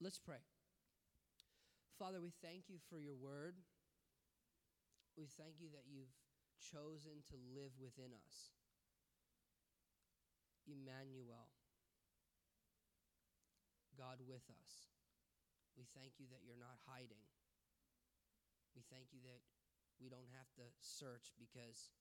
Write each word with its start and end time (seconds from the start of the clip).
Let's 0.00 0.18
pray. 0.18 0.42
Father, 1.98 2.20
we 2.20 2.32
thank 2.42 2.66
you 2.66 2.82
for 2.90 2.98
your 2.98 3.14
word. 3.14 3.54
We 5.16 5.30
thank 5.38 5.62
you 5.62 5.70
that 5.70 5.86
you've 5.86 6.12
chosen 6.58 7.22
to 7.30 7.36
live 7.54 7.70
within 7.78 8.10
us. 8.10 8.50
Emmanuel, 10.66 11.52
God 13.94 14.18
with 14.26 14.42
us. 14.50 14.90
We 15.78 15.86
thank 15.94 16.18
you 16.18 16.26
that 16.34 16.42
you're 16.42 16.58
not 16.58 16.82
hiding. 16.90 17.22
We 18.74 18.82
thank 18.90 19.14
you 19.14 19.22
that 19.22 19.42
we 20.02 20.10
don't 20.10 20.30
have 20.34 20.50
to 20.58 20.66
search 20.82 21.30
because 21.38 21.94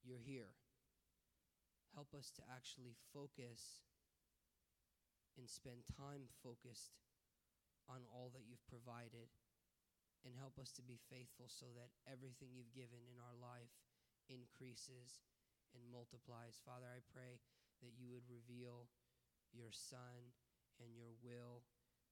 you're 0.00 0.22
here. 0.22 0.56
Help 1.92 2.14
us 2.16 2.32
to 2.40 2.42
actually 2.48 2.96
focus 3.12 3.84
and 5.38 5.46
spend 5.48 5.86
time 5.94 6.30
focused 6.42 6.96
on 7.90 8.06
all 8.10 8.30
that 8.30 8.46
you've 8.46 8.64
provided 8.70 9.30
and 10.22 10.36
help 10.36 10.60
us 10.60 10.70
to 10.76 10.84
be 10.84 11.00
faithful 11.08 11.48
so 11.48 11.66
that 11.72 11.94
everything 12.04 12.52
you've 12.52 12.76
given 12.76 13.00
in 13.08 13.16
our 13.18 13.36
life 13.40 13.72
increases 14.28 15.24
and 15.72 15.82
multiplies. 15.88 16.60
Father, 16.62 16.86
I 16.86 17.00
pray 17.10 17.40
that 17.80 17.96
you 17.96 18.12
would 18.12 18.28
reveal 18.28 18.90
your 19.50 19.72
Son 19.72 20.34
and 20.78 20.92
your 20.94 21.16
will 21.24 21.64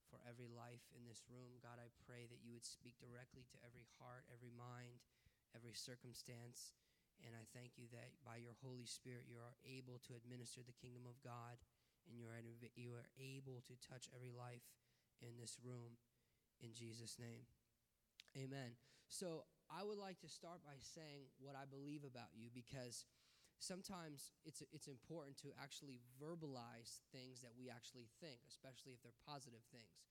for 0.09 0.19
every 0.25 0.49
life 0.49 0.83
in 0.97 1.05
this 1.05 1.29
room. 1.29 1.61
God, 1.61 1.77
I 1.77 1.93
pray 2.09 2.25
that 2.33 2.41
you 2.41 2.57
would 2.57 2.65
speak 2.65 2.97
directly 2.97 3.45
to 3.53 3.61
every 3.61 3.85
heart, 4.01 4.25
every 4.33 4.51
mind, 4.57 5.05
every 5.53 5.77
circumstance. 5.77 6.73
And 7.21 7.37
I 7.37 7.45
thank 7.53 7.77
you 7.77 7.91
that 7.93 8.17
by 8.25 8.41
your 8.41 8.57
Holy 8.65 8.89
Spirit, 8.89 9.29
you 9.29 9.37
are 9.43 9.59
able 9.67 10.01
to 10.09 10.17
administer 10.17 10.65
the 10.65 10.81
kingdom 10.81 11.05
of 11.05 11.21
God 11.21 11.61
and 12.09 12.17
you 12.17 12.27
are, 12.27 12.41
you 12.75 12.97
are 12.97 13.09
able 13.21 13.61
to 13.69 13.75
touch 13.85 14.09
every 14.17 14.33
life 14.33 14.65
in 15.21 15.37
this 15.37 15.61
room 15.61 16.01
in 16.65 16.75
Jesus' 16.75 17.21
name. 17.21 17.47
Amen. 18.35 18.75
So 19.09 19.45
I 19.69 19.85
would 19.85 20.01
like 20.01 20.21
to 20.25 20.29
start 20.29 20.65
by 20.65 20.81
saying 20.81 21.29
what 21.41 21.57
I 21.57 21.69
believe 21.69 22.05
about 22.05 22.33
you 22.33 22.49
because 22.53 23.05
sometimes 23.61 24.33
it's, 24.45 24.65
it's 24.73 24.89
important 24.89 25.37
to 25.45 25.53
actually 25.59 26.01
verbalize 26.17 27.05
things 27.13 27.41
that 27.45 27.57
we 27.57 27.69
actually 27.69 28.09
think, 28.21 28.41
especially 28.49 28.97
if 28.97 29.01
they're 29.05 29.25
positive 29.27 29.65
things. 29.69 30.09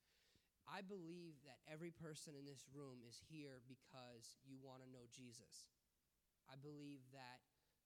I 0.67 0.83
believe 0.83 1.39
that 1.47 1.63
every 1.63 1.95
person 1.95 2.35
in 2.35 2.43
this 2.43 2.67
room 2.75 2.99
is 3.07 3.23
here 3.31 3.63
because 3.71 4.35
you 4.43 4.59
want 4.59 4.83
to 4.83 4.91
know 4.91 5.07
Jesus. 5.07 5.71
I 6.51 6.59
believe 6.59 6.99
that 7.15 7.39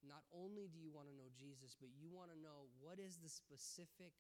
not 0.06 0.26
only 0.34 0.66
do 0.70 0.82
you 0.82 0.90
want 0.90 1.10
to 1.10 1.16
know 1.16 1.30
Jesus, 1.34 1.78
but 1.78 1.94
you 1.94 2.10
want 2.10 2.34
to 2.34 2.40
know 2.40 2.70
what 2.82 2.98
is 2.98 3.22
the 3.22 3.30
specific 3.30 4.14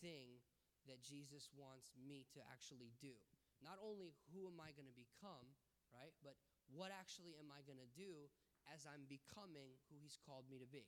thing 0.00 0.40
that 0.84 1.00
Jesus 1.00 1.48
wants 1.56 1.96
me 1.96 2.28
to 2.36 2.40
actually 2.52 2.92
do. 3.00 3.16
Not 3.64 3.80
only 3.80 4.12
who 4.32 4.44
am 4.44 4.60
I 4.60 4.76
going 4.76 4.88
to 4.88 4.96
become, 4.96 5.48
right, 5.88 6.12
but 6.20 6.36
what 6.68 6.92
actually 6.92 7.32
am 7.40 7.48
I 7.48 7.64
going 7.64 7.80
to 7.80 7.92
do 7.96 8.28
as 8.68 8.84
I'm 8.84 9.08
becoming 9.08 9.76
who 9.88 9.96
He's 10.00 10.20
called 10.20 10.48
me 10.52 10.60
to 10.60 10.68
be. 10.68 10.84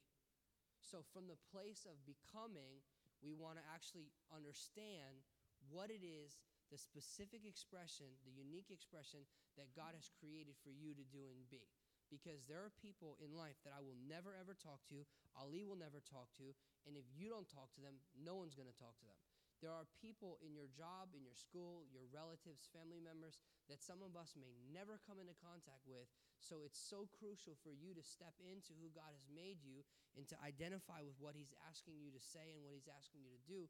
So, 0.81 1.01
from 1.01 1.27
the 1.27 1.41
place 1.53 1.89
of 1.89 1.97
becoming, 2.05 2.85
we 3.25 3.33
want 3.33 3.57
to 3.57 3.65
actually 3.73 4.13
understand 4.29 5.25
what 5.73 5.89
it 5.89 6.05
is, 6.05 6.37
the 6.69 6.77
specific 6.77 7.49
expression, 7.49 8.07
the 8.29 8.37
unique 8.37 8.69
expression 8.69 9.25
that 9.57 9.73
God 9.73 9.97
has 9.97 10.13
created 10.21 10.55
for 10.61 10.71
you 10.71 10.93
to 10.93 11.05
do 11.09 11.33
and 11.33 11.49
be 11.49 11.65
because 12.09 12.47
there 12.47 12.63
are 12.63 12.73
people 12.81 13.19
in 13.23 13.35
life 13.35 13.59
that 13.67 13.75
I 13.75 13.83
will 13.83 13.99
never 14.07 14.35
ever 14.35 14.55
talk 14.55 14.83
to, 14.91 15.05
Ali 15.37 15.67
will 15.67 15.79
never 15.79 16.01
talk 16.01 16.31
to, 16.39 16.55
and 16.87 16.95
if 16.95 17.07
you 17.13 17.29
don't 17.29 17.49
talk 17.51 17.73
to 17.77 17.83
them, 17.83 17.99
no 18.15 18.39
one's 18.39 18.55
going 18.55 18.71
to 18.71 18.81
talk 18.81 18.97
to 19.03 19.07
them. 19.07 19.19
There 19.65 19.73
are 19.73 19.89
people 19.97 20.37
in 20.45 20.53
your 20.53 20.69
job, 20.69 21.17
in 21.17 21.25
your 21.25 21.37
school, 21.37 21.89
your 21.89 22.05
relatives, 22.13 22.69
family 22.77 23.01
members 23.01 23.41
that 23.73 23.81
some 23.81 24.05
of 24.05 24.13
us 24.13 24.37
may 24.37 24.53
never 24.69 25.01
come 25.09 25.17
into 25.17 25.33
contact 25.41 25.81
with. 25.89 26.05
So 26.37 26.61
it's 26.61 26.77
so 26.77 27.09
crucial 27.09 27.57
for 27.65 27.73
you 27.73 27.97
to 27.97 28.05
step 28.05 28.37
into 28.45 28.77
who 28.77 28.93
God 28.93 29.17
has 29.17 29.25
made 29.33 29.65
you 29.65 29.81
and 30.13 30.29
to 30.29 30.37
identify 30.45 31.01
with 31.01 31.17
what 31.17 31.33
He's 31.33 31.57
asking 31.65 31.97
you 32.05 32.13
to 32.13 32.21
say 32.21 32.53
and 32.53 32.61
what 32.61 32.77
He's 32.77 32.91
asking 32.91 33.25
you 33.25 33.33
to 33.33 33.43
do 33.49 33.61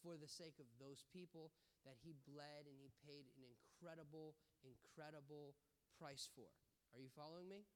for 0.00 0.16
the 0.16 0.30
sake 0.30 0.56
of 0.56 0.68
those 0.80 1.04
people 1.12 1.52
that 1.84 2.00
He 2.00 2.16
bled 2.24 2.64
and 2.64 2.80
He 2.80 2.88
paid 3.04 3.28
an 3.36 3.44
incredible, 3.44 4.32
incredible 4.64 5.52
price 6.00 6.24
for. 6.32 6.48
Are 6.94 7.02
you 7.02 7.12
following 7.12 7.48
me? 7.48 7.66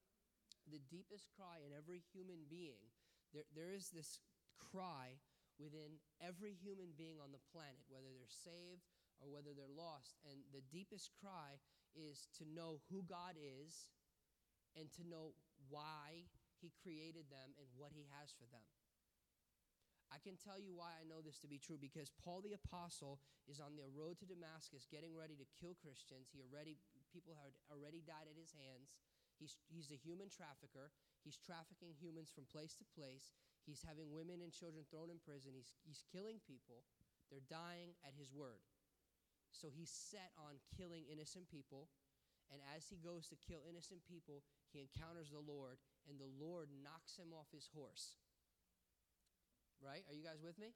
The 0.71 0.83
deepest 0.91 1.29
cry 1.35 1.61
in 1.65 1.75
every 1.75 2.03
human 2.15 2.47
being, 2.47 2.93
there, 3.35 3.49
there 3.53 3.73
is 3.75 3.91
this 3.91 4.23
cry 4.59 5.19
within 5.59 5.99
every 6.23 6.55
human 6.55 6.95
being 6.97 7.19
on 7.19 7.35
the 7.35 7.43
planet, 7.51 7.83
whether 7.91 8.09
they're 8.15 8.31
saved 8.31 8.87
or 9.19 9.29
whether 9.29 9.53
they're 9.53 9.71
lost. 9.71 10.19
And 10.27 10.43
the 10.55 10.65
deepest 10.71 11.11
cry 11.19 11.59
is 11.93 12.31
to 12.41 12.45
know 12.49 12.81
who 12.89 13.05
God 13.05 13.37
is 13.37 13.93
and 14.79 14.89
to 14.97 15.05
know 15.05 15.37
why 15.69 16.31
He 16.63 16.73
created 16.81 17.29
them 17.29 17.53
and 17.59 17.69
what 17.77 17.93
He 17.93 18.09
has 18.19 18.33
for 18.33 18.49
them. 18.49 18.65
I 20.13 20.21
can 20.21 20.37
tell 20.37 20.61
you 20.61 20.77
why 20.77 20.93
I 21.01 21.09
know 21.09 21.25
this 21.25 21.41
to 21.41 21.49
be 21.49 21.57
true 21.57 21.81
because 21.81 22.13
Paul 22.21 22.45
the 22.45 22.53
apostle 22.53 23.17
is 23.49 23.65
on 23.65 23.81
the 23.81 23.89
road 23.89 24.21
to 24.21 24.29
Damascus 24.29 24.85
getting 24.85 25.17
ready 25.17 25.41
to 25.41 25.49
kill 25.57 25.73
Christians. 25.81 26.29
He 26.29 26.45
already 26.45 26.77
people 27.13 27.37
had 27.37 27.53
already 27.69 28.01
died 28.01 28.27
at 28.27 28.41
his 28.41 28.51
hands. 28.57 28.97
He's, 29.37 29.61
he's 29.69 29.93
a 29.93 30.01
human 30.01 30.33
trafficker. 30.33 30.91
He's 31.21 31.37
trafficking 31.37 31.93
humans 31.95 32.33
from 32.33 32.49
place 32.49 32.73
to 32.81 32.87
place. 32.97 33.37
He's 33.69 33.85
having 33.85 34.11
women 34.11 34.41
and 34.41 34.51
children 34.51 34.89
thrown 34.89 35.13
in 35.13 35.23
prison. 35.23 35.53
He's, 35.55 35.77
he's 35.85 36.03
killing 36.09 36.41
people. 36.43 36.89
They're 37.29 37.45
dying 37.47 37.95
at 38.03 38.17
his 38.17 38.33
word. 38.33 38.65
So 39.53 39.69
he's 39.69 39.93
set 39.93 40.33
on 40.41 40.59
killing 40.75 41.05
innocent 41.07 41.53
people. 41.53 41.93
And 42.51 42.65
as 42.73 42.89
he 42.89 42.99
goes 42.99 43.29
to 43.31 43.37
kill 43.39 43.63
innocent 43.69 44.03
people, 44.09 44.43
he 44.73 44.83
encounters 44.83 45.33
the 45.33 45.41
Lord, 45.41 45.81
and 46.09 46.17
the 46.17 46.29
Lord 46.41 46.69
knocks 46.85 47.17
him 47.17 47.33
off 47.33 47.49
his 47.53 47.69
horse 47.73 48.21
right? 49.83 50.07
Are 50.07 50.15
you 50.15 50.23
guys 50.23 50.39
with 50.41 50.57
me? 50.63 50.71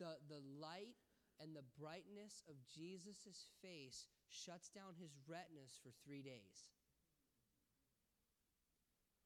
The, 0.00 0.16
the 0.32 0.40
light 0.56 0.96
and 1.40 1.56
the 1.56 1.64
brightness 1.80 2.42
of 2.48 2.54
Jesus' 2.68 3.48
face 3.62 4.06
shuts 4.28 4.68
down 4.68 4.94
his 5.00 5.16
retinas 5.26 5.78
for 5.82 5.90
three 6.04 6.22
days. 6.22 6.68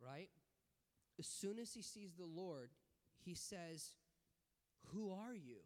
Right? 0.00 0.30
As 1.18 1.26
soon 1.26 1.58
as 1.58 1.72
he 1.72 1.82
sees 1.82 2.14
the 2.14 2.24
Lord, 2.24 2.70
he 3.24 3.34
says, 3.34 3.92
Who 4.92 5.10
are 5.10 5.34
you? 5.34 5.62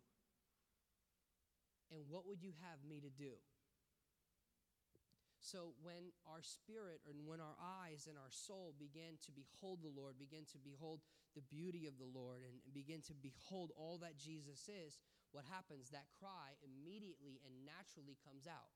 And 1.91 2.03
what 2.09 2.27
would 2.27 2.43
you 2.43 2.53
have 2.63 2.85
me 2.89 3.01
to 3.01 3.09
do? 3.09 3.33
So 5.41 5.73
when 5.81 6.13
our 6.29 6.45
spirit 6.45 7.01
and 7.09 7.25
when 7.25 7.41
our 7.41 7.57
eyes 7.57 8.05
and 8.05 8.21
our 8.21 8.29
soul 8.29 8.77
begin 8.77 9.17
to 9.25 9.33
behold 9.33 9.81
the 9.81 9.89
Lord, 9.89 10.21
begin 10.21 10.45
to 10.53 10.59
behold 10.61 11.01
the 11.33 11.41
beauty 11.41 11.87
of 11.87 11.97
the 11.97 12.09
Lord, 12.09 12.45
and 12.45 12.61
begin 12.75 13.01
to 13.09 13.15
behold 13.17 13.73
all 13.73 13.97
that 14.05 14.19
Jesus 14.19 14.69
is, 14.69 14.99
what 15.31 15.45
happens? 15.49 15.93
That 15.93 16.09
cry 16.17 16.57
immediately 16.65 17.41
and 17.45 17.53
naturally 17.65 18.17
comes 18.25 18.49
out. 18.49 18.73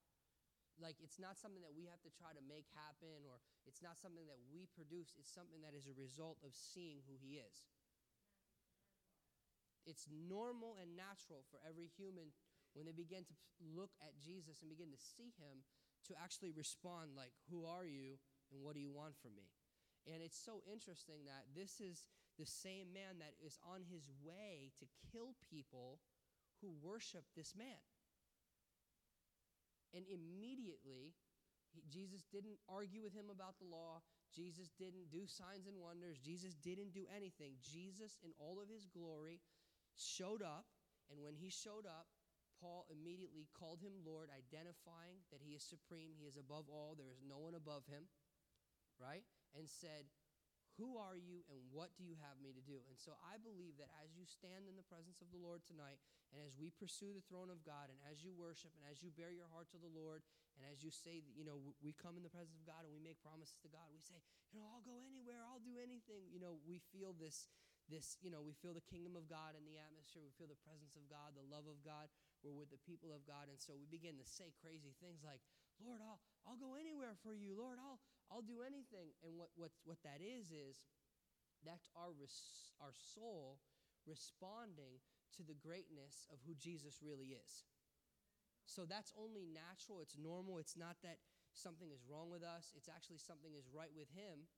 Like 0.80 0.96
it's 1.00 1.20
not 1.20 1.36
something 1.36 1.60
that 1.64 1.76
we 1.76 1.88
have 1.88 2.00
to 2.04 2.12
try 2.12 2.32
to 2.32 2.42
make 2.44 2.68
happen, 2.72 3.24
or 3.28 3.40
it's 3.68 3.84
not 3.84 4.00
something 4.00 4.24
that 4.28 4.40
we 4.48 4.68
produce. 4.72 5.12
It's 5.20 5.30
something 5.30 5.60
that 5.64 5.76
is 5.76 5.84
a 5.88 5.96
result 5.96 6.40
of 6.40 6.56
seeing 6.56 7.04
who 7.04 7.16
He 7.20 7.40
is. 7.40 7.68
It's 9.84 10.06
normal 10.08 10.78
and 10.78 10.94
natural 10.94 11.42
for 11.50 11.58
every 11.66 11.90
human 11.98 12.30
when 12.72 12.88
they 12.88 12.94
begin 12.94 13.26
to 13.28 13.34
look 13.60 13.92
at 14.00 14.16
Jesus 14.16 14.62
and 14.62 14.72
begin 14.72 14.94
to 14.94 15.00
see 15.00 15.34
Him 15.36 15.66
to 16.08 16.16
actually 16.16 16.54
respond 16.56 17.12
like, 17.14 17.36
Who 17.52 17.69
are 17.69 17.84
you 17.84 18.16
and 18.48 18.64
what 18.64 18.74
do 18.74 18.80
you 18.80 18.90
want 18.90 19.14
from 19.20 19.36
me? 19.36 19.52
And 20.08 20.19
it's 20.19 20.38
so 20.38 20.66
interesting 20.66 21.30
that 21.30 21.46
this 21.54 21.78
is 21.78 22.02
the 22.40 22.48
same 22.48 22.90
man 22.90 23.20
that 23.20 23.38
is 23.38 23.58
on 23.62 23.86
his 23.86 24.08
way 24.24 24.72
to 24.80 24.86
kill 25.12 25.36
people 25.46 26.00
who 26.62 26.70
worship 26.80 27.26
this 27.34 27.52
man. 27.58 27.82
And 29.92 30.06
immediately, 30.08 31.12
he, 31.69 31.84
Jesus 31.90 32.25
didn't 32.31 32.62
argue 32.70 33.02
with 33.02 33.12
him 33.12 33.28
about 33.28 33.58
the 33.58 33.69
law. 33.69 34.00
Jesus 34.32 34.72
didn't 34.78 35.12
do 35.12 35.28
signs 35.28 35.69
and 35.69 35.76
wonders. 35.76 36.16
Jesus 36.22 36.54
didn't 36.56 36.94
do 36.96 37.04
anything. 37.12 37.60
Jesus, 37.60 38.16
in 38.25 38.32
all 38.40 38.56
of 38.62 38.72
his 38.72 38.88
glory, 38.88 39.42
showed 39.98 40.40
up. 40.40 40.64
And 41.10 41.20
when 41.20 41.37
he 41.37 41.52
showed 41.52 41.84
up, 41.84 42.08
Paul 42.62 42.87
immediately 42.88 43.50
called 43.52 43.82
him 43.82 43.92
Lord, 44.06 44.31
identifying 44.31 45.26
that 45.34 45.42
he 45.42 45.58
is 45.58 45.66
supreme, 45.66 46.14
he 46.14 46.31
is 46.31 46.38
above 46.38 46.70
all, 46.70 46.94
there 46.94 47.10
is 47.10 47.20
no 47.26 47.42
one 47.42 47.58
above 47.58 47.82
him, 47.90 48.06
right? 49.02 49.26
And 49.58 49.66
said, 49.66 50.06
Who 50.80 50.96
are 50.96 51.16
you 51.16 51.44
and 51.52 51.60
what 51.69 51.92
do 52.00 52.02
you 52.04 52.16
have 52.24 52.40
me 52.40 52.56
to 52.56 52.64
do? 52.64 52.80
And 52.88 52.96
so 52.96 53.12
I 53.20 53.36
believe 53.36 53.76
that 53.76 53.92
as 54.00 54.16
you 54.16 54.24
stand 54.24 54.64
in 54.64 54.76
the 54.76 54.86
presence 54.88 55.20
of 55.20 55.28
the 55.28 55.40
Lord 55.40 55.60
tonight, 55.69 56.00
and 56.32 56.40
as 56.40 56.56
we 56.56 56.72
pursue 56.72 57.12
the 57.12 57.24
throne 57.28 57.52
of 57.52 57.60
God, 57.60 57.92
and 57.92 58.00
as 58.08 58.24
you 58.24 58.32
worship, 58.32 58.72
and 58.80 58.84
as 58.88 59.04
you 59.04 59.12
bare 59.12 59.32
your 59.32 59.48
heart 59.52 59.69
to 59.76 59.80
the 59.80 59.92
Lord, 59.92 60.24
and 60.56 60.64
as 60.64 60.80
you 60.80 60.88
say, 60.88 61.20
you 61.36 61.44
know, 61.44 61.60
we 61.84 61.92
come 61.92 62.16
in 62.16 62.24
the 62.24 62.32
presence 62.32 62.56
of 62.56 62.64
God 62.64 62.88
and 62.88 62.92
we 62.92 63.04
make 63.04 63.20
promises 63.20 63.60
to 63.60 63.69
God, 63.69 63.84
we 63.92 64.00
say, 64.00 64.16
you 64.48 64.60
know, 64.60 64.69
I'll 64.72 64.84
go 64.84 65.04
anywhere, 65.04 65.44
I'll 65.44 65.64
do 65.64 65.76
anything. 65.76 66.28
You 66.32 66.40
know, 66.40 66.56
we 66.64 66.80
feel 66.92 67.12
this 67.16 67.52
this, 67.90 68.16
you 68.22 68.30
know, 68.30 68.40
we 68.40 68.54
feel 68.54 68.72
the 68.72 68.84
kingdom 68.84 69.18
of 69.18 69.26
God 69.26 69.58
in 69.58 69.66
the 69.66 69.75
atmosphere. 69.76 70.22
We 70.22 70.30
feel 70.38 70.46
the 70.46 70.60
presence 70.62 70.94
of 70.94 71.02
God, 71.10 71.34
the 71.34 71.44
love 71.50 71.66
of 71.66 71.82
God. 71.82 72.06
We're 72.40 72.54
with 72.54 72.70
the 72.70 72.80
people 72.86 73.10
of 73.10 73.26
God. 73.26 73.50
And 73.50 73.58
so 73.58 73.75
we 73.75 73.90
begin 73.90 74.18
to 74.22 74.26
say 74.26 74.54
crazy 74.62 74.94
things 75.02 75.20
like, 75.26 75.42
Lord, 75.82 75.98
I'll, 75.98 76.22
I'll 76.46 76.60
go 76.60 76.78
anywhere 76.78 77.18
for 77.26 77.34
you. 77.34 77.58
Lord, 77.58 77.82
I'll, 77.82 77.98
I'll 78.30 78.44
do 78.44 78.62
anything. 78.62 79.14
And 79.24 79.34
what, 79.34 79.50
what, 79.56 79.72
what 79.84 79.98
that 80.04 80.22
is, 80.22 80.52
is 80.52 80.78
that's 81.64 81.88
our, 81.94 82.10
res, 82.14 82.70
our 82.82 82.94
soul 82.94 83.58
responding 84.06 84.98
to 85.38 85.42
the 85.46 85.56
greatness 85.56 86.28
of 86.28 86.42
who 86.44 86.54
Jesus 86.58 87.00
really 87.00 87.34
is. 87.34 87.64
So 88.66 88.86
that's 88.86 89.12
only 89.19 89.46
natural, 89.48 90.00
it's 90.00 90.16
normal. 90.19 90.58
It's 90.62 90.78
not 90.78 91.00
that 91.02 91.19
something 91.52 91.90
is 91.90 92.06
wrong 92.06 92.30
with 92.30 92.42
us, 92.42 92.72
it's 92.76 92.88
actually 92.88 93.19
something 93.19 93.52
is 93.52 93.69
right 93.69 93.92
with 93.92 94.08
Him. 94.14 94.48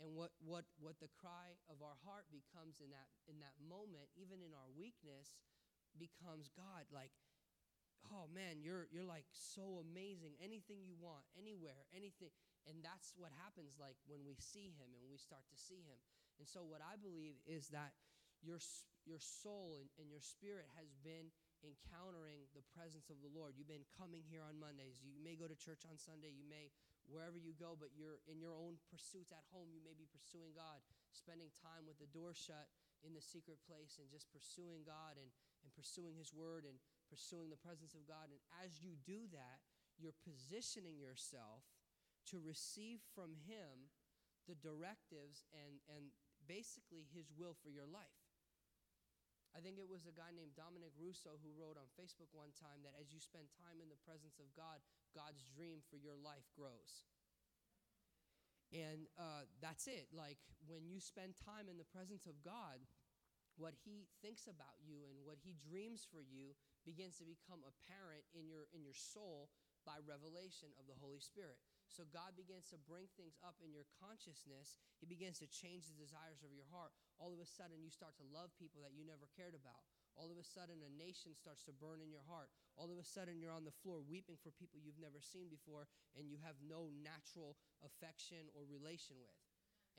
And 0.00 0.16
what, 0.16 0.34
what, 0.42 0.66
what 0.80 0.98
the 0.98 1.12
cry 1.14 1.54
of 1.68 1.78
our 1.84 1.94
heart 2.02 2.26
becomes 2.32 2.80
in 2.82 2.90
that, 2.90 3.12
in 3.28 3.38
that 3.44 3.54
moment, 3.60 4.08
even 4.18 4.40
in 4.42 4.50
our 4.56 4.70
weakness, 4.72 5.36
becomes 5.94 6.48
God, 6.56 6.88
like, 6.90 7.12
oh 8.10 8.26
man, 8.32 8.58
you're, 8.58 8.88
you're 8.90 9.06
like 9.06 9.28
so 9.30 9.84
amazing. 9.84 10.34
Anything 10.42 10.82
you 10.82 10.96
want, 10.98 11.22
anywhere, 11.38 11.86
anything. 11.94 12.32
And 12.70 12.78
that's 12.82 13.14
what 13.18 13.34
happens 13.42 13.78
like 13.78 13.98
when 14.06 14.22
we 14.22 14.38
see 14.38 14.70
Him 14.78 14.94
and 14.94 15.02
we 15.10 15.18
start 15.18 15.42
to 15.50 15.58
see 15.58 15.82
Him. 15.82 15.98
And 16.38 16.46
so, 16.46 16.62
what 16.62 16.82
I 16.82 16.94
believe 16.98 17.38
is 17.46 17.70
that 17.74 17.94
your, 18.42 18.58
your 19.06 19.22
soul 19.22 19.78
and, 19.78 19.86
and 19.98 20.10
your 20.10 20.22
spirit 20.22 20.66
has 20.78 20.90
been 21.02 21.30
encountering 21.62 22.50
the 22.58 22.66
presence 22.74 23.06
of 23.06 23.22
the 23.22 23.30
Lord. 23.30 23.54
You've 23.54 23.70
been 23.70 23.86
coming 23.94 24.26
here 24.26 24.42
on 24.42 24.58
Mondays. 24.58 24.98
You 24.98 25.14
may 25.22 25.38
go 25.38 25.46
to 25.46 25.54
church 25.54 25.86
on 25.86 25.94
Sunday. 25.94 26.34
You 26.34 26.42
may 26.46 26.74
wherever 27.06 27.38
you 27.38 27.54
go, 27.54 27.74
but 27.78 27.94
you're 27.94 28.22
in 28.30 28.38
your 28.38 28.54
own 28.54 28.78
pursuits 28.90 29.30
at 29.34 29.42
home. 29.50 29.70
You 29.74 29.82
may 29.82 29.94
be 29.94 30.06
pursuing 30.10 30.54
God, 30.54 30.82
spending 31.14 31.50
time 31.62 31.86
with 31.86 31.98
the 31.98 32.10
door 32.10 32.34
shut 32.34 32.70
in 33.02 33.14
the 33.14 33.22
secret 33.22 33.58
place 33.66 33.98
and 33.98 34.06
just 34.10 34.30
pursuing 34.30 34.86
God 34.86 35.18
and, 35.18 35.30
and 35.66 35.70
pursuing 35.74 36.14
His 36.18 36.30
Word 36.30 36.66
and 36.66 36.78
pursuing 37.10 37.50
the 37.50 37.58
presence 37.58 37.94
of 37.94 38.06
God. 38.06 38.30
And 38.30 38.42
as 38.62 38.82
you 38.82 38.94
do 39.02 39.26
that, 39.34 39.58
you're 39.98 40.16
positioning 40.22 40.98
yourself 40.98 41.66
to 42.30 42.38
receive 42.38 43.00
from 43.14 43.34
Him 43.48 43.90
the 44.46 44.58
directives 44.58 45.46
and, 45.54 45.78
and 45.90 46.10
basically 46.46 47.06
His 47.10 47.30
will 47.34 47.56
for 47.58 47.70
your 47.70 47.86
life. 47.86 48.22
I 49.52 49.60
think 49.60 49.76
it 49.76 49.84
was 49.84 50.08
a 50.08 50.16
guy 50.16 50.32
named 50.32 50.56
Dominic 50.56 50.96
Russo 50.96 51.36
who 51.44 51.52
wrote 51.52 51.76
on 51.76 51.84
Facebook 51.92 52.32
one 52.32 52.56
time 52.56 52.80
that 52.88 52.96
as 52.96 53.12
you 53.12 53.20
spend 53.20 53.52
time 53.52 53.84
in 53.84 53.92
the 53.92 54.00
presence 54.00 54.40
of 54.40 54.48
God, 54.56 54.80
God's 55.12 55.44
dream 55.44 55.84
for 55.92 56.00
your 56.00 56.16
life 56.16 56.48
grows. 56.56 57.04
And 58.72 59.04
uh, 59.20 59.44
that's 59.60 59.84
it. 59.84 60.08
Like 60.08 60.40
when 60.64 60.88
you 60.88 60.96
spend 60.96 61.36
time 61.36 61.68
in 61.68 61.76
the 61.76 61.84
presence 61.92 62.24
of 62.24 62.40
God, 62.40 62.80
what 63.60 63.76
He 63.84 64.08
thinks 64.24 64.48
about 64.48 64.80
you 64.80 65.04
and 65.12 65.20
what 65.28 65.36
He 65.44 65.52
dreams 65.60 66.08
for 66.08 66.24
you 66.24 66.56
begins 66.88 67.20
to 67.20 67.28
become 67.28 67.60
apparent 67.68 68.24
in 68.32 68.48
your 68.48 68.72
in 68.72 68.80
your 68.80 68.96
soul 68.96 69.52
by 69.84 70.00
revelation 70.00 70.72
of 70.80 70.88
the 70.88 70.96
Holy 70.96 71.20
Spirit. 71.20 71.60
So 71.92 72.08
God 72.08 72.32
begins 72.40 72.72
to 72.72 72.80
bring 72.88 73.04
things 73.20 73.36
up 73.44 73.60
in 73.60 73.68
your 73.68 73.84
consciousness. 74.00 74.80
He 74.96 75.04
begins 75.04 75.36
to 75.44 75.48
change 75.52 75.84
the 75.84 76.00
desires 76.00 76.40
of 76.40 76.56
your 76.56 76.64
heart. 76.72 76.96
All 77.20 77.36
of 77.36 77.40
a 77.44 77.44
sudden, 77.44 77.84
you 77.84 77.92
start 77.92 78.16
to 78.16 78.24
love 78.32 78.48
people 78.56 78.80
that 78.80 78.96
you 78.96 79.04
never 79.04 79.28
cared 79.36 79.52
about. 79.52 79.84
All 80.16 80.32
of 80.32 80.40
a 80.40 80.44
sudden, 80.44 80.80
a 80.80 80.92
nation 80.96 81.36
starts 81.36 81.68
to 81.68 81.76
burn 81.76 82.00
in 82.00 82.08
your 82.08 82.24
heart. 82.24 82.48
All 82.80 82.88
of 82.88 82.96
a 82.96 83.04
sudden, 83.04 83.36
you're 83.36 83.52
on 83.52 83.68
the 83.68 83.76
floor 83.84 84.00
weeping 84.00 84.40
for 84.40 84.48
people 84.56 84.80
you've 84.80 85.00
never 85.00 85.20
seen 85.20 85.52
before 85.52 85.84
and 86.16 86.28
you 86.32 86.40
have 86.40 86.56
no 86.64 86.88
natural 87.00 87.60
affection 87.84 88.48
or 88.56 88.64
relation 88.64 89.20
with. 89.20 89.40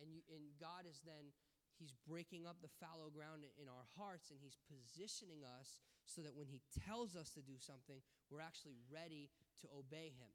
And, 0.02 0.10
you, 0.10 0.26
and 0.34 0.58
God 0.58 0.90
is 0.90 0.98
then, 1.06 1.30
He's 1.78 1.94
breaking 2.06 2.46
up 2.46 2.62
the 2.62 2.74
fallow 2.78 3.10
ground 3.10 3.46
in 3.58 3.66
our 3.70 3.86
hearts 3.98 4.30
and 4.30 4.38
He's 4.42 4.62
positioning 4.70 5.42
us 5.42 5.82
so 6.06 6.22
that 6.22 6.38
when 6.38 6.50
He 6.50 6.62
tells 6.86 7.18
us 7.18 7.34
to 7.34 7.42
do 7.42 7.58
something, 7.58 8.02
we're 8.30 8.46
actually 8.46 8.78
ready 8.90 9.34
to 9.62 9.68
obey 9.74 10.14
Him 10.14 10.34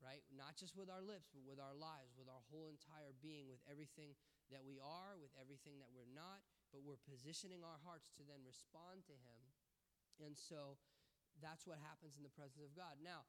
right? 0.00 0.24
Not 0.32 0.56
just 0.56 0.74
with 0.74 0.88
our 0.88 1.04
lips, 1.04 1.28
but 1.32 1.44
with 1.44 1.60
our 1.60 1.76
lives, 1.76 2.16
with 2.16 2.28
our 2.28 2.40
whole 2.48 2.72
entire 2.72 3.12
being, 3.20 3.52
with 3.52 3.60
everything 3.68 4.16
that 4.48 4.64
we 4.64 4.80
are, 4.80 5.20
with 5.20 5.32
everything 5.36 5.78
that 5.78 5.92
we're 5.92 6.08
not, 6.10 6.42
but 6.72 6.82
we're 6.82 7.00
positioning 7.04 7.62
our 7.62 7.78
hearts 7.84 8.10
to 8.18 8.24
then 8.24 8.42
respond 8.42 9.06
to 9.06 9.14
Him. 9.14 9.40
And 10.20 10.34
so 10.34 10.80
that's 11.38 11.68
what 11.68 11.78
happens 11.80 12.16
in 12.16 12.24
the 12.24 12.32
presence 12.32 12.64
of 12.64 12.72
God. 12.74 12.98
Now, 13.00 13.28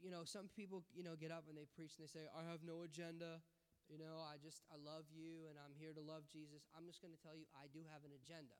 you 0.00 0.10
know, 0.10 0.24
some 0.24 0.50
people, 0.50 0.82
you 0.94 1.02
know, 1.02 1.18
get 1.18 1.30
up 1.30 1.46
and 1.46 1.56
they 1.56 1.66
preach 1.66 1.98
and 1.98 2.06
they 2.06 2.10
say, 2.10 2.26
I 2.30 2.46
have 2.48 2.62
no 2.62 2.86
agenda. 2.86 3.42
You 3.88 3.96
know, 3.96 4.20
I 4.20 4.36
just, 4.36 4.62
I 4.68 4.76
love 4.76 5.08
you 5.10 5.48
and 5.48 5.56
I'm 5.56 5.74
here 5.74 5.96
to 5.96 6.04
love 6.04 6.28
Jesus. 6.28 6.68
I'm 6.76 6.84
just 6.84 7.00
going 7.00 7.14
to 7.14 7.20
tell 7.20 7.34
you, 7.34 7.48
I 7.56 7.66
do 7.72 7.82
have 7.88 8.04
an 8.04 8.12
agenda. 8.14 8.54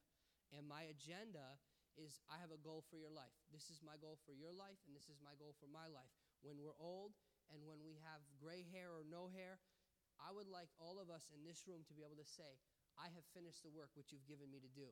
And 0.51 0.65
my 0.65 0.89
agenda 0.89 1.61
is 1.99 2.23
I 2.31 2.41
have 2.41 2.55
a 2.55 2.61
goal 2.63 2.87
for 2.89 2.97
your 2.97 3.13
life. 3.13 3.35
This 3.53 3.69
is 3.69 3.83
my 3.83 3.99
goal 3.99 4.17
for 4.23 4.33
your 4.33 4.55
life, 4.55 4.79
and 4.87 4.95
this 4.95 5.11
is 5.11 5.19
my 5.19 5.35
goal 5.37 5.53
for 5.59 5.67
my 5.67 5.91
life. 5.91 6.09
When 6.47 6.63
we're 6.63 6.79
old, 6.79 7.19
and 7.53 7.65
when 7.65 7.81
we 7.85 7.97
have 8.05 8.21
gray 8.41 8.65
hair 8.73 8.93
or 8.93 9.05
no 9.05 9.29
hair, 9.33 9.61
I 10.19 10.35
would 10.35 10.51
like 10.51 10.69
all 10.83 10.99
of 10.99 11.09
us 11.09 11.31
in 11.31 11.47
this 11.47 11.65
room 11.65 11.87
to 11.87 11.95
be 11.95 12.03
able 12.03 12.19
to 12.19 12.27
say, 12.27 12.59
I 12.99 13.09
have 13.15 13.27
finished 13.31 13.63
the 13.63 13.71
work 13.71 13.95
which 13.95 14.11
you've 14.11 14.27
given 14.27 14.51
me 14.51 14.59
to 14.59 14.71
do. 14.75 14.91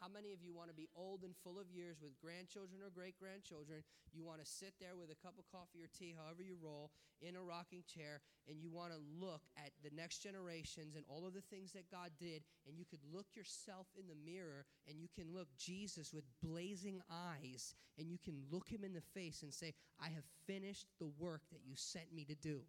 How 0.00 0.08
many 0.08 0.32
of 0.32 0.40
you 0.40 0.56
want 0.56 0.72
to 0.72 0.74
be 0.74 0.88
old 0.96 1.28
and 1.28 1.36
full 1.44 1.60
of 1.60 1.68
years 1.68 2.00
with 2.00 2.16
grandchildren 2.16 2.80
or 2.80 2.88
great 2.88 3.20
grandchildren? 3.20 3.84
You 4.16 4.24
want 4.24 4.40
to 4.40 4.48
sit 4.48 4.72
there 4.80 4.96
with 4.96 5.12
a 5.12 5.20
cup 5.20 5.36
of 5.36 5.44
coffee 5.52 5.84
or 5.84 5.92
tea, 5.92 6.16
however 6.16 6.40
you 6.40 6.56
roll, 6.56 6.90
in 7.20 7.36
a 7.36 7.42
rocking 7.44 7.84
chair, 7.84 8.24
and 8.48 8.56
you 8.56 8.72
want 8.72 8.96
to 8.96 8.98
look 9.20 9.44
at 9.60 9.76
the 9.84 9.92
next 9.92 10.24
generations 10.24 10.96
and 10.96 11.04
all 11.04 11.26
of 11.28 11.34
the 11.36 11.44
things 11.52 11.76
that 11.76 11.92
God 11.92 12.16
did, 12.18 12.40
and 12.66 12.80
you 12.80 12.88
could 12.88 13.04
look 13.12 13.26
yourself 13.36 13.88
in 13.92 14.08
the 14.08 14.16
mirror 14.16 14.64
and 14.88 14.96
you 14.96 15.08
can 15.12 15.34
look 15.36 15.48
Jesus 15.58 16.14
with 16.14 16.24
blazing 16.42 17.02
eyes, 17.12 17.74
and 17.98 18.10
you 18.10 18.16
can 18.16 18.40
look 18.50 18.72
him 18.72 18.84
in 18.84 18.94
the 18.94 19.04
face 19.12 19.42
and 19.42 19.52
say, 19.52 19.74
I 20.00 20.08
have 20.08 20.24
finished 20.46 20.86
the 20.98 21.12
work 21.20 21.42
that 21.52 21.60
you 21.62 21.76
sent 21.76 22.08
me 22.08 22.24
to 22.24 22.34
do. 22.34 22.60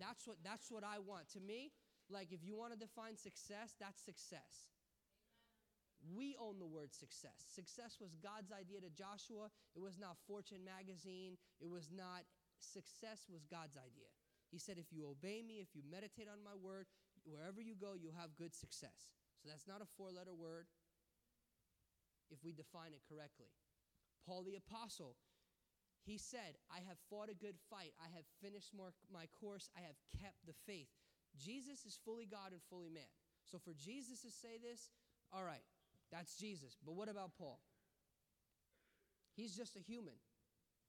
That's 0.00 0.26
what, 0.26 0.38
that's 0.42 0.72
what 0.72 0.82
I 0.82 0.98
want. 0.98 1.28
To 1.34 1.40
me, 1.40 1.70
like 2.10 2.32
if 2.32 2.42
you 2.42 2.56
want 2.56 2.72
to 2.72 2.78
define 2.78 3.16
success, 3.16 3.78
that's 3.78 4.02
success. 4.02 4.66
We 6.02 6.38
own 6.38 6.58
the 6.62 6.66
word 6.66 6.94
success. 6.94 7.42
Success 7.50 7.98
was 7.98 8.14
God's 8.22 8.54
idea 8.54 8.80
to 8.80 8.90
Joshua. 8.90 9.50
It 9.74 9.82
was 9.82 9.98
not 9.98 10.16
Fortune 10.26 10.62
magazine. 10.62 11.36
It 11.58 11.68
was 11.68 11.90
not, 11.90 12.22
success 12.62 13.26
was 13.26 13.42
God's 13.50 13.74
idea. 13.74 14.08
He 14.48 14.58
said, 14.58 14.78
if 14.78 14.94
you 14.94 15.04
obey 15.10 15.42
me, 15.42 15.60
if 15.60 15.74
you 15.74 15.82
meditate 15.84 16.30
on 16.30 16.40
my 16.40 16.54
word, 16.54 16.86
wherever 17.26 17.60
you 17.60 17.74
go, 17.74 17.98
you'll 17.98 18.16
have 18.16 18.38
good 18.38 18.54
success. 18.54 19.12
So 19.42 19.50
that's 19.50 19.68
not 19.68 19.82
a 19.82 19.90
four 19.98 20.08
letter 20.08 20.32
word 20.32 20.66
if 22.30 22.40
we 22.44 22.52
define 22.52 22.94
it 22.96 23.04
correctly. 23.04 23.52
Paul 24.24 24.44
the 24.44 24.56
Apostle, 24.56 25.16
he 26.06 26.16
said, 26.16 26.56
I 26.72 26.80
have 26.88 26.96
fought 27.10 27.28
a 27.28 27.36
good 27.36 27.60
fight. 27.68 27.92
I 28.00 28.08
have 28.16 28.24
finished 28.40 28.72
my 28.72 29.26
course. 29.36 29.68
I 29.76 29.84
have 29.84 29.98
kept 30.20 30.40
the 30.46 30.56
faith. 30.64 30.88
Jesus 31.36 31.84
is 31.84 32.00
fully 32.00 32.24
God 32.24 32.56
and 32.56 32.62
fully 32.70 32.88
man. 32.88 33.12
So 33.44 33.58
for 33.60 33.76
Jesus 33.76 34.24
to 34.24 34.32
say 34.32 34.56
this, 34.56 34.88
all 35.32 35.44
right, 35.44 35.64
that's 36.12 36.36
Jesus. 36.36 36.76
But 36.84 36.94
what 36.94 37.08
about 37.08 37.32
Paul? 37.38 37.60
He's 39.36 39.54
just 39.54 39.76
a 39.76 39.80
human, 39.80 40.18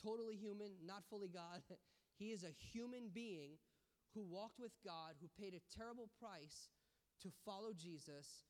totally 0.02 0.36
human, 0.36 0.74
not 0.86 1.04
fully 1.10 1.30
God. 1.30 1.62
he 2.18 2.32
is 2.32 2.44
a 2.44 2.56
human 2.74 3.14
being 3.14 3.62
who 4.16 4.26
walked 4.26 4.58
with 4.58 4.74
God, 4.84 5.14
who 5.22 5.30
paid 5.38 5.54
a 5.54 5.62
terrible 5.70 6.10
price 6.18 6.74
to 7.22 7.30
follow 7.46 7.78
Jesus. 7.78 8.50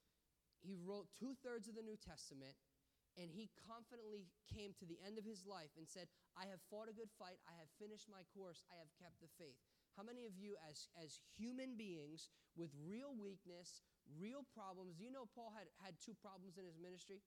He 0.63 0.79
wrote 0.79 1.11
two 1.19 1.35
thirds 1.43 1.67
of 1.67 1.75
the 1.75 1.83
New 1.83 1.99
Testament, 1.99 2.55
and 3.19 3.27
he 3.27 3.51
confidently 3.67 4.31
came 4.47 4.71
to 4.79 4.88
the 4.88 4.99
end 5.03 5.19
of 5.19 5.27
his 5.27 5.43
life 5.43 5.75
and 5.75 5.83
said, 5.83 6.07
I 6.39 6.47
have 6.47 6.63
fought 6.71 6.88
a 6.88 6.95
good 6.95 7.11
fight, 7.19 7.43
I 7.43 7.55
have 7.59 7.67
finished 7.75 8.07
my 8.07 8.23
course, 8.31 8.63
I 8.71 8.79
have 8.79 8.91
kept 8.95 9.19
the 9.19 9.31
faith. 9.35 9.59
How 9.99 10.07
many 10.07 10.23
of 10.23 10.38
you, 10.39 10.55
as, 10.63 10.88
as 10.95 11.19
human 11.35 11.75
beings 11.75 12.31
with 12.55 12.71
real 12.79 13.11
weakness, 13.19 13.83
real 14.17 14.47
problems. 14.55 14.97
Do 14.97 15.05
you 15.05 15.13
know 15.13 15.29
Paul 15.37 15.53
had, 15.53 15.69
had 15.83 15.99
two 16.01 16.17
problems 16.17 16.57
in 16.57 16.65
his 16.65 16.79
ministry? 16.81 17.21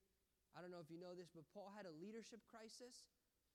I 0.53 0.61
don't 0.61 0.75
know 0.75 0.83
if 0.83 0.91
you 0.93 1.01
know 1.01 1.17
this, 1.17 1.33
but 1.33 1.47
Paul 1.55 1.73
had 1.73 1.89
a 1.89 1.95
leadership 1.95 2.43
crisis. 2.45 3.09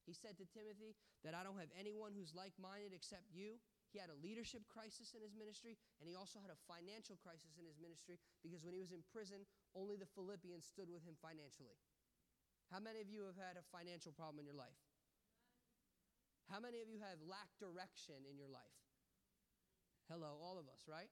He 0.08 0.16
said 0.16 0.40
to 0.40 0.48
Timothy 0.48 0.96
that 1.28 1.36
I 1.36 1.44
don't 1.44 1.60
have 1.60 1.70
anyone 1.76 2.16
who's 2.16 2.32
like 2.32 2.56
minded 2.56 2.96
except 2.96 3.28
you. 3.30 3.60
He 3.92 4.00
had 4.00 4.08
a 4.08 4.18
leadership 4.24 4.64
crisis 4.68 5.12
in 5.16 5.24
his 5.24 5.36
ministry, 5.36 5.76
and 6.00 6.08
he 6.08 6.16
also 6.16 6.40
had 6.40 6.52
a 6.52 6.60
financial 6.68 7.20
crisis 7.20 7.60
in 7.60 7.68
his 7.68 7.80
ministry 7.80 8.20
because 8.40 8.64
when 8.64 8.76
he 8.76 8.84
was 8.84 8.96
in 8.96 9.04
prison, 9.12 9.44
only 9.76 10.00
the 10.00 10.08
Philippians 10.16 10.64
stood 10.64 10.88
with 10.88 11.04
him 11.04 11.20
financially. 11.20 11.76
How 12.72 12.80
many 12.84 13.00
of 13.00 13.08
you 13.08 13.24
have 13.28 13.40
had 13.40 13.56
a 13.56 13.64
financial 13.72 14.12
problem 14.12 14.44
in 14.44 14.48
your 14.48 14.60
life? 14.60 14.76
How 16.52 16.60
many 16.60 16.80
of 16.80 16.88
you 16.88 17.00
have 17.04 17.20
lacked 17.24 17.60
direction 17.60 18.24
in 18.28 18.40
your 18.40 18.52
life? 18.52 18.80
Hello, 20.08 20.40
all 20.40 20.56
of 20.56 20.72
us, 20.72 20.88
right? 20.88 21.12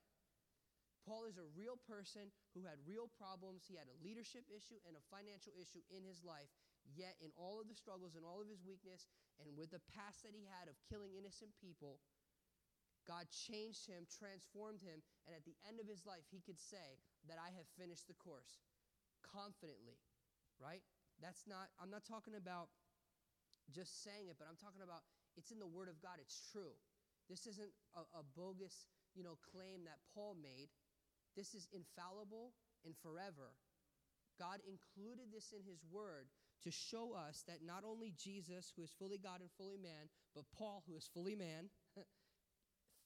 Paul 1.06 1.30
is 1.30 1.38
a 1.38 1.46
real 1.54 1.78
person 1.86 2.34
who 2.58 2.66
had 2.66 2.82
real 2.84 3.08
problems. 3.14 3.70
He 3.70 3.78
had 3.78 3.88
a 3.88 4.02
leadership 4.02 4.44
issue 4.50 4.82
and 4.90 4.98
a 4.98 5.10
financial 5.14 5.54
issue 5.54 5.86
in 5.94 6.02
his 6.02 6.26
life. 6.26 6.50
Yet, 6.86 7.18
in 7.22 7.34
all 7.38 7.62
of 7.62 7.70
the 7.70 7.78
struggles 7.78 8.14
and 8.18 8.26
all 8.26 8.42
of 8.42 8.50
his 8.50 8.62
weakness, 8.62 9.10
and 9.42 9.54
with 9.58 9.74
the 9.74 9.82
past 9.94 10.22
that 10.26 10.38
he 10.38 10.46
had 10.46 10.70
of 10.70 10.78
killing 10.86 11.14
innocent 11.18 11.54
people, 11.58 12.02
God 13.06 13.30
changed 13.30 13.86
him, 13.86 14.10
transformed 14.10 14.82
him, 14.82 15.02
and 15.30 15.34
at 15.38 15.46
the 15.46 15.58
end 15.66 15.78
of 15.78 15.86
his 15.86 16.06
life, 16.10 16.26
he 16.30 16.42
could 16.42 16.58
say 16.58 16.98
that 17.30 17.38
I 17.38 17.54
have 17.54 17.70
finished 17.78 18.10
the 18.10 18.18
course 18.18 18.66
confidently, 19.22 20.02
right? 20.58 20.82
That's 21.22 21.46
not, 21.46 21.70
I'm 21.78 21.94
not 21.94 22.06
talking 22.06 22.34
about 22.38 22.74
just 23.74 24.02
saying 24.06 24.30
it, 24.30 24.38
but 24.38 24.46
I'm 24.50 24.58
talking 24.58 24.82
about 24.82 25.06
it's 25.38 25.50
in 25.54 25.62
the 25.62 25.70
Word 25.70 25.90
of 25.90 26.02
God, 26.02 26.18
it's 26.22 26.42
true. 26.54 26.74
This 27.30 27.46
isn't 27.50 27.74
a, 27.98 28.22
a 28.22 28.24
bogus, 28.38 28.86
you 29.18 29.26
know, 29.26 29.38
claim 29.42 29.86
that 29.86 30.02
Paul 30.14 30.38
made. 30.38 30.70
This 31.36 31.54
is 31.54 31.68
infallible 31.72 32.54
and 32.84 32.96
forever. 32.98 33.54
God 34.40 34.60
included 34.68 35.32
this 35.32 35.52
in 35.56 35.64
his 35.64 35.84
word 35.92 36.28
to 36.64 36.72
show 36.72 37.14
us 37.16 37.44
that 37.48 37.64
not 37.64 37.84
only 37.84 38.14
Jesus, 38.18 38.72
who 38.76 38.84
is 38.84 38.92
fully 38.98 39.18
God 39.18 39.40
and 39.40 39.52
fully 39.58 39.78
man, 39.78 40.12
but 40.34 40.48
Paul, 40.56 40.84
who 40.88 40.96
is 40.96 41.08
fully 41.14 41.36
man, 41.36 41.70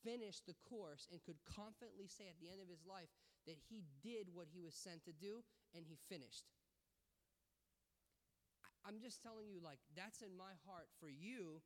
finished 0.04 0.46
the 0.46 0.58
course 0.66 1.08
and 1.12 1.22
could 1.22 1.38
confidently 1.46 2.08
say 2.08 2.26
at 2.30 2.40
the 2.42 2.50
end 2.50 2.62
of 2.62 2.70
his 2.70 2.86
life 2.86 3.10
that 3.46 3.58
he 3.70 3.84
did 4.02 4.30
what 4.34 4.48
he 4.50 4.62
was 4.62 4.74
sent 4.74 5.04
to 5.06 5.14
do 5.14 5.44
and 5.76 5.86
he 5.86 5.98
finished. 6.10 6.46
I'm 8.86 9.02
just 9.02 9.22
telling 9.22 9.50
you, 9.52 9.60
like, 9.62 9.80
that's 9.96 10.22
in 10.22 10.34
my 10.38 10.56
heart 10.66 10.88
for 11.00 11.10
you 11.10 11.62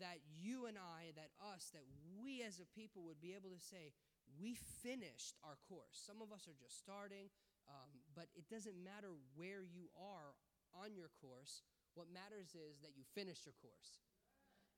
that 0.00 0.18
you 0.26 0.66
and 0.66 0.76
I, 0.76 1.14
that 1.14 1.30
us, 1.40 1.70
that 1.72 1.86
we 2.20 2.42
as 2.42 2.60
a 2.60 2.66
people 2.74 3.06
would 3.06 3.20
be 3.20 3.32
able 3.32 3.50
to 3.54 3.62
say, 3.62 3.94
we 4.34 4.58
finished 4.82 5.38
our 5.46 5.56
course. 5.70 5.94
Some 5.94 6.18
of 6.20 6.34
us 6.34 6.50
are 6.50 6.58
just 6.58 6.78
starting, 6.78 7.30
um, 7.70 7.90
but 8.14 8.26
it 8.34 8.46
doesn't 8.50 8.76
matter 8.82 9.14
where 9.34 9.62
you 9.62 9.88
are 9.94 10.34
on 10.74 10.94
your 10.94 11.10
course. 11.22 11.62
What 11.94 12.10
matters 12.12 12.52
is 12.52 12.82
that 12.84 12.92
you 12.98 13.06
finished 13.14 13.46
your 13.46 13.56
course. 13.62 14.04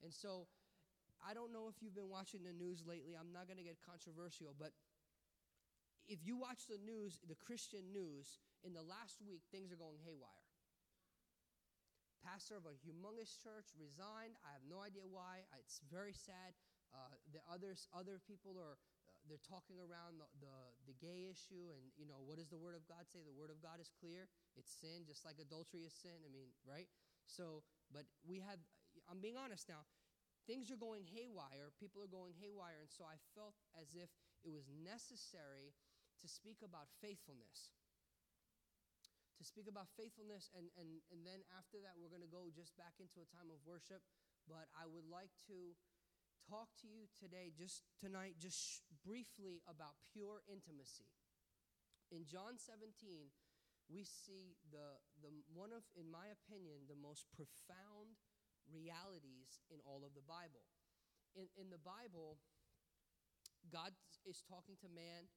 And 0.05 0.15
so 0.15 0.47
I 1.19 1.35
don't 1.35 1.51
know 1.51 1.67
if 1.67 1.83
you've 1.83 1.97
been 1.97 2.13
watching 2.13 2.47
the 2.47 2.55
news 2.55 2.87
lately. 2.87 3.19
I'm 3.19 3.35
not 3.35 3.51
going 3.51 3.59
to 3.59 3.67
get 3.67 3.83
controversial, 3.83 4.55
but 4.55 4.71
if 6.07 6.23
you 6.23 6.39
watch 6.39 6.71
the 6.71 6.79
news, 6.79 7.19
the 7.27 7.37
Christian 7.37 7.91
news, 7.93 8.39
in 8.65 8.73
the 8.73 8.83
last 8.83 9.21
week, 9.23 9.43
things 9.51 9.71
are 9.71 9.79
going 9.79 9.99
haywire. 10.03 10.47
Pastor 12.25 12.59
of 12.59 12.67
a 12.67 12.75
humongous 12.83 13.39
church 13.39 13.71
resigned. 13.79 14.35
I 14.43 14.51
have 14.51 14.67
no 14.67 14.83
idea 14.83 15.07
why. 15.07 15.47
It's 15.63 15.79
very 15.87 16.15
sad. 16.15 16.55
Uh, 16.91 17.15
the 17.31 17.39
others, 17.47 17.87
other 17.95 18.19
people 18.19 18.59
are 18.59 18.81
they're 19.29 19.45
talking 19.45 19.79
around 19.79 20.19
the, 20.19 20.29
the, 20.41 20.57
the 20.91 20.97
gay 20.99 21.29
issue, 21.29 21.71
and 21.71 21.93
you 21.95 22.09
know 22.09 22.19
what 22.25 22.41
does 22.41 22.49
the 22.49 22.59
Word 22.59 22.75
of 22.75 22.83
God 22.89 23.05
say? 23.07 23.21
The 23.23 23.37
Word 23.37 23.53
of 23.53 23.61
God 23.61 23.79
is 23.79 23.93
clear. 24.01 24.27
It's 24.57 24.73
sin, 24.73 25.05
just 25.05 25.23
like 25.23 25.39
adultery 25.39 25.85
is 25.85 25.95
sin. 25.95 26.25
I 26.25 26.31
mean, 26.33 26.51
right? 26.65 26.89
So, 27.29 27.63
but 27.93 28.09
we 28.25 28.41
have. 28.43 28.59
I'm 29.07 29.21
being 29.21 29.39
honest 29.39 29.69
now 29.69 29.87
things 30.49 30.73
are 30.73 30.81
going 30.81 31.05
haywire, 31.05 31.69
people 31.77 32.01
are 32.01 32.09
going 32.09 32.33
haywire, 32.41 32.81
and 32.81 32.89
so 32.89 33.05
I 33.05 33.21
felt 33.37 33.53
as 33.77 33.93
if 33.93 34.09
it 34.41 34.49
was 34.49 34.65
necessary 34.73 35.77
to 36.25 36.27
speak 36.27 36.65
about 36.65 36.89
faithfulness. 37.05 37.77
To 39.37 39.45
speak 39.45 39.69
about 39.69 39.93
faithfulness, 39.95 40.49
and, 40.57 40.73
and, 40.81 41.05
and 41.13 41.23
then 41.23 41.45
after 41.55 41.79
that, 41.85 41.95
we're 42.01 42.11
going 42.11 42.25
to 42.25 42.33
go 42.33 42.49
just 42.51 42.75
back 42.75 42.97
into 42.99 43.23
a 43.23 43.29
time 43.29 43.53
of 43.53 43.61
worship. 43.63 44.03
But 44.49 44.67
I 44.75 44.89
would 44.89 45.07
like 45.07 45.31
to 45.53 45.77
talk 46.49 46.73
to 46.81 46.89
you 46.89 47.05
today, 47.13 47.53
just 47.53 47.85
tonight, 48.01 48.41
just 48.41 48.81
briefly 49.05 49.61
about 49.69 50.01
pure 50.09 50.41
intimacy. 50.49 51.05
In 52.09 52.25
John 52.25 52.57
17, 52.57 53.29
we 53.93 54.01
see 54.01 54.57
the, 54.73 54.97
the 55.21 55.29
one 55.53 55.77
of, 55.77 55.85
in 55.93 56.09
my 56.09 56.33
opinion, 56.33 56.89
the 56.89 56.97
most 56.97 57.29
profound 57.37 58.17
realities 58.65 59.61
in 59.69 59.85
all 59.85 60.01
of 60.09 60.17
the 60.17 60.25
Bible. 60.25 60.65
In, 61.37 61.53
in 61.61 61.69
the 61.69 61.81
Bible, 61.81 62.41
God 63.69 63.93
is 64.25 64.41
talking 64.49 64.81
to 64.81 64.89
man, 64.89 65.29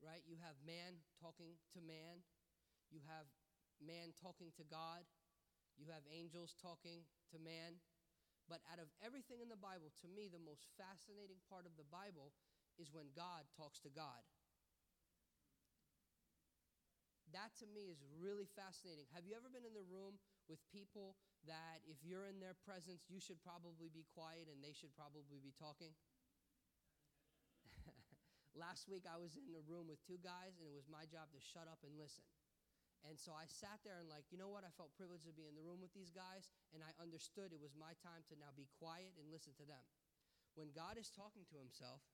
right? 0.00 0.24
You 0.24 0.40
have 0.40 0.56
man 0.64 1.04
talking 1.20 1.60
to 1.76 1.84
man. 1.84 2.24
You 2.88 3.04
have 3.04 3.28
man 3.76 4.16
talking 4.16 4.56
to 4.56 4.64
God. 4.64 5.04
You 5.76 5.92
have 5.92 6.04
angels 6.08 6.56
talking 6.56 7.04
to 7.32 7.36
man. 7.36 7.80
But 8.50 8.66
out 8.66 8.82
of 8.82 8.90
everything 8.98 9.38
in 9.38 9.46
the 9.46 9.54
Bible, 9.54 9.94
to 10.02 10.10
me, 10.10 10.26
the 10.26 10.42
most 10.42 10.66
fascinating 10.74 11.38
part 11.46 11.70
of 11.70 11.78
the 11.78 11.86
Bible 11.86 12.34
is 12.82 12.90
when 12.90 13.14
God 13.14 13.46
talks 13.54 13.78
to 13.86 13.90
God. 13.94 14.26
That 17.30 17.54
to 17.62 17.66
me 17.70 17.86
is 17.86 18.02
really 18.18 18.50
fascinating. 18.58 19.06
Have 19.14 19.22
you 19.22 19.38
ever 19.38 19.46
been 19.46 19.62
in 19.62 19.70
the 19.70 19.86
room 19.86 20.18
with 20.50 20.58
people 20.74 21.14
that 21.46 21.78
if 21.86 22.02
you're 22.02 22.26
in 22.26 22.42
their 22.42 22.58
presence, 22.66 23.06
you 23.06 23.22
should 23.22 23.38
probably 23.46 23.86
be 23.86 24.02
quiet 24.18 24.50
and 24.50 24.58
they 24.58 24.74
should 24.74 24.90
probably 24.98 25.38
be 25.38 25.54
talking? 25.54 25.94
Last 28.58 28.90
week, 28.90 29.06
I 29.06 29.14
was 29.14 29.38
in 29.38 29.54
a 29.54 29.62
room 29.62 29.86
with 29.86 30.02
two 30.02 30.18
guys, 30.18 30.58
and 30.58 30.66
it 30.66 30.74
was 30.74 30.90
my 30.90 31.06
job 31.06 31.30
to 31.30 31.38
shut 31.38 31.70
up 31.70 31.86
and 31.86 31.94
listen. 31.94 32.26
And 33.08 33.16
so 33.16 33.32
I 33.32 33.48
sat 33.48 33.80
there 33.80 33.96
and, 33.96 34.12
like, 34.12 34.28
you 34.28 34.36
know 34.36 34.52
what? 34.52 34.62
I 34.62 34.72
felt 34.76 34.92
privileged 34.92 35.24
to 35.24 35.32
be 35.32 35.48
in 35.48 35.56
the 35.56 35.64
room 35.64 35.80
with 35.80 35.96
these 35.96 36.12
guys, 36.12 36.52
and 36.76 36.84
I 36.84 36.92
understood 37.00 37.50
it 37.50 37.62
was 37.62 37.72
my 37.72 37.96
time 38.04 38.22
to 38.28 38.36
now 38.36 38.52
be 38.52 38.68
quiet 38.76 39.16
and 39.16 39.32
listen 39.32 39.56
to 39.56 39.64
them. 39.64 39.80
When 40.52 40.74
God 40.76 41.00
is 41.00 41.08
talking 41.08 41.48
to 41.48 41.56
himself, 41.56 42.04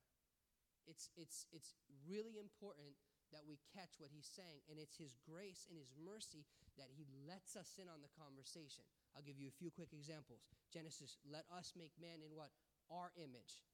it's, 0.87 1.11
it's, 1.19 1.50
it's 1.50 1.75
really 2.07 2.38
important 2.38 2.95
that 3.35 3.43
we 3.43 3.59
catch 3.75 3.99
what 3.99 4.14
he's 4.14 4.31
saying. 4.31 4.62
And 4.71 4.78
it's 4.78 4.95
his 4.95 5.19
grace 5.26 5.66
and 5.66 5.75
his 5.75 5.90
mercy 5.99 6.47
that 6.78 6.95
he 6.95 7.11
lets 7.26 7.59
us 7.59 7.75
in 7.81 7.90
on 7.90 7.99
the 8.05 8.12
conversation. 8.14 8.87
I'll 9.16 9.26
give 9.26 9.40
you 9.40 9.50
a 9.50 9.59
few 9.59 9.75
quick 9.75 9.90
examples. 9.90 10.47
Genesis, 10.71 11.19
let 11.26 11.49
us 11.50 11.75
make 11.75 11.90
man 11.99 12.23
in 12.23 12.37
what? 12.38 12.55
Our 12.87 13.11
image, 13.19 13.66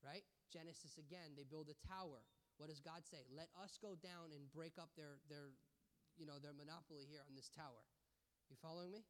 right? 0.00 0.24
Genesis 0.48 0.96
again, 0.96 1.36
they 1.36 1.44
build 1.44 1.68
a 1.68 1.76
tower. 1.84 2.24
What 2.56 2.70
does 2.70 2.80
God 2.80 3.02
say? 3.04 3.26
Let 3.34 3.50
us 3.58 3.76
go 3.82 3.98
down 3.98 4.32
and 4.32 4.46
break 4.54 4.78
up 4.78 4.94
their, 4.96 5.20
their, 5.26 5.52
you 6.18 6.26
know, 6.26 6.38
their 6.38 6.54
monopoly 6.54 7.06
here 7.08 7.22
on 7.26 7.34
this 7.34 7.50
tower. 7.50 7.84
You 8.50 8.56
following 8.60 8.90
me? 8.90 9.04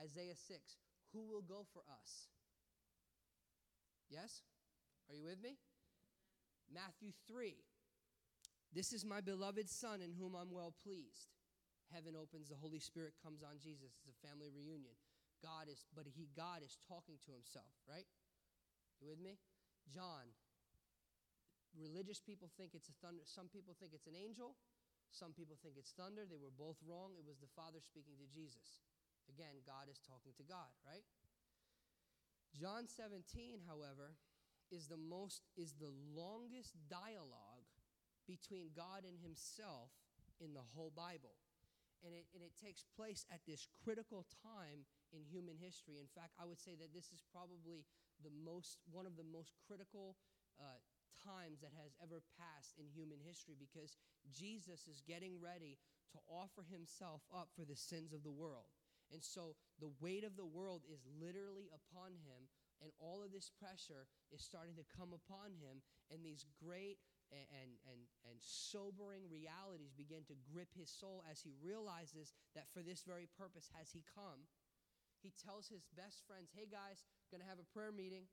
Isaiah 0.00 0.36
6, 0.36 0.48
who 1.12 1.28
will 1.28 1.42
go 1.42 1.66
for 1.72 1.82
us? 1.88 2.32
Yes? 4.08 4.42
Are 5.08 5.16
you 5.16 5.24
with 5.24 5.42
me? 5.42 5.58
Matthew 6.72 7.12
3, 7.28 7.56
this 8.72 8.92
is 8.92 9.04
my 9.04 9.20
beloved 9.20 9.68
Son 9.68 10.00
in 10.00 10.16
whom 10.16 10.32
I'm 10.32 10.48
well 10.48 10.72
pleased. 10.72 11.28
Heaven 11.92 12.16
opens, 12.16 12.48
the 12.48 12.56
Holy 12.56 12.80
Spirit 12.80 13.12
comes 13.20 13.44
on 13.44 13.60
Jesus. 13.60 13.92
It's 14.00 14.08
a 14.08 14.16
family 14.24 14.48
reunion. 14.48 14.96
God 15.44 15.68
is, 15.68 15.84
but 15.92 16.08
he, 16.08 16.32
God 16.32 16.64
is 16.64 16.80
talking 16.88 17.20
to 17.28 17.36
himself, 17.36 17.68
right? 17.84 18.08
You 19.02 19.12
with 19.12 19.20
me? 19.20 19.36
John. 19.92 20.32
Religious 21.76 22.20
people 22.20 22.48
think 22.56 22.72
it's 22.72 22.88
a 22.88 22.96
thunder. 23.04 23.24
Some 23.28 23.52
people 23.52 23.76
think 23.76 23.92
it's 23.92 24.08
an 24.08 24.16
angel. 24.16 24.56
Some 25.12 25.36
people 25.36 25.60
think 25.60 25.76
it's 25.76 25.92
thunder. 25.92 26.24
They 26.24 26.40
were 26.40 26.52
both 26.52 26.80
wrong. 26.88 27.12
It 27.20 27.28
was 27.28 27.36
the 27.36 27.52
Father 27.52 27.84
speaking 27.84 28.16
to 28.16 28.28
Jesus. 28.32 28.80
Again, 29.28 29.60
God 29.68 29.86
is 29.92 30.00
talking 30.00 30.32
to 30.40 30.44
God, 30.48 30.72
right? 30.82 31.04
John 32.56 32.88
17, 32.88 33.64
however, 33.68 34.16
is 34.72 34.88
the 34.88 35.00
most 35.00 35.44
is 35.56 35.76
the 35.76 35.92
longest 36.16 36.76
dialogue 36.88 37.68
between 38.24 38.72
God 38.72 39.04
and 39.04 39.20
Himself 39.20 39.92
in 40.40 40.56
the 40.56 40.64
whole 40.72 40.92
Bible. 40.96 41.36
And 42.02 42.16
it, 42.16 42.26
and 42.34 42.42
it 42.42 42.56
takes 42.58 42.82
place 42.96 43.28
at 43.30 43.44
this 43.46 43.68
critical 43.84 44.26
time 44.42 44.88
in 45.14 45.22
human 45.22 45.54
history. 45.54 46.02
In 46.02 46.10
fact, 46.10 46.34
I 46.40 46.48
would 46.48 46.58
say 46.58 46.74
that 46.80 46.90
this 46.90 47.12
is 47.14 47.22
probably 47.30 47.86
the 48.24 48.32
most, 48.42 48.82
one 48.90 49.06
of 49.06 49.14
the 49.14 49.28
most 49.28 49.54
critical 49.68 50.16
uh, 50.58 50.82
times 51.22 51.62
that 51.62 51.72
has 51.78 51.94
ever 52.02 52.22
passed 52.34 52.74
in 52.76 52.90
human 52.90 53.22
history 53.22 53.54
because 53.54 53.96
Jesus 54.30 54.90
is 54.90 55.02
getting 55.06 55.38
ready 55.38 55.78
to 56.12 56.18
offer 56.28 56.66
himself 56.68 57.22
up 57.32 57.48
for 57.54 57.64
the 57.64 57.78
sins 57.78 58.12
of 58.12 58.22
the 58.26 58.34
world. 58.34 58.68
And 59.10 59.22
so 59.22 59.56
the 59.80 59.92
weight 60.00 60.24
of 60.24 60.36
the 60.36 60.48
world 60.48 60.82
is 60.88 61.04
literally 61.20 61.68
upon 61.72 62.16
him, 62.24 62.48
and 62.80 62.90
all 62.98 63.20
of 63.20 63.30
this 63.30 63.52
pressure 63.52 64.08
is 64.32 64.40
starting 64.40 64.74
to 64.80 64.88
come 64.88 65.12
upon 65.12 65.52
him, 65.60 65.84
and 66.08 66.24
these 66.24 66.48
great 66.58 66.98
and, 67.32 67.80
and, 67.88 68.00
and 68.28 68.36
sobering 68.44 69.24
realities 69.32 69.96
begin 69.96 70.20
to 70.28 70.36
grip 70.44 70.68
his 70.76 70.92
soul 70.92 71.24
as 71.24 71.40
he 71.40 71.56
realizes 71.64 72.36
that 72.52 72.68
for 72.76 72.84
this 72.84 73.08
very 73.08 73.24
purpose 73.24 73.72
has 73.72 73.88
he 73.88 74.04
come. 74.04 74.44
He 75.24 75.32
tells 75.40 75.68
his 75.68 75.88
best 75.96 76.28
friends, 76.28 76.52
hey 76.52 76.68
guys, 76.68 77.08
gonna 77.32 77.48
have 77.48 77.62
a 77.62 77.68
prayer 77.72 77.92
meeting. 77.92 78.28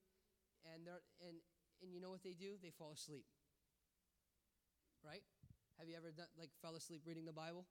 And, 0.67 0.91
and, 1.23 1.39
and 1.81 1.93
you 1.93 1.99
know 1.99 2.09
what 2.09 2.23
they 2.23 2.35
do? 2.35 2.59
They 2.61 2.71
fall 2.71 2.91
asleep. 2.93 3.25
Right? 5.03 5.23
Have 5.79 5.87
you 5.87 5.95
ever 5.95 6.11
done, 6.11 6.27
like 6.35 6.51
fell 6.61 6.75
asleep 6.75 7.07
reading 7.07 7.23
the 7.23 7.35
Bible? 7.35 7.63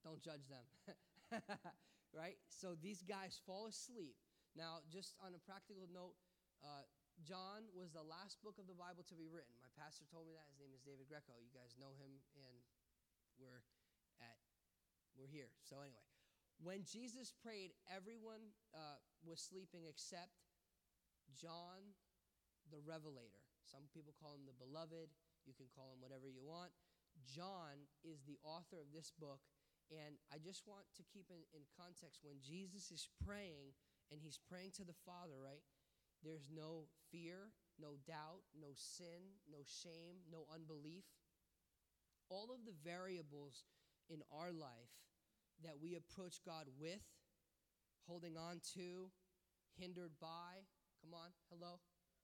Don't 0.00 0.24
judge 0.24 0.48
them. 0.48 0.64
right? 2.16 2.40
So 2.48 2.72
these 2.80 3.04
guys 3.04 3.36
fall 3.44 3.68
asleep. 3.68 4.16
Now, 4.56 4.80
just 4.88 5.14
on 5.20 5.36
a 5.36 5.40
practical 5.44 5.84
note, 5.92 6.16
uh, 6.64 6.88
John 7.20 7.68
was 7.76 7.92
the 7.92 8.02
last 8.02 8.40
book 8.40 8.56
of 8.56 8.64
the 8.64 8.76
Bible 8.76 9.04
to 9.12 9.16
be 9.16 9.28
written. 9.28 9.52
My 9.60 9.68
pastor 9.76 10.08
told 10.08 10.24
me 10.24 10.32
that. 10.32 10.48
His 10.48 10.58
name 10.58 10.72
is 10.72 10.80
David 10.80 11.04
Greco. 11.04 11.36
You 11.36 11.52
guys 11.52 11.76
know 11.76 11.92
him, 12.00 12.16
and 12.32 12.56
we're 13.36 13.60
at 14.24 14.40
we're 15.12 15.28
here. 15.28 15.52
So 15.60 15.84
anyway, 15.84 16.04
when 16.64 16.84
Jesus 16.88 17.36
prayed, 17.36 17.76
everyone 17.92 18.56
uh, 18.72 18.96
was 19.20 19.40
sleeping 19.40 19.84
except 19.84 20.32
John, 21.36 21.92
the 22.70 22.82
revelator. 22.82 23.42
Some 23.66 23.90
people 23.90 24.14
call 24.18 24.34
him 24.34 24.46
the 24.46 24.56
beloved. 24.56 25.10
You 25.46 25.54
can 25.54 25.68
call 25.74 25.90
him 25.94 26.02
whatever 26.02 26.30
you 26.30 26.42
want. 26.42 26.70
John 27.26 27.90
is 28.06 28.22
the 28.24 28.38
author 28.46 28.78
of 28.78 28.94
this 28.94 29.10
book. 29.10 29.42
And 29.90 30.14
I 30.30 30.38
just 30.38 30.70
want 30.70 30.86
to 30.94 31.02
keep 31.10 31.26
in, 31.34 31.42
in 31.50 31.66
context 31.74 32.22
when 32.22 32.38
Jesus 32.38 32.94
is 32.94 33.10
praying 33.26 33.74
and 34.14 34.22
he's 34.22 34.38
praying 34.38 34.70
to 34.78 34.86
the 34.86 34.94
Father, 35.02 35.34
right? 35.42 35.66
There's 36.22 36.46
no 36.46 36.86
fear, 37.10 37.50
no 37.80 37.98
doubt, 38.06 38.46
no 38.54 38.70
sin, 38.74 39.34
no 39.50 39.66
shame, 39.66 40.22
no 40.30 40.46
unbelief. 40.52 41.02
All 42.30 42.54
of 42.54 42.62
the 42.62 42.76
variables 42.86 43.66
in 44.06 44.22
our 44.30 44.52
life 44.52 44.94
that 45.64 45.78
we 45.82 45.98
approach 45.98 46.38
God 46.46 46.66
with, 46.78 47.02
holding 48.06 48.36
on 48.36 48.60
to, 48.74 49.10
hindered 49.78 50.12
by. 50.20 50.62
Come 51.02 51.14
on, 51.14 51.30
hello? 51.50 51.80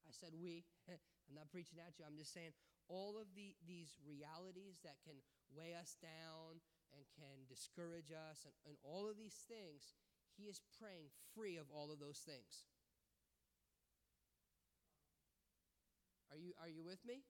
I 0.06 0.14
said 0.14 0.30
we. 0.38 0.64
I'm 0.88 1.34
not 1.34 1.50
preaching 1.50 1.82
at 1.82 1.98
you. 1.98 2.06
I'm 2.06 2.16
just 2.16 2.32
saying 2.32 2.54
all 2.86 3.18
of 3.18 3.26
the, 3.34 3.58
these 3.66 3.98
realities 4.06 4.78
that 4.86 5.02
can 5.02 5.18
weigh 5.50 5.74
us 5.74 5.98
down 5.98 6.62
and 6.94 7.02
can 7.18 7.44
discourage 7.50 8.14
us 8.14 8.46
and, 8.46 8.54
and 8.62 8.78
all 8.86 9.10
of 9.10 9.18
these 9.18 9.34
things, 9.50 9.98
he 10.38 10.46
is 10.46 10.62
praying 10.78 11.10
free 11.34 11.58
of 11.58 11.66
all 11.74 11.90
of 11.90 11.98
those 11.98 12.22
things. 12.22 12.70
Are 16.30 16.38
you, 16.38 16.54
are 16.62 16.68
you 16.70 16.84
with 16.84 17.02
me? 17.04 17.22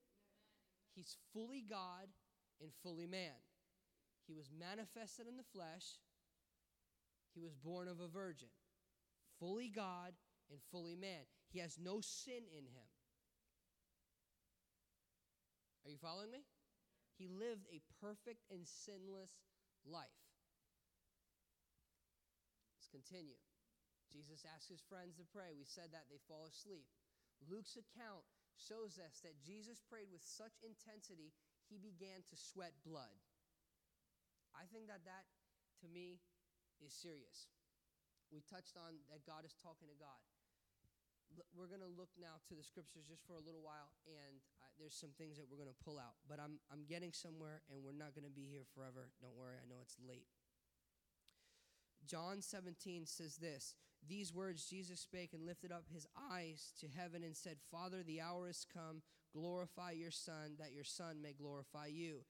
He's 0.93 1.17
fully 1.33 1.63
God 1.67 2.09
and 2.61 2.71
fully 2.83 3.07
man. 3.07 3.37
He 4.27 4.33
was 4.33 4.49
manifested 4.51 5.27
in 5.27 5.37
the 5.37 5.51
flesh. 5.53 6.01
He 7.33 7.39
was 7.39 7.55
born 7.55 7.87
of 7.87 7.99
a 7.99 8.07
virgin. 8.07 8.49
Fully 9.39 9.69
God 9.69 10.13
and 10.51 10.59
fully 10.71 10.95
man. 10.95 11.27
He 11.49 11.59
has 11.59 11.77
no 11.79 12.01
sin 12.01 12.43
in 12.51 12.65
him. 12.65 12.89
Are 15.85 15.91
you 15.91 15.97
following 15.97 16.31
me? 16.31 16.43
He 17.15 17.31
lived 17.31 17.65
a 17.71 17.81
perfect 18.03 18.43
and 18.51 18.67
sinless 18.67 19.31
life. 19.87 20.19
Let's 22.75 22.91
continue. 22.91 23.39
Jesus 24.11 24.43
asked 24.43 24.69
his 24.69 24.83
friends 24.83 25.17
to 25.17 25.25
pray. 25.31 25.55
We 25.55 25.65
said 25.65 25.95
that 25.95 26.11
they 26.11 26.19
fall 26.27 26.47
asleep. 26.47 26.85
Luke's 27.47 27.79
account 27.79 28.27
shows 28.57 28.97
us 28.97 29.21
that 29.21 29.39
Jesus 29.39 29.79
prayed 29.85 30.09
with 30.09 30.25
such 30.25 30.57
intensity, 30.65 31.31
he 31.69 31.77
began 31.77 32.25
to 32.25 32.35
sweat 32.35 32.73
blood. 32.81 33.13
I 34.57 34.65
think 34.73 34.89
that 34.89 35.05
that, 35.05 35.29
to 35.83 35.87
me, 35.87 36.17
is 36.81 36.93
serious. 36.93 37.47
We 38.33 38.41
touched 38.43 38.75
on 38.75 38.97
that 39.13 39.23
God 39.23 39.45
is 39.45 39.53
talking 39.61 39.87
to 39.87 39.97
God 39.97 40.19
we're 41.57 41.69
going 41.69 41.83
to 41.83 41.93
look 41.97 42.09
now 42.17 42.39
to 42.49 42.53
the 42.55 42.63
scriptures 42.63 43.09
just 43.09 43.25
for 43.25 43.35
a 43.35 43.43
little 43.43 43.61
while, 43.61 43.91
and 44.05 44.39
uh, 44.61 44.69
there's 44.77 44.95
some 44.95 45.11
things 45.17 45.37
that 45.37 45.45
we're 45.49 45.59
going 45.59 45.71
to 45.71 45.83
pull 45.83 45.97
out. 45.97 46.17
But 46.29 46.39
I'm, 46.39 46.61
I'm 46.71 46.85
getting 46.85 47.11
somewhere, 47.11 47.61
and 47.69 47.81
we're 47.81 47.97
not 47.97 48.13
going 48.13 48.27
to 48.27 48.33
be 48.33 48.45
here 48.45 48.65
forever. 48.73 49.09
Don't 49.21 49.35
worry, 49.35 49.57
I 49.57 49.65
know 49.65 49.81
it's 49.81 49.97
late. 49.97 50.29
John 52.05 52.41
17 52.41 53.05
says 53.05 53.37
this 53.37 53.75
These 54.07 54.33
words 54.33 54.65
Jesus 54.65 54.99
spake 55.01 55.33
and 55.33 55.45
lifted 55.45 55.71
up 55.71 55.85
his 55.91 56.07
eyes 56.31 56.73
to 56.79 56.87
heaven 56.87 57.23
and 57.23 57.35
said, 57.35 57.57
Father, 57.71 58.03
the 58.03 58.21
hour 58.21 58.49
is 58.49 58.65
come. 58.65 59.01
Glorify 59.33 59.91
your 59.91 60.11
Son, 60.11 60.55
that 60.59 60.73
your 60.73 60.85
Son 60.85 61.21
may 61.21 61.33
glorify 61.33 61.87
you. 61.87 62.21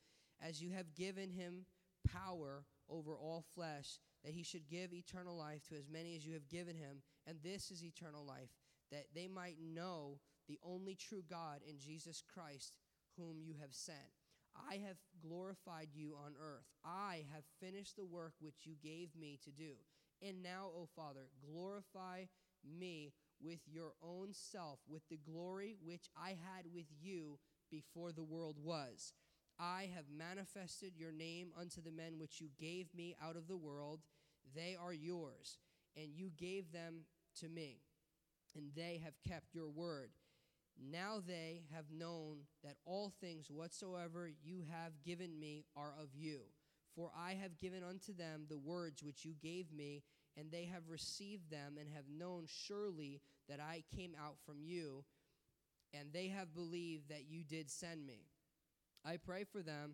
As 0.41 0.61
you 0.61 0.71
have 0.71 0.95
given 0.95 1.31
him 1.31 1.65
power 2.07 2.65
over 2.89 3.15
all 3.15 3.45
flesh, 3.53 3.99
that 4.23 4.33
he 4.33 4.43
should 4.43 4.69
give 4.69 4.93
eternal 4.93 5.37
life 5.37 5.63
to 5.69 5.75
as 5.75 5.89
many 5.89 6.15
as 6.15 6.25
you 6.25 6.33
have 6.33 6.49
given 6.49 6.75
him. 6.75 7.01
And 7.25 7.37
this 7.43 7.71
is 7.71 7.83
eternal 7.83 8.25
life 8.25 8.49
that 8.91 9.07
they 9.13 9.27
might 9.27 9.57
know 9.59 10.19
the 10.47 10.59
only 10.63 10.95
true 10.95 11.23
God 11.29 11.59
in 11.67 11.79
Jesus 11.79 12.23
Christ, 12.33 12.73
whom 13.17 13.41
you 13.41 13.55
have 13.61 13.73
sent. 13.73 13.97
I 14.69 14.75
have 14.87 14.97
glorified 15.21 15.89
you 15.93 16.15
on 16.25 16.33
earth. 16.41 16.65
I 16.83 17.25
have 17.33 17.43
finished 17.59 17.95
the 17.95 18.05
work 18.05 18.33
which 18.39 18.65
you 18.65 18.73
gave 18.81 19.09
me 19.19 19.39
to 19.43 19.51
do. 19.51 19.73
And 20.21 20.41
now, 20.41 20.69
O 20.75 20.87
Father, 20.95 21.27
glorify 21.45 22.25
me 22.65 23.13
with 23.39 23.59
your 23.67 23.93
own 24.01 24.29
self, 24.33 24.79
with 24.87 25.03
the 25.09 25.17
glory 25.17 25.75
which 25.83 26.09
I 26.17 26.29
had 26.29 26.65
with 26.73 26.87
you 26.99 27.37
before 27.69 28.11
the 28.11 28.23
world 28.23 28.57
was. 28.59 29.13
I 29.59 29.89
have 29.95 30.05
manifested 30.15 30.93
your 30.95 31.11
name 31.11 31.49
unto 31.59 31.81
the 31.81 31.91
men 31.91 32.19
which 32.19 32.41
you 32.41 32.47
gave 32.59 32.93
me 32.95 33.15
out 33.23 33.35
of 33.35 33.47
the 33.47 33.57
world. 33.57 34.01
They 34.55 34.75
are 34.79 34.93
yours, 34.93 35.57
and 35.95 36.15
you 36.15 36.31
gave 36.37 36.71
them 36.71 37.05
to 37.41 37.49
me 37.49 37.81
and 38.57 38.71
they 38.75 39.01
have 39.03 39.13
kept 39.27 39.53
your 39.53 39.69
word. 39.69 40.09
Now 40.91 41.21
they 41.25 41.63
have 41.73 41.85
known 41.91 42.39
that 42.63 42.77
all 42.85 43.13
things 43.21 43.49
whatsoever 43.49 44.29
you 44.43 44.63
have 44.71 45.01
given 45.03 45.39
me 45.39 45.65
are 45.75 45.93
of 46.01 46.09
you. 46.13 46.41
For 46.95 47.11
I 47.15 47.35
have 47.35 47.59
given 47.59 47.83
unto 47.83 48.13
them 48.13 48.45
the 48.49 48.57
words 48.57 49.03
which 49.03 49.23
you 49.23 49.33
gave 49.41 49.71
me, 49.71 50.03
and 50.35 50.51
they 50.51 50.65
have 50.65 50.89
received 50.89 51.49
them, 51.51 51.77
and 51.79 51.87
have 51.93 52.05
known 52.09 52.45
surely 52.47 53.21
that 53.49 53.59
I 53.59 53.83
came 53.95 54.13
out 54.19 54.37
from 54.45 54.63
you, 54.63 55.03
and 55.93 56.11
they 56.11 56.27
have 56.29 56.53
believed 56.55 57.09
that 57.09 57.29
you 57.29 57.43
did 57.43 57.69
send 57.69 58.05
me. 58.05 58.25
I 59.05 59.17
pray 59.17 59.43
for 59.43 59.61
them. 59.61 59.93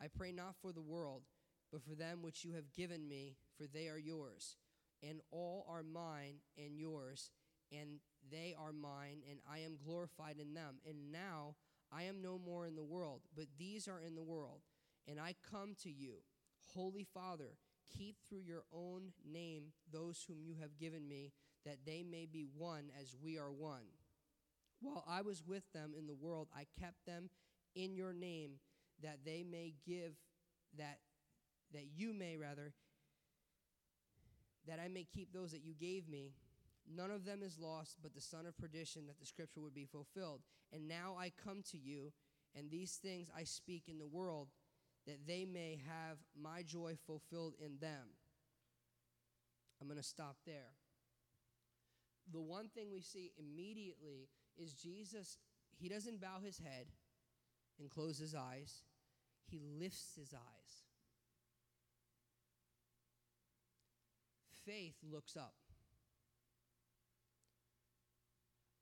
I 0.00 0.08
pray 0.08 0.32
not 0.32 0.54
for 0.60 0.72
the 0.72 0.82
world, 0.82 1.22
but 1.72 1.82
for 1.82 1.94
them 1.94 2.22
which 2.22 2.44
you 2.44 2.52
have 2.52 2.72
given 2.72 3.08
me, 3.08 3.36
for 3.56 3.66
they 3.66 3.88
are 3.88 3.98
yours, 3.98 4.56
and 5.02 5.20
all 5.30 5.66
are 5.68 5.82
mine 5.82 6.36
and 6.58 6.78
yours 6.78 7.30
and 7.80 8.00
they 8.30 8.54
are 8.58 8.72
mine, 8.72 9.22
and 9.30 9.38
I 9.50 9.58
am 9.60 9.76
glorified 9.84 10.36
in 10.40 10.54
them. 10.54 10.76
And 10.88 11.12
now 11.12 11.56
I 11.92 12.04
am 12.04 12.22
no 12.22 12.38
more 12.38 12.66
in 12.66 12.76
the 12.76 12.84
world, 12.84 13.22
but 13.36 13.46
these 13.58 13.88
are 13.88 14.00
in 14.00 14.14
the 14.14 14.22
world. 14.22 14.60
And 15.06 15.20
I 15.20 15.34
come 15.50 15.74
to 15.82 15.90
you, 15.90 16.22
Holy 16.74 17.04
Father, 17.04 17.56
keep 17.96 18.16
through 18.28 18.42
your 18.46 18.64
own 18.72 19.12
name 19.30 19.72
those 19.92 20.24
whom 20.26 20.38
you 20.42 20.54
have 20.60 20.78
given 20.78 21.06
me, 21.06 21.32
that 21.64 21.78
they 21.86 22.02
may 22.02 22.26
be 22.26 22.46
one 22.56 22.90
as 23.00 23.14
we 23.22 23.38
are 23.38 23.52
one. 23.52 23.84
While 24.80 25.04
I 25.08 25.22
was 25.22 25.42
with 25.46 25.64
them 25.72 25.92
in 25.96 26.06
the 26.06 26.14
world, 26.14 26.48
I 26.54 26.66
kept 26.80 27.06
them 27.06 27.30
in 27.74 27.94
your 27.94 28.12
name, 28.12 28.52
that 29.02 29.20
they 29.24 29.42
may 29.42 29.74
give 29.86 30.14
that 30.78 30.98
that 31.72 31.86
you 31.96 32.12
may 32.12 32.36
rather 32.36 32.72
that 34.66 34.78
I 34.82 34.88
may 34.88 35.04
keep 35.04 35.32
those 35.32 35.52
that 35.52 35.64
you 35.64 35.74
gave 35.74 36.08
me 36.08 36.32
None 36.92 37.10
of 37.10 37.24
them 37.24 37.42
is 37.42 37.58
lost, 37.58 37.98
but 38.02 38.14
the 38.14 38.20
son 38.20 38.46
of 38.46 38.58
perdition, 38.58 39.06
that 39.06 39.18
the 39.18 39.26
scripture 39.26 39.60
would 39.60 39.74
be 39.74 39.86
fulfilled. 39.86 40.42
And 40.72 40.86
now 40.86 41.16
I 41.18 41.32
come 41.42 41.62
to 41.70 41.78
you, 41.78 42.12
and 42.54 42.70
these 42.70 42.98
things 43.02 43.30
I 43.36 43.44
speak 43.44 43.84
in 43.88 43.98
the 43.98 44.06
world, 44.06 44.48
that 45.06 45.26
they 45.26 45.44
may 45.44 45.80
have 45.86 46.18
my 46.40 46.62
joy 46.62 46.96
fulfilled 47.06 47.54
in 47.58 47.78
them. 47.80 48.08
I'm 49.80 49.88
going 49.88 50.00
to 50.00 50.06
stop 50.06 50.36
there. 50.46 50.76
The 52.32 52.40
one 52.40 52.68
thing 52.68 52.90
we 52.92 53.00
see 53.00 53.32
immediately 53.38 54.28
is 54.56 54.74
Jesus, 54.74 55.38
he 55.76 55.88
doesn't 55.88 56.20
bow 56.20 56.40
his 56.42 56.58
head 56.58 56.86
and 57.78 57.90
close 57.90 58.18
his 58.18 58.34
eyes, 58.34 58.82
he 59.46 59.60
lifts 59.78 60.14
his 60.18 60.32
eyes. 60.32 60.84
Faith 64.64 64.96
looks 65.02 65.36
up. 65.36 65.54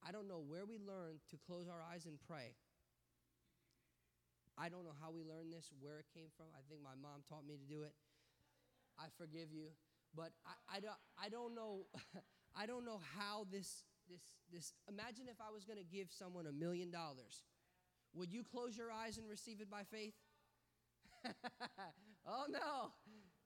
I 0.03 0.11
don't 0.11 0.27
know 0.27 0.43
where 0.43 0.67
we 0.67 0.79
learned 0.79 1.23
to 1.31 1.37
close 1.39 1.67
our 1.71 1.81
eyes 1.81 2.07
and 2.07 2.19
pray. 2.27 2.55
I 4.59 4.69
don't 4.69 4.85
know 4.85 4.95
how 5.01 5.11
we 5.11 5.25
learned 5.25 5.53
this, 5.53 5.71
where 5.81 5.99
it 5.99 6.07
came 6.13 6.29
from. 6.37 6.47
I 6.53 6.61
think 6.69 6.83
my 6.83 6.99
mom 6.99 7.25
taught 7.29 7.47
me 7.47 7.57
to 7.57 7.67
do 7.67 7.83
it. 7.83 7.95
I 8.99 9.09
forgive 9.17 9.49
you. 9.51 9.73
But 10.15 10.37
I, 10.45 10.77
I, 10.77 10.81
don't, 10.81 11.01
I 11.17 11.29
don't 11.31 11.55
know 11.55 11.89
I 12.55 12.67
don't 12.67 12.85
know 12.85 13.01
how 13.17 13.47
this 13.51 13.85
this 14.09 14.21
this 14.53 14.73
imagine 14.89 15.25
if 15.29 15.41
I 15.41 15.51
was 15.53 15.65
going 15.65 15.79
to 15.79 15.85
give 15.85 16.09
someone 16.11 16.47
a 16.47 16.53
million 16.53 16.91
dollars. 16.91 17.45
Would 18.15 18.33
you 18.33 18.45
close 18.45 18.77
your 18.77 18.93
eyes 18.93 19.17
and 19.17 19.29
receive 19.29 19.61
it 19.61 19.71
by 19.71 19.85
faith? 19.91 20.13
oh 22.27 22.45
no. 22.49 22.93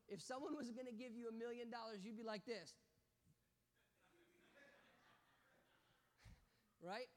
If 0.08 0.22
someone 0.22 0.56
was 0.56 0.70
going 0.70 0.86
to 0.86 0.94
give 0.94 1.14
you 1.14 1.28
a 1.28 1.32
million 1.34 1.70
dollars, 1.70 2.02
you'd 2.02 2.16
be 2.16 2.22
like 2.22 2.44
this. 2.46 2.74
Right? 6.86 7.10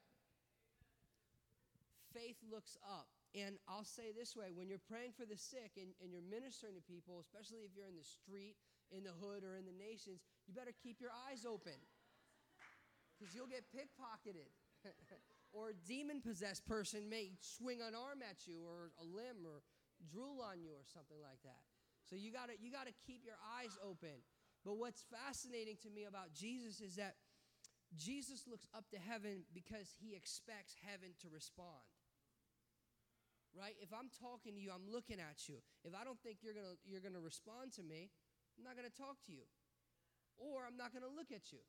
Faith 2.09 2.41
looks 2.49 2.73
up. 2.81 3.05
And 3.37 3.61
I'll 3.69 3.85
say 3.85 4.09
this 4.09 4.33
way 4.33 4.49
when 4.49 4.65
you're 4.65 4.81
praying 4.81 5.13
for 5.13 5.29
the 5.29 5.37
sick 5.37 5.77
and, 5.77 5.93
and 6.01 6.09
you're 6.09 6.25
ministering 6.25 6.73
to 6.73 6.81
people, 6.81 7.21
especially 7.21 7.61
if 7.61 7.77
you're 7.77 7.85
in 7.85 7.93
the 7.93 8.09
street, 8.09 8.57
in 8.89 9.05
the 9.05 9.13
hood, 9.13 9.45
or 9.45 9.53
in 9.53 9.69
the 9.69 9.77
nations, 9.77 10.25
you 10.49 10.57
better 10.57 10.73
keep 10.73 10.97
your 10.97 11.13
eyes 11.29 11.45
open 11.45 11.77
because 13.13 13.37
you'll 13.37 13.51
get 13.51 13.69
pickpocketed. 13.69 14.49
or 15.53 15.69
a 15.69 15.77
demon 15.85 16.21
possessed 16.21 16.65
person 16.65 17.09
may 17.09 17.35
swing 17.41 17.85
an 17.85 17.93
arm 17.93 18.25
at 18.25 18.47
you 18.47 18.65
or 18.65 18.89
a 18.97 19.05
limb 19.05 19.45
or 19.45 19.61
drool 20.09 20.41
on 20.41 20.61
you 20.61 20.71
or 20.73 20.85
something 20.87 21.19
like 21.21 21.41
that. 21.43 21.61
So 22.09 22.15
you 22.15 22.31
got 22.31 22.49
to 22.49 22.55
you 22.57 22.71
got 22.71 22.87
to 22.87 22.95
keep 23.05 23.21
your 23.21 23.37
eyes 23.59 23.77
open. 23.85 24.23
But 24.65 24.77
what's 24.77 25.05
fascinating 25.07 25.77
to 25.83 25.89
me 25.89 26.03
about 26.03 26.33
Jesus 26.33 26.81
is 26.81 26.95
that 26.95 27.15
Jesus 27.97 28.45
looks 28.45 28.67
up 28.75 28.89
to 28.93 28.99
heaven 29.01 29.49
because 29.53 29.89
he 29.97 30.13
expects 30.13 30.77
heaven 30.85 31.17
to 31.25 31.27
respond. 31.33 31.85
Right? 33.57 33.73
If 33.81 33.89
I'm 33.89 34.13
talking 34.13 34.53
to 34.53 34.61
you, 34.61 34.69
I'm 34.69 34.85
looking 34.85 35.17
at 35.17 35.49
you. 35.49 35.57
If 35.81 35.97
I 35.97 36.05
don't 36.05 36.21
think 36.21 36.45
you're 36.45 36.53
going 36.53 36.69
to 36.69 36.77
you're 36.85 37.01
going 37.01 37.17
to 37.17 37.23
respond 37.23 37.73
to 37.81 37.83
me, 37.83 38.13
I'm 38.53 38.61
not 38.61 38.77
going 38.77 38.85
to 38.85 38.93
talk 38.93 39.17
to 39.25 39.33
you. 39.33 39.49
Or 40.37 40.69
I'm 40.69 40.77
not 40.77 40.93
going 40.93 41.03
to 41.03 41.09
look 41.09 41.33
at 41.33 41.51
you. 41.51 41.65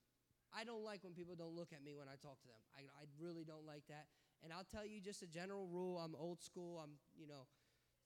I 0.52 0.64
don't 0.64 0.84
like 0.84 1.02
when 1.02 1.14
people 1.14 1.34
don't 1.34 1.56
look 1.56 1.72
at 1.72 1.82
me 1.82 1.94
when 1.96 2.06
I 2.06 2.20
talk 2.20 2.42
to 2.42 2.48
them. 2.48 2.62
I, 2.76 2.82
I 2.82 3.04
really 3.18 3.44
don't 3.44 3.64
like 3.64 3.86
that. 3.88 4.06
And 4.42 4.52
I'll 4.52 4.66
tell 4.66 4.84
you 4.84 5.00
just 5.00 5.22
a 5.22 5.26
general 5.26 5.66
rule. 5.66 5.98
I'm 5.98 6.14
old 6.14 6.42
school. 6.42 6.80
I'm, 6.82 6.98
you 7.16 7.26
know, 7.26 7.46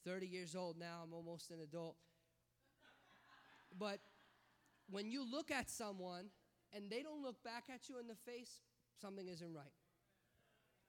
30 0.06 0.26
years 0.26 0.54
old 0.54 0.78
now. 0.78 1.00
I'm 1.02 1.12
almost 1.12 1.50
an 1.50 1.60
adult. 1.60 1.96
But 3.78 4.00
when 4.90 5.10
you 5.10 5.24
look 5.28 5.50
at 5.50 5.70
someone 5.70 6.26
and 6.74 6.90
they 6.90 7.00
don't 7.06 7.22
look 7.22 7.38
back 7.46 7.70
at 7.72 7.88
you 7.88 7.98
in 8.02 8.10
the 8.10 8.18
face, 8.26 8.60
something 9.00 9.28
isn't 9.28 9.54
right. 9.54 9.72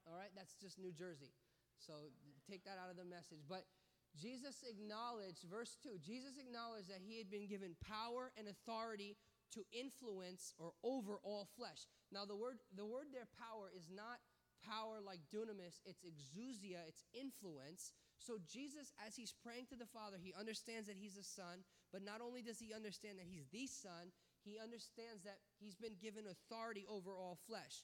All 0.10 0.17
right? 0.17 0.34
That's 0.36 0.58
just 0.58 0.82
New 0.82 0.91
Jersey. 0.91 1.32
So 1.78 2.10
take 2.50 2.65
that 2.65 2.82
out 2.82 2.89
of 2.89 2.98
the 2.98 3.06
message. 3.06 3.45
But 3.48 3.69
Jesus 4.17 4.63
acknowledged, 4.63 5.45
verse 5.45 5.78
2, 5.84 6.00
Jesus 6.00 6.39
acknowledged 6.39 6.89
that 6.89 7.04
he 7.04 7.17
had 7.17 7.30
been 7.30 7.48
given 7.48 7.76
power 7.84 8.32
and 8.39 8.48
authority 8.48 9.17
to 9.54 9.62
influence 9.71 10.54
or 10.58 10.71
over 10.84 11.19
all 11.24 11.48
flesh. 11.56 11.88
Now 12.12 12.26
the 12.26 12.36
word 12.36 12.60
the 12.76 12.86
word 12.86 13.12
there 13.12 13.28
power 13.38 13.71
is 13.76 13.88
not 13.91 14.24
power 14.63 14.98
like 15.04 15.19
dunamis, 15.30 15.84
it's 15.86 16.02
exousia, 16.02 16.82
it's 16.88 17.04
influence. 17.13 17.93
So 18.17 18.39
Jesus 18.48 18.91
as 19.06 19.15
he's 19.15 19.36
praying 19.36 19.67
to 19.69 19.76
the 19.76 19.86
Father, 19.86 20.17
he 20.17 20.34
understands 20.34 20.88
that 20.88 20.98
he's 20.98 21.17
a 21.17 21.24
son, 21.24 21.63
but 21.91 22.04
not 22.04 22.19
only 22.24 22.41
does 22.41 22.60
he 22.60 22.74
understand 22.74 23.19
that 23.19 23.30
he's 23.30 23.48
the 23.52 23.67
son, 23.67 24.12
he 24.45 24.62
understands 24.62 25.25
that 25.25 25.41
he's 25.58 25.75
been 25.75 25.97
given 25.99 26.29
authority 26.29 26.86
over 26.88 27.12
all 27.17 27.38
flesh. 27.49 27.81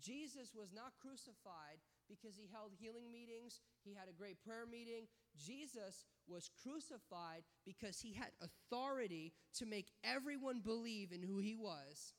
Jesus 0.00 0.54
was 0.56 0.72
not 0.72 0.96
crucified 0.96 1.84
because 2.08 2.34
he 2.36 2.48
held 2.50 2.72
healing 2.74 3.12
meetings, 3.12 3.60
he 3.84 3.94
had 3.94 4.08
a 4.08 4.16
great 4.16 4.42
prayer 4.42 4.66
meeting. 4.66 5.06
Jesus 5.38 6.06
was 6.26 6.50
crucified 6.62 7.44
because 7.64 8.00
he 8.00 8.14
had 8.14 8.30
authority 8.40 9.32
to 9.54 9.66
make 9.66 9.92
everyone 10.02 10.60
believe 10.60 11.12
in 11.12 11.22
who 11.22 11.38
he 11.38 11.54
was. 11.54 12.14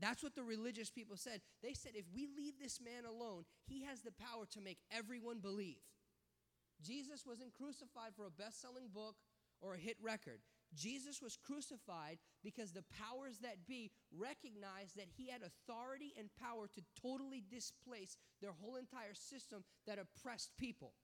That's 0.00 0.22
what 0.22 0.34
the 0.34 0.42
religious 0.42 0.90
people 0.90 1.16
said. 1.16 1.40
They 1.62 1.74
said, 1.74 1.92
if 1.94 2.06
we 2.14 2.26
leave 2.36 2.54
this 2.60 2.80
man 2.80 3.04
alone, 3.04 3.44
he 3.66 3.84
has 3.84 4.02
the 4.02 4.12
power 4.12 4.46
to 4.50 4.60
make 4.60 4.78
everyone 4.90 5.38
believe. 5.38 5.82
Jesus 6.82 7.24
wasn't 7.26 7.54
crucified 7.54 8.14
for 8.16 8.26
a 8.26 8.30
best 8.30 8.60
selling 8.60 8.88
book 8.92 9.14
or 9.60 9.74
a 9.74 9.78
hit 9.78 9.96
record. 10.02 10.40
Jesus 10.74 11.20
was 11.20 11.36
crucified 11.36 12.18
because 12.42 12.72
the 12.72 12.84
powers 12.96 13.38
that 13.42 13.66
be 13.66 13.90
recognized 14.10 14.96
that 14.96 15.08
he 15.16 15.28
had 15.28 15.42
authority 15.42 16.12
and 16.18 16.28
power 16.40 16.66
to 16.74 16.82
totally 17.00 17.42
displace 17.50 18.16
their 18.40 18.52
whole 18.52 18.76
entire 18.76 19.14
system 19.14 19.64
that 19.86 19.98
oppressed 19.98 20.50
people. 20.58 20.94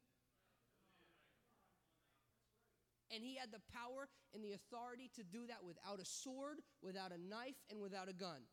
And 3.11 3.25
he 3.25 3.37
had 3.37 3.53
the 3.53 3.65
power 3.73 4.09
and 4.35 4.45
the 4.45 4.53
authority 4.53 5.11
to 5.17 5.25
do 5.25 5.47
that 5.49 5.65
without 5.65 6.01
a 6.01 6.05
sword, 6.05 6.61
without 6.83 7.13
a 7.13 7.21
knife, 7.21 7.57
and 7.71 7.81
without 7.81 8.09
a 8.09 8.13
gun. 8.13 8.45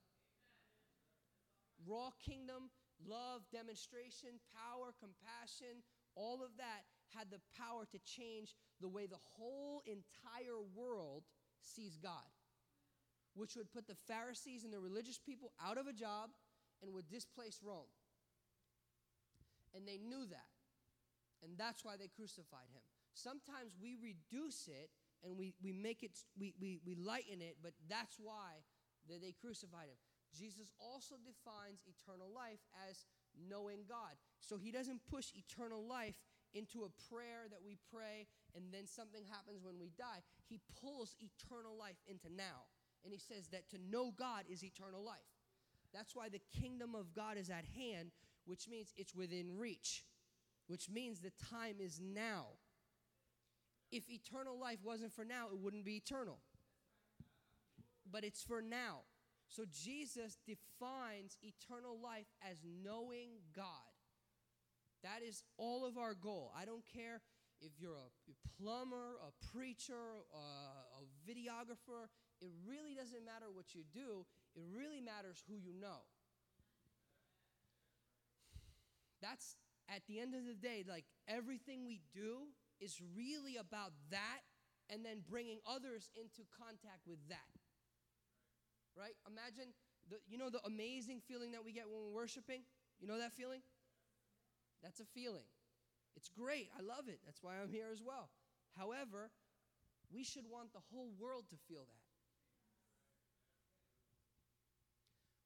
Raw 1.85 2.11
kingdom, 2.23 2.71
love, 3.03 3.43
demonstration, 3.51 4.39
power, 4.55 4.95
compassion, 4.95 5.83
all 6.15 6.39
of 6.39 6.55
that 6.55 6.87
had 7.11 7.27
the 7.29 7.43
power 7.59 7.83
to 7.91 7.99
change 8.07 8.55
the 8.81 8.87
way 8.87 9.05
the 9.05 9.21
whole 9.37 9.81
entire 9.85 10.59
world 10.75 11.23
sees 11.61 11.97
God, 11.97 12.29
which 13.33 13.55
would 13.55 13.71
put 13.71 13.87
the 13.87 13.95
Pharisees 14.07 14.63
and 14.63 14.73
the 14.73 14.79
religious 14.79 15.17
people 15.17 15.51
out 15.63 15.77
of 15.77 15.87
a 15.87 15.93
job 15.93 16.29
and 16.81 16.93
would 16.93 17.09
displace 17.09 17.59
Rome. 17.63 17.89
And 19.73 19.87
they 19.87 19.97
knew 19.97 20.25
that. 20.29 20.51
And 21.43 21.57
that's 21.57 21.83
why 21.83 21.95
they 21.97 22.07
crucified 22.07 22.69
him. 22.73 22.81
Sometimes 23.13 23.75
we 23.81 23.95
reduce 24.01 24.67
it 24.67 24.89
and 25.23 25.37
we, 25.37 25.53
we 25.63 25.71
make 25.71 26.03
it, 26.03 26.11
we, 26.39 26.53
we, 26.59 26.79
we 26.85 26.95
lighten 26.95 27.41
it, 27.41 27.57
but 27.61 27.71
that's 27.89 28.17
why 28.19 28.63
that 29.09 29.21
they 29.21 29.31
crucified 29.31 29.87
him. 29.87 29.97
Jesus 30.37 30.71
also 30.79 31.15
defines 31.23 31.79
eternal 31.87 32.27
life 32.33 32.59
as 32.89 33.05
knowing 33.49 33.87
God. 33.87 34.19
So 34.41 34.57
he 34.57 34.71
doesn't 34.71 35.01
push 35.09 35.31
eternal 35.35 35.85
life 35.87 36.15
into 36.53 36.83
a 36.83 37.13
prayer 37.13 37.47
that 37.49 37.59
we 37.65 37.77
pray 37.91 38.27
and 38.55 38.65
then 38.71 38.87
something 38.87 39.23
happens 39.29 39.63
when 39.63 39.79
we 39.79 39.91
die. 39.97 40.23
He 40.47 40.59
pulls 40.81 41.15
eternal 41.19 41.77
life 41.77 41.99
into 42.07 42.27
now. 42.33 42.67
And 43.03 43.13
he 43.13 43.19
says 43.19 43.47
that 43.51 43.69
to 43.69 43.77
know 43.89 44.11
God 44.17 44.45
is 44.49 44.63
eternal 44.63 45.03
life. 45.03 45.29
That's 45.93 46.15
why 46.15 46.29
the 46.29 46.41
kingdom 46.59 46.95
of 46.95 47.13
God 47.13 47.37
is 47.37 47.49
at 47.49 47.65
hand, 47.77 48.11
which 48.45 48.67
means 48.67 48.93
it's 48.97 49.15
within 49.15 49.57
reach, 49.57 50.03
which 50.67 50.89
means 50.89 51.19
the 51.19 51.31
time 51.49 51.75
is 51.79 52.01
now. 52.01 52.47
If 53.91 54.09
eternal 54.09 54.59
life 54.59 54.79
wasn't 54.83 55.13
for 55.13 55.23
now, 55.23 55.47
it 55.51 55.59
wouldn't 55.59 55.85
be 55.85 55.97
eternal. 55.97 56.39
But 58.11 58.23
it's 58.23 58.43
for 58.43 58.61
now. 58.61 59.01
So 59.47 59.63
Jesus 59.71 60.37
defines 60.45 61.37
eternal 61.41 61.97
life 62.01 62.27
as 62.49 62.57
knowing 62.83 63.29
God. 63.55 63.94
That 65.05 65.21
is 65.21 65.43
all 65.61 65.85
of 65.85 66.01
our 66.01 66.15
goal. 66.17 66.51
I 66.57 66.65
don't 66.65 66.81
care 66.81 67.21
if 67.61 67.77
you're 67.77 67.93
a 67.93 68.09
plumber, 68.57 69.21
a 69.21 69.29
preacher, 69.53 70.25
a, 70.33 70.45
a 70.97 71.03
videographer. 71.21 72.09
It 72.41 72.49
really 72.65 72.97
doesn't 72.97 73.23
matter 73.23 73.53
what 73.53 73.77
you 73.77 73.85
do, 73.93 74.25
it 74.57 74.63
really 74.73 74.99
matters 75.01 75.43
who 75.47 75.55
you 75.61 75.77
know. 75.79 76.09
That's 79.21 79.55
at 79.93 80.01
the 80.07 80.19
end 80.19 80.33
of 80.33 80.41
the 80.45 80.57
day, 80.57 80.83
like 80.87 81.05
everything 81.27 81.85
we 81.85 82.01
do 82.13 82.49
is 82.81 82.97
really 83.15 83.57
about 83.57 83.93
that 84.09 84.41
and 84.89 85.05
then 85.05 85.21
bringing 85.29 85.59
others 85.69 86.09
into 86.17 86.49
contact 86.49 87.05
with 87.05 87.21
that. 87.29 87.53
Right? 88.97 89.13
Imagine 89.29 89.73
the, 90.09 90.17
you 90.27 90.37
know 90.37 90.49
the 90.49 90.61
amazing 90.65 91.21
feeling 91.27 91.51
that 91.51 91.63
we 91.63 91.73
get 91.73 91.85
when 91.85 92.01
we're 92.09 92.21
worshiping? 92.21 92.61
You 92.99 93.07
know 93.07 93.19
that 93.19 93.33
feeling? 93.33 93.61
That's 94.85 95.01
a 95.01 95.09
feeling. 95.17 95.49
It's 96.15 96.29
great. 96.29 96.69
I 96.77 96.85
love 96.85 97.09
it. 97.09 97.17
That's 97.25 97.41
why 97.41 97.57
I'm 97.57 97.73
here 97.73 97.89
as 97.91 98.05
well. 98.05 98.29
However, 98.77 99.31
we 100.13 100.23
should 100.23 100.45
want 100.45 100.73
the 100.73 100.85
whole 100.93 101.09
world 101.17 101.49
to 101.49 101.57
feel 101.67 101.89
that. 101.89 102.05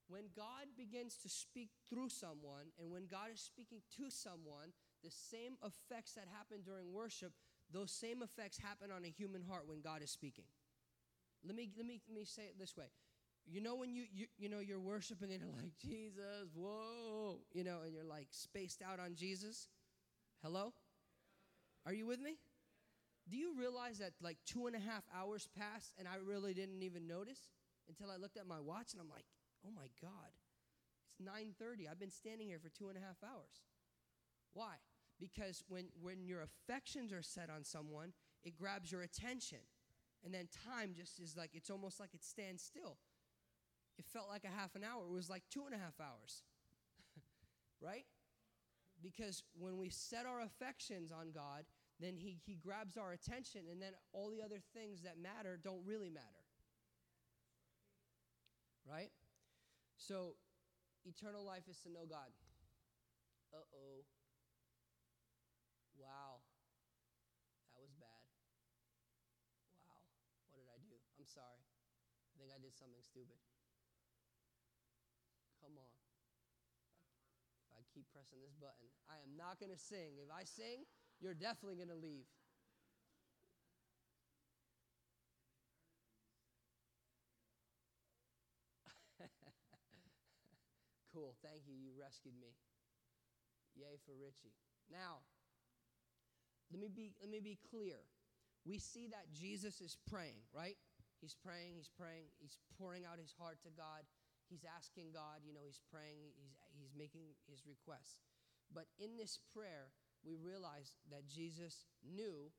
When 0.09 0.27
God 0.35 0.75
begins 0.75 1.15
to 1.23 1.29
speak 1.29 1.69
through 1.87 2.09
someone, 2.09 2.75
and 2.81 2.91
when 2.91 3.07
God 3.07 3.31
is 3.31 3.39
speaking 3.39 3.79
to 3.95 4.09
someone, 4.11 4.75
the 5.03 5.11
same 5.13 5.55
effects 5.63 6.19
that 6.19 6.27
happen 6.35 6.59
during 6.65 6.91
worship, 6.91 7.31
those 7.71 7.91
same 7.91 8.21
effects 8.21 8.57
happen 8.57 8.91
on 8.91 9.05
a 9.05 9.09
human 9.09 9.43
heart 9.47 9.67
when 9.67 9.79
God 9.79 10.03
is 10.03 10.11
speaking. 10.11 10.49
Let 11.45 11.55
me, 11.55 11.69
let 11.77 11.85
me, 11.85 12.01
let 12.09 12.17
me 12.17 12.25
say 12.25 12.43
it 12.43 12.59
this 12.59 12.75
way 12.75 12.91
you 13.45 13.61
know 13.61 13.75
when 13.75 13.93
you, 13.93 14.03
you 14.13 14.27
you 14.37 14.49
know 14.49 14.59
you're 14.59 14.79
worshiping 14.79 15.31
and 15.31 15.41
you're 15.41 15.61
like 15.61 15.73
jesus 15.81 16.49
whoa 16.53 17.39
you 17.51 17.63
know 17.63 17.79
and 17.83 17.93
you're 17.93 18.05
like 18.05 18.27
spaced 18.31 18.81
out 18.81 18.99
on 18.99 19.15
jesus. 19.15 19.67
Hello? 20.43 20.71
Are 21.85 21.93
you 21.93 22.07
with 22.07 22.21
me? 22.21 22.37
Do 23.29 23.35
you 23.35 23.53
realize 23.59 23.97
that 23.99 24.13
like 24.21 24.37
two 24.45 24.67
and 24.67 24.75
a 24.75 24.79
half 24.79 25.03
hours 25.15 25.47
passed 25.57 25.93
and 25.97 26.07
i 26.07 26.15
really 26.23 26.53
didn't 26.53 26.81
even 26.83 27.07
notice 27.07 27.49
until 27.87 28.11
i 28.11 28.17
looked 28.17 28.37
at 28.37 28.47
my 28.47 28.59
watch 28.59 28.93
and 28.93 29.01
i'm 29.01 29.09
like 29.09 29.25
oh 29.65 29.71
my 29.75 29.87
god 30.01 30.31
it's 31.07 31.27
9.30 31.27 31.89
i've 31.91 31.99
been 31.99 32.11
standing 32.11 32.47
here 32.47 32.59
for 32.59 32.69
two 32.69 32.89
and 32.89 32.97
a 32.97 33.01
half 33.01 33.17
hours. 33.23 33.63
Why? 34.53 34.75
Because 35.19 35.63
when 35.67 35.85
when 36.01 36.25
your 36.25 36.41
affections 36.41 37.11
are 37.11 37.21
set 37.21 37.49
on 37.49 37.63
someone 37.63 38.13
it 38.43 38.55
grabs 38.55 38.91
your 38.91 39.01
attention. 39.01 39.59
And 40.23 40.33
then 40.33 40.47
time 40.65 40.93
just 40.95 41.19
is 41.19 41.37
like 41.37 41.51
it's 41.53 41.69
almost 41.69 41.99
like 41.99 42.13
it 42.13 42.23
stands 42.23 42.63
still 42.63 42.97
it 43.99 44.05
felt 44.05 44.29
like 44.29 44.45
a 44.45 44.55
half 44.55 44.75
an 44.75 44.83
hour. 44.83 45.03
It 45.03 45.13
was 45.13 45.29
like 45.29 45.43
two 45.51 45.65
and 45.65 45.75
a 45.75 45.77
half 45.77 45.99
hours. 45.99 46.41
right? 47.81 48.05
Because 49.03 49.43
when 49.59 49.77
we 49.77 49.89
set 49.89 50.25
our 50.25 50.39
affections 50.39 51.11
on 51.11 51.31
God, 51.35 51.67
then 51.99 52.15
he, 52.15 52.39
he 52.47 52.55
grabs 52.55 52.95
our 52.95 53.11
attention, 53.11 53.67
and 53.69 53.81
then 53.81 53.91
all 54.13 54.31
the 54.31 54.41
other 54.41 54.63
things 54.73 55.03
that 55.03 55.19
matter 55.19 55.59
don't 55.61 55.83
really 55.85 56.09
matter. 56.09 56.47
Right? 58.87 59.11
So, 59.97 60.39
eternal 61.03 61.43
life 61.43 61.67
is 61.69 61.77
to 61.83 61.91
know 61.91 62.07
God. 62.09 62.31
Uh 63.51 63.67
oh. 63.75 64.07
Wow. 65.99 66.39
That 67.75 67.83
was 67.83 67.91
bad. 67.99 68.23
Wow. 69.83 69.99
What 70.55 70.63
did 70.63 70.71
I 70.71 70.79
do? 70.79 70.95
I'm 71.19 71.27
sorry. 71.27 71.59
I 71.59 72.39
think 72.39 72.55
I 72.55 72.59
did 72.63 72.71
something 72.71 73.03
stupid. 73.03 73.35
Come 75.59 75.75
on. 75.75 75.91
If 77.67 77.75
I 77.75 77.78
keep 77.93 78.05
pressing 78.13 78.39
this 78.41 78.53
button, 78.55 78.87
I 79.09 79.19
am 79.23 79.35
not 79.37 79.59
going 79.59 79.71
to 79.71 79.77
sing. 79.77 80.17
If 80.21 80.29
I 80.31 80.43
sing, 80.43 80.85
you're 81.19 81.33
definitely 81.37 81.75
going 81.77 81.89
to 81.93 81.99
leave. 81.99 82.25
Cool. 91.13 91.35
Thank 91.41 91.67
you. 91.67 91.73
You 91.75 91.91
rescued 91.99 92.35
me. 92.39 92.53
Yay 93.75 93.97
for 94.05 94.13
Richie. 94.13 94.53
Now, 94.91 95.21
let 96.71 96.79
me 96.81 96.89
be 96.89 97.13
let 97.21 97.29
me 97.29 97.39
be 97.39 97.57
clear. 97.69 97.97
We 98.65 98.77
see 98.77 99.07
that 99.07 99.31
Jesus 99.33 99.81
is 99.81 99.97
praying, 100.09 100.43
right? 100.53 100.77
He's 101.21 101.35
praying, 101.35 101.75
he's 101.75 101.89
praying, 101.89 102.27
he's 102.39 102.57
pouring 102.77 103.03
out 103.05 103.19
his 103.19 103.33
heart 103.39 103.57
to 103.63 103.69
God. 103.75 104.03
He's 104.49 104.65
asking 104.65 105.13
God, 105.13 105.45
you 105.45 105.53
know, 105.53 105.61
he's 105.61 105.81
praying, 105.93 106.33
he's 106.41 106.57
he's 106.73 106.97
making 106.97 107.37
his 107.45 107.69
requests. 107.69 108.25
But 108.73 108.89
in 108.97 109.17
this 109.17 109.37
prayer, 109.53 109.93
we 110.25 110.35
realize 110.35 110.97
that 111.13 111.29
Jesus 111.29 111.85
knew 112.01 112.49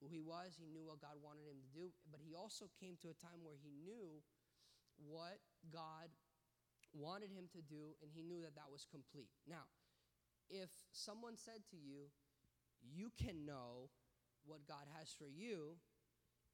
who 0.00 0.06
he 0.08 0.20
was, 0.20 0.60
he 0.60 0.68
knew 0.68 0.84
what 0.84 1.00
God 1.00 1.16
wanted 1.24 1.48
him 1.48 1.60
to 1.60 1.70
do, 1.72 1.92
but 2.10 2.20
he 2.20 2.36
also 2.36 2.68
came 2.76 3.00
to 3.00 3.08
a 3.08 3.16
time 3.16 3.40
where 3.40 3.56
he 3.56 3.72
knew 3.84 4.20
what 4.98 5.40
God 5.72 6.12
wanted 6.92 7.32
him 7.32 7.48
to 7.56 7.62
do, 7.64 7.96
and 8.02 8.12
he 8.12 8.20
knew 8.22 8.40
that 8.44 8.54
that 8.56 8.68
was 8.68 8.84
complete. 8.84 9.32
Now, 9.48 9.64
if 10.50 10.68
someone 10.92 11.36
said 11.36 11.64
to 11.72 11.78
you, 11.78 12.12
You 12.82 13.14
can 13.14 13.46
know 13.46 13.94
what 14.42 14.66
God 14.66 14.90
has 14.98 15.14
for 15.14 15.30
you, 15.30 15.78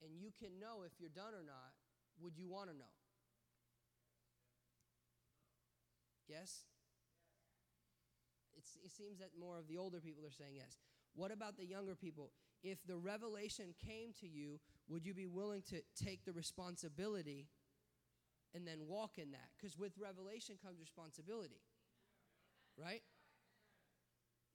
and 0.05 0.13
you 0.21 0.29
can 0.29 0.61
know 0.61 0.85
if 0.85 0.93
you're 1.01 1.09
done 1.09 1.33
or 1.33 1.43
not, 1.43 1.73
would 2.21 2.37
you 2.37 2.47
want 2.47 2.69
to 2.69 2.77
know? 2.77 2.98
Yes? 6.29 6.65
It's, 8.57 8.77
it 8.85 8.93
seems 8.93 9.19
that 9.19 9.31
more 9.39 9.59
of 9.59 9.69
the 9.69 9.79
older 9.79 10.01
people 10.01 10.25
are 10.27 10.33
saying 10.33 10.55
yes. 10.57 10.79
What 11.15 11.33
about 11.33 11.57
the 11.57 11.65
younger 11.65 11.95
people? 11.95 12.33
If 12.63 12.79
the 12.87 12.97
revelation 12.97 13.75
came 13.85 14.13
to 14.21 14.29
you, 14.29 14.61
would 14.89 15.07
you 15.07 15.15
be 15.15 15.27
willing 15.27 15.63
to 15.71 15.81
take 15.97 16.25
the 16.25 16.33
responsibility 16.33 17.49
and 18.55 18.67
then 18.67 18.87
walk 18.87 19.19
in 19.19 19.31
that? 19.33 19.49
Because 19.57 19.79
with 19.79 19.93
revelation 19.99 20.57
comes 20.63 20.81
responsibility, 20.81 21.63
right? 22.77 23.03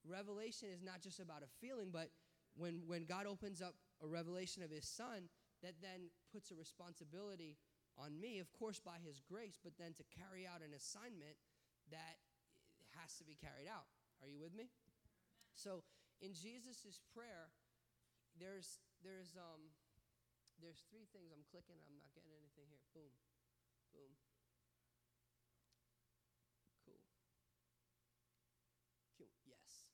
Revelation 0.06 0.70
is 0.74 0.84
not 0.84 1.02
just 1.02 1.20
about 1.20 1.44
a 1.44 1.52
feeling, 1.66 1.90
but 1.92 2.10
when, 2.56 2.84
when 2.86 3.06
God 3.06 3.26
opens 3.26 3.62
up 3.62 3.74
a 4.04 4.08
revelation 4.08 4.64
of 4.64 4.70
his 4.70 4.86
son, 4.86 5.30
that 5.64 5.76
then 5.82 6.12
puts 6.32 6.52
a 6.52 6.56
responsibility 6.56 7.58
on 7.98 8.20
me, 8.20 8.40
of 8.40 8.52
course, 8.52 8.80
by 8.84 8.98
his 9.06 9.22
grace, 9.22 9.58
but 9.64 9.74
then 9.80 9.94
to 9.94 10.04
carry 10.12 10.46
out 10.46 10.62
an 10.62 10.74
assignment 10.76 11.38
that 11.94 12.18
has 12.98 13.14
to 13.22 13.24
be 13.24 13.38
carried 13.38 13.70
out. 13.70 13.86
Are 14.22 14.28
you 14.28 14.42
with 14.42 14.58
me? 14.58 14.74
So 15.54 15.86
in 16.22 16.34
Jesus' 16.34 16.98
prayer, 17.14 17.54
there's 18.36 18.82
there's 19.06 19.38
um 19.38 19.70
there's 20.58 20.82
three 20.90 21.06
things 21.14 21.30
I'm 21.30 21.46
clicking. 21.50 21.78
I'm 21.86 21.98
not 21.98 22.10
getting 22.18 22.34
anything 22.34 22.66
here. 22.70 22.82
Boom, 22.94 23.14
boom. 23.94 24.14
Cool. 26.86 27.02
Yes. 29.46 29.90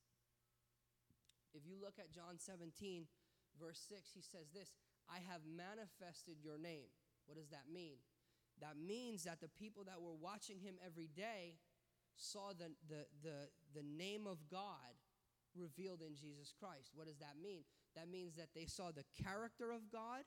If 1.56 1.66
you 1.66 1.80
look 1.80 1.98
at 1.98 2.14
John 2.14 2.38
17, 2.38 3.10
verse 3.58 3.82
6, 3.90 4.14
he 4.14 4.22
says 4.22 4.54
this 4.54 4.78
I 5.10 5.20
have 5.26 5.42
manifested 5.44 6.38
your 6.40 6.62
name. 6.62 6.94
What 7.26 7.38
does 7.38 7.50
that 7.50 7.68
mean? 7.72 7.98
That 8.62 8.76
means 8.76 9.24
that 9.24 9.40
the 9.40 9.50
people 9.50 9.88
that 9.88 10.04
were 10.04 10.16
watching 10.16 10.60
him 10.60 10.76
every 10.84 11.08
day 11.08 11.58
saw 12.20 12.50
the, 12.50 12.72
the, 12.88 13.06
the, 13.24 13.50
the 13.74 13.84
name 13.84 14.28
of 14.28 14.38
God 14.52 14.94
revealed 15.56 16.02
in 16.02 16.16
Jesus 16.16 16.54
Christ. 16.58 16.92
What 16.94 17.08
does 17.08 17.20
that 17.20 17.36
mean? 17.42 17.64
That 17.96 18.10
means 18.10 18.36
that 18.36 18.50
they 18.54 18.66
saw 18.66 18.92
the 18.92 19.06
character 19.24 19.72
of 19.72 19.90
God 19.92 20.24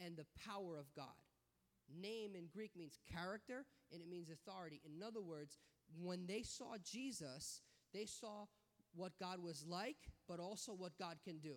and 0.00 0.16
the 0.16 0.26
power 0.44 0.78
of 0.78 0.86
God. 0.96 1.20
Name 2.00 2.34
in 2.34 2.46
Greek 2.52 2.72
means 2.76 2.98
character 3.12 3.64
and 3.92 4.00
it 4.00 4.08
means 4.08 4.30
authority. 4.30 4.80
In 4.84 5.02
other 5.02 5.20
words, 5.20 5.58
when 6.00 6.26
they 6.26 6.42
saw 6.42 6.76
Jesus, 6.82 7.60
they 7.92 8.06
saw 8.06 8.46
what 8.94 9.12
God 9.20 9.42
was 9.42 9.64
like, 9.66 9.96
but 10.28 10.40
also 10.40 10.72
what 10.72 10.96
God 10.98 11.18
can 11.24 11.38
do. 11.38 11.56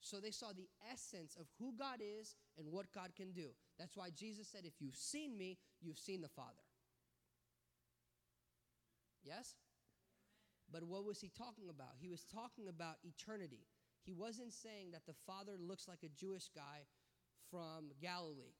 So 0.00 0.18
they 0.18 0.32
saw 0.32 0.48
the 0.48 0.68
essence 0.92 1.36
of 1.38 1.46
who 1.58 1.74
God 1.78 2.00
is 2.00 2.34
and 2.58 2.66
what 2.70 2.92
God 2.92 3.12
can 3.16 3.32
do. 3.32 3.50
That's 3.78 3.96
why 3.96 4.10
Jesus 4.10 4.48
said, 4.48 4.62
If 4.64 4.74
you've 4.80 4.96
seen 4.96 5.38
me, 5.38 5.58
you've 5.80 5.98
seen 5.98 6.20
the 6.20 6.28
Father. 6.28 6.61
Yes? 9.24 9.54
But 10.70 10.84
what 10.84 11.04
was 11.04 11.20
he 11.20 11.30
talking 11.36 11.68
about? 11.68 12.00
He 12.00 12.08
was 12.08 12.24
talking 12.24 12.68
about 12.68 12.96
eternity. 13.04 13.66
He 14.04 14.12
wasn't 14.12 14.52
saying 14.52 14.92
that 14.92 15.06
the 15.06 15.14
Father 15.26 15.52
looks 15.60 15.86
like 15.86 16.02
a 16.02 16.08
Jewish 16.08 16.48
guy 16.54 16.86
from 17.50 17.92
Galilee. 18.00 18.56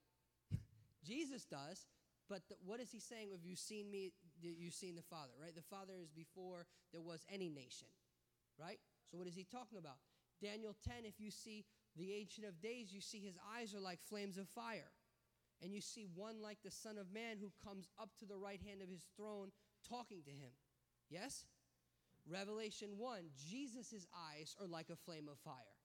Jesus 1.04 1.44
does, 1.44 1.86
but 2.28 2.42
the, 2.48 2.54
what 2.64 2.80
is 2.80 2.90
he 2.92 3.00
saying? 3.00 3.30
Have 3.32 3.44
you 3.44 3.56
seen 3.56 3.90
me? 3.90 4.12
You've 4.40 4.74
seen 4.74 4.94
the 4.94 5.02
Father, 5.02 5.32
right? 5.40 5.54
The 5.54 5.62
Father 5.62 5.94
is 6.00 6.10
before 6.10 6.66
there 6.92 7.00
was 7.00 7.24
any 7.32 7.48
nation, 7.48 7.88
right? 8.58 8.78
So 9.10 9.18
what 9.18 9.26
is 9.26 9.34
he 9.34 9.44
talking 9.44 9.78
about? 9.78 9.96
Daniel 10.42 10.74
10, 10.84 11.04
if 11.04 11.20
you 11.20 11.30
see 11.30 11.64
the 11.96 12.12
Ancient 12.14 12.46
of 12.46 12.60
Days, 12.60 12.92
you 12.92 13.00
see 13.00 13.18
his 13.18 13.36
eyes 13.56 13.74
are 13.74 13.80
like 13.80 14.00
flames 14.02 14.38
of 14.38 14.48
fire. 14.48 14.90
And 15.62 15.72
you 15.72 15.80
see 15.80 16.08
one 16.14 16.42
like 16.42 16.58
the 16.64 16.70
Son 16.70 16.98
of 16.98 17.12
Man 17.12 17.36
who 17.40 17.52
comes 17.62 17.88
up 18.00 18.10
to 18.18 18.26
the 18.26 18.36
right 18.36 18.60
hand 18.66 18.82
of 18.82 18.88
his 18.88 19.06
throne 19.16 19.52
talking 19.88 20.22
to 20.24 20.30
him. 20.30 20.52
Yes? 21.10 21.44
Revelation 22.30 22.90
1, 22.98 23.20
Jesus' 23.36 24.06
eyes 24.14 24.54
are 24.60 24.66
like 24.66 24.90
a 24.90 24.96
flame 24.96 25.28
of 25.30 25.38
fire. 25.38 25.76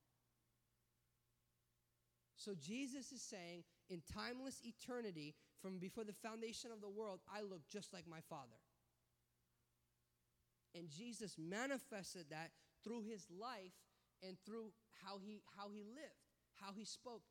So 2.36 2.53
Jesus 2.53 3.12
is 3.12 3.21
saying, 3.21 3.63
in 3.89 4.01
timeless 4.13 4.62
eternity, 4.63 5.33
from 5.62 5.79
before 5.79 6.03
the 6.03 6.13
foundation 6.13 6.71
of 6.71 6.81
the 6.81 6.89
world, 6.89 7.19
I 7.33 7.41
look 7.41 7.62
just 7.67 7.93
like 7.93 8.05
my 8.07 8.19
Father. 8.29 8.62
And 10.75 10.89
Jesus 10.89 11.36
manifested 11.38 12.27
that 12.29 12.51
through 12.83 13.01
his 13.01 13.25
life 13.31 13.73
and 14.21 14.38
through 14.45 14.71
how 15.03 15.17
he 15.17 15.41
how 15.57 15.69
he 15.73 15.81
lived, 15.83 16.21
how 16.62 16.73
he 16.77 16.86
spoke, 16.86 17.23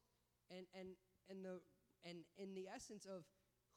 and 0.50 0.66
and 0.74 0.88
and 1.30 1.44
the 1.44 1.60
and 2.04 2.18
in 2.36 2.54
the 2.54 2.66
essence 2.74 3.06
of 3.06 3.22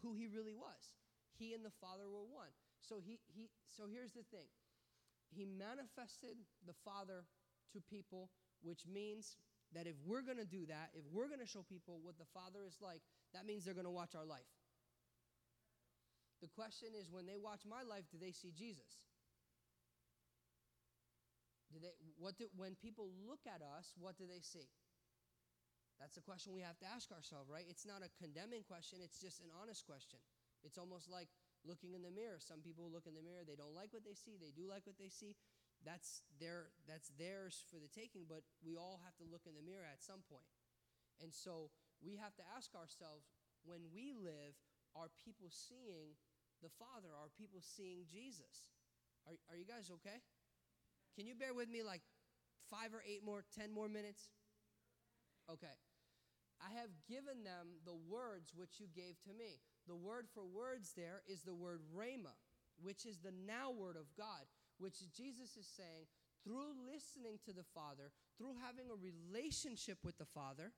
who 0.01 0.13
he 0.13 0.27
really 0.27 0.53
was. 0.53 0.97
He 1.37 1.53
and 1.53 1.63
the 1.63 1.73
Father 1.79 2.09
were 2.09 2.25
one. 2.25 2.51
So 2.81 2.99
he 3.03 3.19
he 3.27 3.49
so 3.67 3.83
here's 3.91 4.13
the 4.13 4.23
thing. 4.31 4.47
He 5.29 5.45
manifested 5.45 6.37
the 6.65 6.73
Father 6.85 7.25
to 7.73 7.79
people, 7.81 8.29
which 8.63 8.87
means 8.89 9.37
that 9.77 9.85
if 9.85 9.93
we're 10.01 10.25
going 10.25 10.41
to 10.41 10.49
do 10.49 10.65
that, 10.65 10.89
if 10.97 11.05
we're 11.13 11.29
going 11.29 11.39
to 11.39 11.45
show 11.45 11.61
people 11.61 12.01
what 12.01 12.17
the 12.17 12.25
Father 12.33 12.65
is 12.65 12.81
like, 12.81 13.01
that 13.33 13.45
means 13.45 13.61
they're 13.61 13.77
going 13.77 13.85
to 13.85 13.93
watch 13.93 14.17
our 14.17 14.25
life. 14.25 14.49
The 16.41 16.49
question 16.49 16.95
is 16.97 17.11
when 17.11 17.27
they 17.27 17.37
watch 17.37 17.61
my 17.69 17.83
life, 17.85 18.09
do 18.09 18.17
they 18.17 18.31
see 18.31 18.49
Jesus? 18.49 19.05
Do 21.69 21.77
they, 21.77 21.93
what 22.17 22.33
do, 22.41 22.49
when 22.57 22.73
people 22.81 23.13
look 23.27 23.45
at 23.45 23.61
us, 23.61 23.93
what 23.99 24.17
do 24.17 24.25
they 24.25 24.41
see? 24.41 24.65
That's 26.01 26.17
a 26.17 26.23
question 26.23 26.55
we 26.55 26.63
have 26.65 26.79
to 26.79 26.87
ask 26.89 27.11
ourselves, 27.11 27.51
right? 27.51 27.67
It's 27.67 27.85
not 27.85 28.01
a 28.01 28.09
condemning 28.17 28.63
question, 28.65 29.03
it's 29.03 29.19
just 29.19 29.43
an 29.43 29.51
honest 29.61 29.85
question. 29.85 30.17
It's 30.63 30.79
almost 30.79 31.11
like 31.11 31.27
looking 31.67 31.93
in 31.93 32.03
the 32.03 32.13
mirror. 32.13 32.39
Some 32.39 32.63
people 32.63 32.87
look 32.87 33.07
in 33.07 33.15
the 33.15 33.25
mirror, 33.25 33.43
they 33.43 33.59
don't 33.59 33.75
like 33.75 33.91
what 33.91 34.07
they 34.07 34.15
see, 34.15 34.39
they 34.39 34.53
do 34.55 34.67
like 34.67 34.85
what 34.87 34.99
they 34.99 35.11
see. 35.11 35.35
That's 35.85 36.27
their 36.43 36.75
that's 36.83 37.07
theirs 37.15 37.63
for 37.71 37.79
the 37.79 37.87
taking, 37.87 38.27
but 38.27 38.43
we 38.59 38.75
all 38.75 38.99
have 39.07 39.15
to 39.23 39.25
look 39.27 39.47
in 39.47 39.55
the 39.55 39.63
mirror 39.63 39.87
at 39.87 40.03
some 40.03 40.19
point. 40.27 40.47
And 41.23 41.31
so 41.31 41.71
we 42.03 42.19
have 42.19 42.35
to 42.35 42.45
ask 42.55 42.75
ourselves 42.75 43.31
when 43.63 43.87
we 43.91 44.15
live, 44.15 44.55
are 44.95 45.11
people 45.19 45.51
seeing 45.51 46.15
the 46.63 46.71
Father? 46.79 47.11
Are 47.15 47.31
people 47.35 47.63
seeing 47.63 48.07
Jesus? 48.07 48.67
Are, 49.27 49.35
are 49.51 49.55
you 49.55 49.67
guys 49.67 49.91
okay? 49.99 50.19
Can 51.15 51.27
you 51.27 51.35
bear 51.35 51.53
with 51.55 51.67
me 51.67 51.83
like 51.83 52.03
five 52.67 52.91
or 52.91 53.03
eight 53.03 53.23
more, 53.23 53.43
ten 53.55 53.71
more 53.71 53.87
minutes? 53.87 54.31
Okay. 55.51 55.75
I 56.59 56.75
have 56.75 56.91
given 57.07 57.47
them 57.47 57.79
the 57.87 57.95
words 57.95 58.51
which 58.51 58.83
you 58.83 58.87
gave 58.91 59.15
to 59.23 59.31
me. 59.31 59.63
The 59.89 59.95
word 59.95 60.27
for 60.33 60.45
words 60.45 60.93
there 60.95 61.23
is 61.27 61.41
the 61.41 61.53
word 61.53 61.81
rhema, 61.97 62.37
which 62.79 63.07
is 63.07 63.17
the 63.17 63.33
now 63.47 63.71
word 63.71 63.95
of 63.97 64.05
God, 64.15 64.45
which 64.77 65.01
Jesus 65.17 65.57
is 65.57 65.65
saying 65.65 66.05
through 66.43 66.77
listening 66.85 67.39
to 67.45 67.53
the 67.53 67.65
Father, 67.73 68.11
through 68.37 68.53
having 68.63 68.85
a 68.93 69.01
relationship 69.01 69.97
with 70.05 70.17
the 70.19 70.29
Father, 70.29 70.71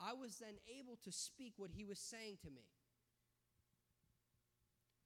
I 0.00 0.14
was 0.14 0.38
then 0.38 0.56
able 0.80 0.96
to 1.04 1.12
speak 1.12 1.54
what 1.58 1.70
he 1.76 1.84
was 1.84 1.98
saying 1.98 2.38
to 2.42 2.50
me. 2.50 2.64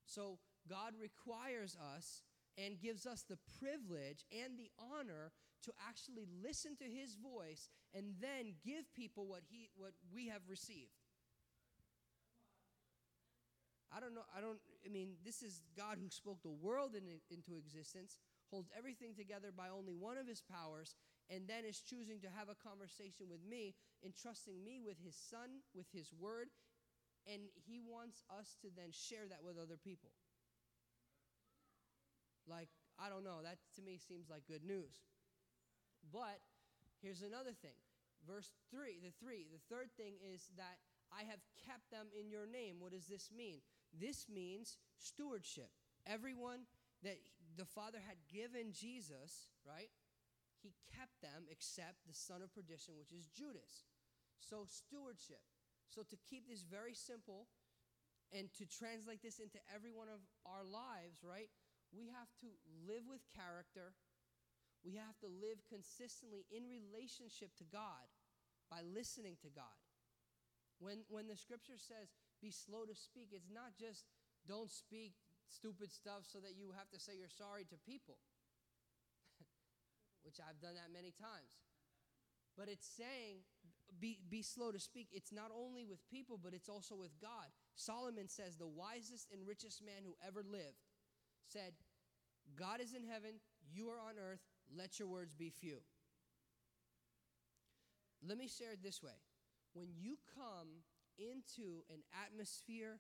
So 0.06 0.38
God 0.68 0.92
requires 1.00 1.76
us 1.96 2.22
and 2.56 2.80
gives 2.80 3.04
us 3.04 3.22
the 3.22 3.38
privilege 3.58 4.24
and 4.30 4.56
the 4.56 4.70
honor 4.78 5.32
to 5.64 5.72
actually 5.88 6.26
listen 6.44 6.76
to 6.76 6.84
his 6.84 7.16
voice 7.16 7.68
and 7.94 8.14
then 8.20 8.54
give 8.64 8.92
people 8.94 9.26
what 9.26 9.42
he 9.50 9.70
what 9.74 9.92
we 10.14 10.28
have 10.28 10.42
received. 10.48 11.01
I 13.94 14.00
don't 14.00 14.14
know 14.14 14.24
I 14.35 14.40
don't 14.40 14.59
I 14.85 14.88
mean 14.88 15.20
this 15.24 15.42
is 15.42 15.61
God 15.76 15.98
who 16.00 16.09
spoke 16.09 16.42
the 16.42 16.50
world 16.50 16.96
in, 16.96 17.05
into 17.31 17.57
existence, 17.57 18.18
holds 18.50 18.70
everything 18.76 19.14
together 19.14 19.52
by 19.55 19.68
only 19.68 19.94
one 19.94 20.16
of 20.16 20.26
his 20.26 20.40
powers 20.40 20.96
and 21.31 21.46
then 21.46 21.64
is 21.64 21.81
choosing 21.81 22.20
to 22.20 22.28
have 22.33 22.48
a 22.48 22.59
conversation 22.59 23.31
with 23.31 23.40
me, 23.44 23.74
entrusting 24.05 24.61
me 24.64 24.81
with 24.85 24.98
his 25.00 25.14
son, 25.14 25.62
with 25.72 25.87
his 25.92 26.12
word, 26.12 26.48
and 27.24 27.48
he 27.55 27.81
wants 27.81 28.24
us 28.28 28.57
to 28.61 28.68
then 28.74 28.90
share 28.90 29.24
that 29.31 29.44
with 29.44 29.57
other 29.57 29.78
people. 29.78 30.11
Like, 32.46 32.68
I 32.98 33.09
don't 33.09 33.24
know. 33.24 33.40
That 33.42 33.59
to 33.78 33.83
me 33.83 33.98
seems 34.02 34.28
like 34.28 34.44
good 34.50 34.66
news. 34.66 34.98
But 36.11 36.42
here's 37.00 37.22
another 37.22 37.55
thing. 37.55 37.78
Verse 38.26 38.50
3, 38.70 38.98
the 39.02 39.14
3, 39.22 39.46
the 39.50 39.62
third 39.70 39.90
thing 39.96 40.14
is 40.20 40.50
that 40.59 40.78
I 41.11 41.22
have 41.26 41.42
kept 41.66 41.90
them 41.90 42.07
in 42.14 42.31
your 42.31 42.46
name. 42.46 42.76
What 42.78 42.92
does 42.92 43.07
this 43.07 43.31
mean? 43.35 43.62
This 43.92 44.26
means 44.28 44.78
stewardship. 44.98 45.70
Everyone 46.07 46.66
that 47.02 47.18
the 47.57 47.64
Father 47.64 47.98
had 48.00 48.16
given 48.33 48.72
Jesus, 48.72 49.52
right? 49.66 49.90
He 50.62 50.72
kept 50.94 51.20
them 51.20 51.44
except 51.50 52.07
the 52.07 52.14
son 52.14 52.40
of 52.42 52.55
perdition, 52.55 52.94
which 52.96 53.12
is 53.12 53.26
Judas. 53.28 53.85
So, 54.38 54.64
stewardship. 54.66 55.42
So, 55.90 56.02
to 56.02 56.16
keep 56.28 56.48
this 56.48 56.62
very 56.62 56.94
simple 56.94 57.46
and 58.33 58.48
to 58.57 58.64
translate 58.64 59.20
this 59.20 59.38
into 59.38 59.59
every 59.68 59.92
one 59.92 60.09
of 60.09 60.24
our 60.48 60.64
lives, 60.64 61.20
right? 61.20 61.50
We 61.92 62.09
have 62.09 62.33
to 62.40 62.48
live 62.88 63.05
with 63.05 63.20
character. 63.37 63.92
We 64.81 64.96
have 64.96 65.18
to 65.20 65.28
live 65.28 65.61
consistently 65.68 66.48
in 66.48 66.64
relationship 66.64 67.52
to 67.61 67.66
God 67.68 68.09
by 68.72 68.81
listening 68.83 69.37
to 69.44 69.52
God. 69.52 69.76
When, 70.81 71.05
when 71.12 71.28
the 71.28 71.37
scripture 71.37 71.76
says, 71.76 72.11
be 72.42 72.50
slow 72.50 72.85
to 72.85 72.94
speak, 72.98 73.31
it's 73.31 73.48
not 73.48 73.78
just 73.78 74.05
don't 74.50 74.70
speak 74.70 75.14
stupid 75.46 75.94
stuff 75.94 76.26
so 76.26 76.42
that 76.42 76.59
you 76.59 76.74
have 76.76 76.90
to 76.90 76.98
say 76.98 77.14
you're 77.14 77.31
sorry 77.31 77.62
to 77.70 77.78
people, 77.87 78.18
which 80.26 80.42
I've 80.42 80.59
done 80.59 80.74
that 80.74 80.90
many 80.90 81.14
times. 81.14 81.62
But 82.59 82.68
it's 82.68 82.85
saying, 82.85 83.46
be, 84.00 84.18
be 84.28 84.42
slow 84.42 84.72
to 84.72 84.81
speak. 84.81 85.09
It's 85.12 85.33
not 85.33 85.55
only 85.55 85.85
with 85.85 86.02
people, 86.11 86.38
but 86.42 86.52
it's 86.52 86.68
also 86.68 86.96
with 86.96 87.14
God. 87.20 87.48
Solomon 87.74 88.28
says, 88.28 88.57
the 88.57 88.66
wisest 88.66 89.31
and 89.33 89.46
richest 89.46 89.85
man 89.85 90.05
who 90.05 90.16
ever 90.26 90.42
lived 90.42 90.83
said, 91.46 91.72
God 92.59 92.81
is 92.81 92.92
in 92.92 93.05
heaven, 93.05 93.40
you 93.72 93.88
are 93.88 94.00
on 94.00 94.18
earth, 94.18 94.42
let 94.76 94.98
your 94.98 95.09
words 95.09 95.35
be 95.35 95.50
few. 95.50 95.78
Let 98.26 98.38
me 98.38 98.48
share 98.48 98.72
it 98.72 98.83
this 98.83 99.02
way. 99.02 99.16
When 99.74 99.88
you 99.96 100.16
come 100.37 100.68
into 101.18 101.85
an 101.92 102.03
atmosphere 102.27 102.98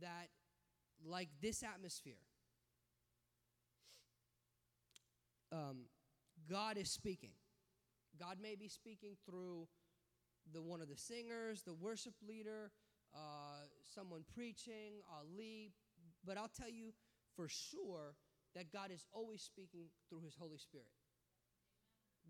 that, 0.00 0.28
like 1.04 1.28
this 1.40 1.62
atmosphere, 1.62 2.22
um, 5.52 5.86
God 6.50 6.76
is 6.76 6.90
speaking. 6.90 7.32
God 8.18 8.38
may 8.40 8.54
be 8.54 8.68
speaking 8.68 9.16
through 9.28 9.66
the 10.52 10.62
one 10.62 10.80
of 10.80 10.88
the 10.88 10.96
singers, 10.96 11.62
the 11.62 11.74
worship 11.74 12.14
leader, 12.26 12.70
uh, 13.14 13.66
someone 13.94 14.24
preaching, 14.34 15.00
Ali. 15.18 15.72
But 16.24 16.38
I'll 16.38 16.48
tell 16.48 16.70
you 16.70 16.92
for 17.36 17.48
sure 17.48 18.16
that 18.54 18.72
God 18.72 18.90
is 18.92 19.06
always 19.12 19.42
speaking 19.42 19.86
through 20.08 20.20
His 20.20 20.34
Holy 20.38 20.58
Spirit. 20.58 20.86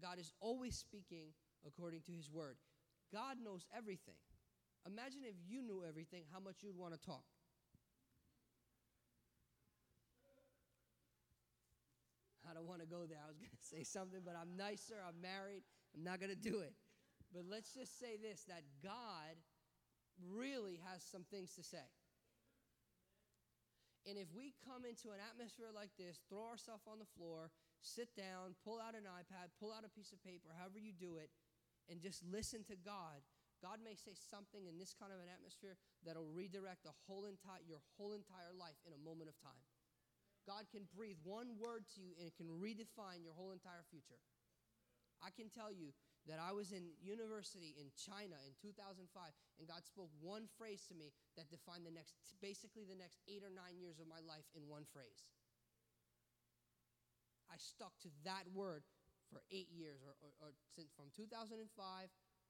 God 0.01 0.19
is 0.19 0.33
always 0.41 0.77
speaking 0.77 1.29
according 1.67 2.03
to 2.03 2.13
His 2.13 2.31
Word. 2.31 2.57
God 3.13 3.37
knows 3.43 3.67
everything. 3.77 4.17
Imagine 4.87 5.25
if 5.25 5.37
you 5.49 5.63
knew 5.63 5.83
everything, 5.89 6.25
how 6.33 6.41
much 6.41 6.61
you'd 6.61 6.77
want 6.77 6.93
to 6.93 7.01
talk. 7.01 7.25
I 12.45 12.53
don't 12.53 12.69
want 12.69 12.81
to 12.81 12.87
go 12.87 13.09
there. 13.09 13.19
I 13.25 13.29
was 13.29 13.41
going 13.41 13.57
to 13.57 13.65
say 13.65 13.83
something, 13.83 14.21
but 14.25 14.37
I'm 14.37 14.57
nicer. 14.57 15.01
I'm 15.01 15.21
married. 15.21 15.65
I'm 15.97 16.05
not 16.05 16.21
going 16.21 16.31
to 16.31 16.39
do 16.39 16.61
it. 16.61 16.77
But 17.33 17.49
let's 17.49 17.73
just 17.73 17.99
say 17.99 18.21
this 18.21 18.45
that 18.47 18.63
God 18.85 19.35
really 20.21 20.79
has 20.87 21.03
some 21.03 21.25
things 21.33 21.57
to 21.57 21.65
say. 21.65 21.89
And 24.05 24.21
if 24.21 24.29
we 24.37 24.53
come 24.61 24.85
into 24.85 25.17
an 25.17 25.21
atmosphere 25.33 25.73
like 25.73 25.91
this, 25.97 26.21
throw 26.29 26.45
ourselves 26.45 26.85
on 26.85 27.01
the 27.01 27.09
floor, 27.17 27.49
sit 27.81 28.13
down, 28.13 28.53
pull 28.61 28.77
out 28.77 28.93
an 28.93 29.09
iPad, 29.09 29.49
pull 29.57 29.73
out 29.73 29.81
a 29.81 29.89
piece 29.89 30.13
of 30.13 30.21
paper, 30.21 30.53
however 30.53 30.77
you 30.77 30.93
do 30.93 31.17
it, 31.17 31.33
and 31.89 32.05
just 32.05 32.21
listen 32.21 32.63
to 32.69 32.77
God, 32.77 33.25
God 33.65 33.81
may 33.81 33.97
say 33.97 34.13
something 34.13 34.69
in 34.69 34.77
this 34.77 34.93
kind 34.93 35.09
of 35.09 35.17
an 35.25 35.33
atmosphere 35.33 35.81
that'll 36.05 36.29
redirect 36.29 36.85
the 36.85 36.93
whole 37.09 37.25
entire 37.25 37.65
your 37.65 37.81
whole 37.97 38.13
entire 38.13 38.53
life 38.53 38.77
in 38.85 38.93
a 38.93 39.01
moment 39.01 39.33
of 39.33 39.37
time. 39.41 39.65
God 40.45 40.69
can 40.69 40.85
breathe 40.93 41.17
one 41.25 41.57
word 41.57 41.89
to 41.97 42.05
you 42.05 42.13
and 42.21 42.29
it 42.29 42.37
can 42.37 42.53
redefine 42.61 43.25
your 43.25 43.33
whole 43.33 43.57
entire 43.57 43.81
future. 43.89 44.21
I 45.25 45.33
can 45.33 45.49
tell 45.49 45.73
you 45.73 45.97
that 46.29 46.37
I 46.37 46.53
was 46.53 46.77
in 46.77 46.93
university 47.01 47.73
in 47.81 47.89
China 47.97 48.37
in 48.45 48.53
2005 48.61 49.01
and 49.57 49.65
God 49.65 49.81
spoke 49.89 50.13
one 50.21 50.45
phrase 50.61 50.85
to 50.93 50.95
me 50.97 51.17
that 51.41 51.49
defined 51.49 51.89
the 51.89 51.97
next 51.97 52.21
basically 52.45 52.85
the 52.85 52.97
next 52.97 53.25
8 53.25 53.41
or 53.41 53.53
9 53.53 53.81
years 53.81 53.97
of 53.97 54.05
my 54.05 54.21
life 54.21 54.45
in 54.53 54.69
one 54.69 54.85
phrase. 54.93 55.25
I 57.49 57.57
stuck 57.57 57.97
to 58.05 58.13
that 58.29 58.45
word 58.53 58.85
for 59.33 59.41
8 59.49 59.73
years 59.73 60.05
or, 60.05 60.13
or, 60.21 60.33
or 60.45 60.51
since 60.77 60.93
from 60.93 61.09
2005 61.17 61.65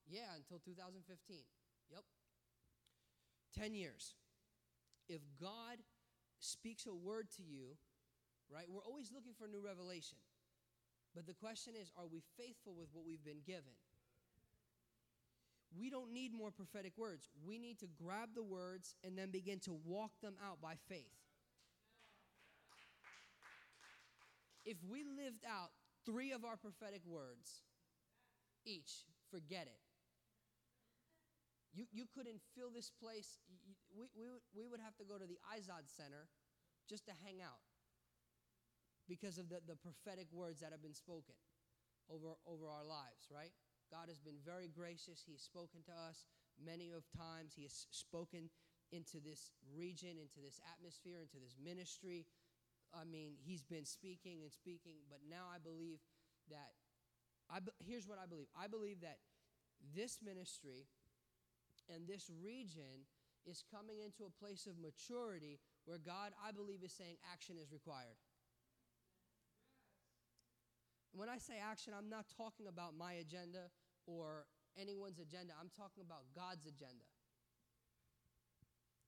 yeah, 0.08 0.32
until 0.36 0.58
2015. 0.58 1.04
Yep. 1.90 2.04
10 3.56 3.74
years. 3.74 4.14
If 5.08 5.20
God 5.40 5.78
speaks 6.40 6.86
a 6.86 6.94
word 6.94 7.28
to 7.36 7.42
you, 7.42 7.76
right, 8.52 8.66
we're 8.68 8.84
always 8.84 9.12
looking 9.12 9.32
for 9.38 9.46
new 9.46 9.64
revelation. 9.64 10.18
But 11.14 11.26
the 11.26 11.34
question 11.34 11.74
is, 11.80 11.90
are 11.96 12.06
we 12.10 12.22
faithful 12.36 12.74
with 12.74 12.88
what 12.92 13.06
we've 13.06 13.24
been 13.24 13.42
given? 13.46 13.76
We 15.78 15.90
don't 15.90 16.12
need 16.12 16.32
more 16.32 16.50
prophetic 16.50 16.92
words. 16.96 17.28
We 17.46 17.58
need 17.58 17.78
to 17.80 17.86
grab 18.02 18.30
the 18.34 18.42
words 18.42 18.94
and 19.04 19.18
then 19.18 19.30
begin 19.30 19.58
to 19.60 19.76
walk 19.84 20.10
them 20.22 20.34
out 20.44 20.60
by 20.60 20.74
faith. 20.88 21.10
If 24.64 24.78
we 24.88 25.04
lived 25.04 25.44
out 25.46 25.70
three 26.06 26.32
of 26.32 26.44
our 26.44 26.56
prophetic 26.56 27.02
words 27.06 27.62
each, 28.64 29.04
forget 29.30 29.66
it. 29.66 29.83
You, 31.74 31.84
you 31.90 32.06
couldn't 32.06 32.38
fill 32.54 32.70
this 32.70 32.90
place. 33.02 33.42
We, 33.90 34.06
we, 34.14 34.30
we 34.54 34.64
would 34.70 34.80
have 34.80 34.94
to 35.02 35.04
go 35.04 35.18
to 35.18 35.26
the 35.26 35.38
Izod 35.50 35.90
Center 35.90 36.30
just 36.88 37.06
to 37.06 37.12
hang 37.26 37.42
out 37.42 37.62
because 39.10 39.36
of 39.36 39.50
the, 39.50 39.58
the 39.66 39.76
prophetic 39.76 40.30
words 40.30 40.62
that 40.62 40.70
have 40.70 40.82
been 40.82 40.94
spoken 40.94 41.34
over, 42.08 42.38
over 42.46 42.70
our 42.70 42.86
lives, 42.86 43.26
right? 43.26 43.50
God 43.90 44.08
has 44.08 44.22
been 44.22 44.38
very 44.46 44.70
gracious. 44.70 45.26
He 45.26 45.34
has 45.34 45.42
spoken 45.42 45.82
to 45.90 45.94
us 45.94 46.24
many 46.56 46.94
of 46.94 47.04
times. 47.12 47.52
He 47.58 47.66
has 47.66 47.86
spoken 47.90 48.48
into 48.92 49.18
this 49.18 49.50
region, 49.74 50.16
into 50.16 50.38
this 50.38 50.62
atmosphere, 50.70 51.18
into 51.18 51.42
this 51.42 51.58
ministry. 51.58 52.24
I 52.94 53.02
mean, 53.02 53.34
he's 53.42 53.66
been 53.66 53.84
speaking 53.84 54.46
and 54.46 54.52
speaking, 54.52 55.02
but 55.10 55.18
now 55.26 55.50
I 55.50 55.58
believe 55.58 55.98
that 56.50 56.78
I 57.50 57.60
here's 57.84 58.06
what 58.06 58.18
I 58.22 58.26
believe. 58.26 58.48
I 58.56 58.68
believe 58.68 59.00
that 59.02 59.18
this 59.94 60.18
ministry 60.24 60.86
and 61.92 62.06
this 62.06 62.30
region 62.42 63.06
is 63.46 63.62
coming 63.70 64.00
into 64.00 64.24
a 64.24 64.32
place 64.32 64.66
of 64.66 64.80
maturity 64.80 65.60
where 65.84 65.98
God, 65.98 66.32
I 66.40 66.52
believe, 66.52 66.82
is 66.82 66.92
saying 66.92 67.16
action 67.32 67.56
is 67.60 67.72
required. 67.72 68.16
When 71.12 71.28
I 71.28 71.38
say 71.38 71.54
action, 71.62 71.92
I'm 71.96 72.08
not 72.08 72.26
talking 72.36 72.66
about 72.66 72.96
my 72.98 73.12
agenda 73.14 73.70
or 74.06 74.46
anyone's 74.80 75.18
agenda. 75.18 75.52
I'm 75.60 75.70
talking 75.76 76.02
about 76.04 76.24
God's 76.34 76.66
agenda. 76.66 77.04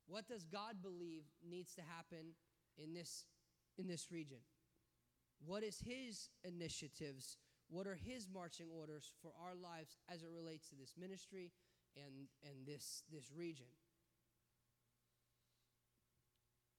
What 0.07 0.29
does 0.29 0.45
God 0.45 0.83
believe 0.83 1.25
needs 1.43 1.75
to 1.75 1.83
happen 1.83 2.37
in 2.79 2.95
this, 2.95 3.25
in 3.77 3.89
this 3.89 4.07
region? 4.13 4.39
What 5.45 5.65
is 5.65 5.83
his 5.85 6.31
initiatives? 6.45 7.39
What 7.69 7.89
are 7.89 7.99
his 7.99 8.29
marching 8.33 8.69
orders 8.71 9.11
for 9.21 9.33
our 9.43 9.57
lives 9.57 9.97
as 10.09 10.23
it 10.23 10.31
relates 10.31 10.69
to 10.69 10.77
this 10.77 10.95
ministry 10.97 11.51
and, 11.97 12.29
and 12.43 12.67
this, 12.67 13.03
this 13.13 13.31
region. 13.37 13.67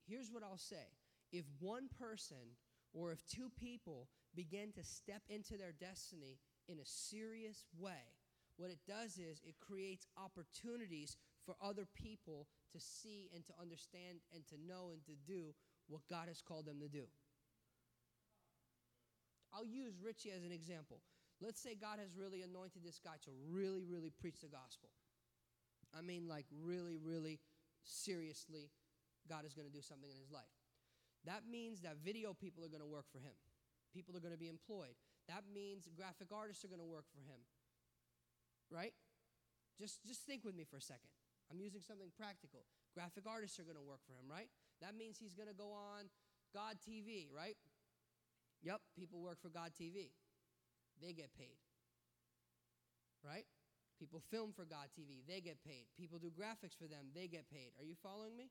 Here's 0.07 0.31
what 0.31 0.43
I'll 0.43 0.57
say 0.57 0.87
if 1.31 1.45
one 1.59 1.89
person 1.99 2.55
or 2.93 3.11
if 3.11 3.25
two 3.27 3.51
people 3.59 4.07
begin 4.35 4.71
to 4.73 4.83
step 4.83 5.21
into 5.29 5.57
their 5.57 5.73
destiny 5.73 6.39
in 6.69 6.79
a 6.79 6.85
serious 6.85 7.65
way, 7.77 8.15
what 8.57 8.71
it 8.71 8.79
does 8.87 9.17
is 9.17 9.41
it 9.45 9.55
creates 9.59 10.07
opportunities 10.17 11.17
for 11.45 11.55
other 11.61 11.85
people 11.95 12.47
to 12.73 12.79
see 12.79 13.29
and 13.33 13.45
to 13.45 13.53
understand 13.61 14.19
and 14.33 14.45
to 14.47 14.55
know 14.67 14.91
and 14.91 15.03
to 15.05 15.13
do 15.25 15.53
what 15.87 16.01
God 16.09 16.27
has 16.27 16.41
called 16.41 16.65
them 16.65 16.79
to 16.79 16.87
do. 16.87 17.03
I'll 19.53 19.65
use 19.65 19.93
Richie 20.03 20.31
as 20.31 20.43
an 20.43 20.51
example. 20.51 20.99
Let's 21.39 21.61
say 21.61 21.75
God 21.75 21.99
has 21.99 22.09
really 22.17 22.41
anointed 22.41 22.83
this 22.83 22.99
guy 23.03 23.15
to 23.25 23.31
really, 23.49 23.83
really 23.83 24.11
preach 24.19 24.41
the 24.41 24.47
gospel. 24.47 24.89
I 25.95 26.01
mean, 26.01 26.27
like, 26.27 26.45
really, 26.51 26.97
really 26.97 27.39
seriously, 27.83 28.71
God 29.29 29.45
is 29.45 29.53
going 29.53 29.67
to 29.67 29.73
do 29.73 29.81
something 29.81 30.09
in 30.09 30.17
his 30.17 30.31
life. 30.31 30.51
That 31.25 31.43
means 31.49 31.81
that 31.81 31.99
video 32.03 32.33
people 32.33 32.63
are 32.63 32.71
going 32.71 32.83
to 32.83 32.89
work 32.89 33.05
for 33.11 33.19
him, 33.19 33.35
people 33.93 34.15
are 34.15 34.23
going 34.23 34.35
to 34.35 34.39
be 34.39 34.49
employed. 34.49 34.95
That 35.27 35.43
means 35.51 35.87
graphic 35.91 36.31
artists 36.31 36.63
are 36.63 36.71
going 36.71 36.79
to 36.79 36.87
work 36.87 37.03
for 37.11 37.19
him. 37.19 37.43
Right? 38.71 38.95
Just, 39.75 39.99
just 40.07 40.23
think 40.23 40.43
with 40.43 40.55
me 40.55 40.63
for 40.63 40.77
a 40.77 40.81
second. 40.81 41.11
I'm 41.51 41.59
using 41.59 41.83
something 41.83 42.11
practical. 42.15 42.63
Graphic 42.95 43.23
artists 43.27 43.59
are 43.59 43.67
going 43.67 43.79
to 43.79 43.83
work 43.83 43.99
for 44.07 44.15
him, 44.15 44.27
right? 44.27 44.47
That 44.81 44.95
means 44.95 45.19
he's 45.19 45.35
going 45.35 45.47
to 45.47 45.55
go 45.55 45.71
on 45.71 46.07
God 46.55 46.79
TV, 46.83 47.27
right? 47.31 47.55
Yep, 48.63 48.81
people 48.97 49.21
work 49.21 49.39
for 49.41 49.49
God 49.49 49.71
TV. 49.71 50.11
They 51.01 51.13
get 51.13 51.35
paid. 51.37 51.59
Right? 53.23 53.45
People 53.99 54.21
film 54.29 54.53
for 54.53 54.65
God 54.65 54.93
TV. 54.93 55.25
They 55.25 55.41
get 55.41 55.57
paid. 55.65 55.89
People 55.97 56.21
do 56.21 56.29
graphics 56.29 56.77
for 56.77 56.85
them. 56.85 57.09
They 57.13 57.27
get 57.27 57.49
paid. 57.49 57.73
Are 57.81 57.85
you 57.85 57.97
following 57.97 58.37
me? 58.37 58.49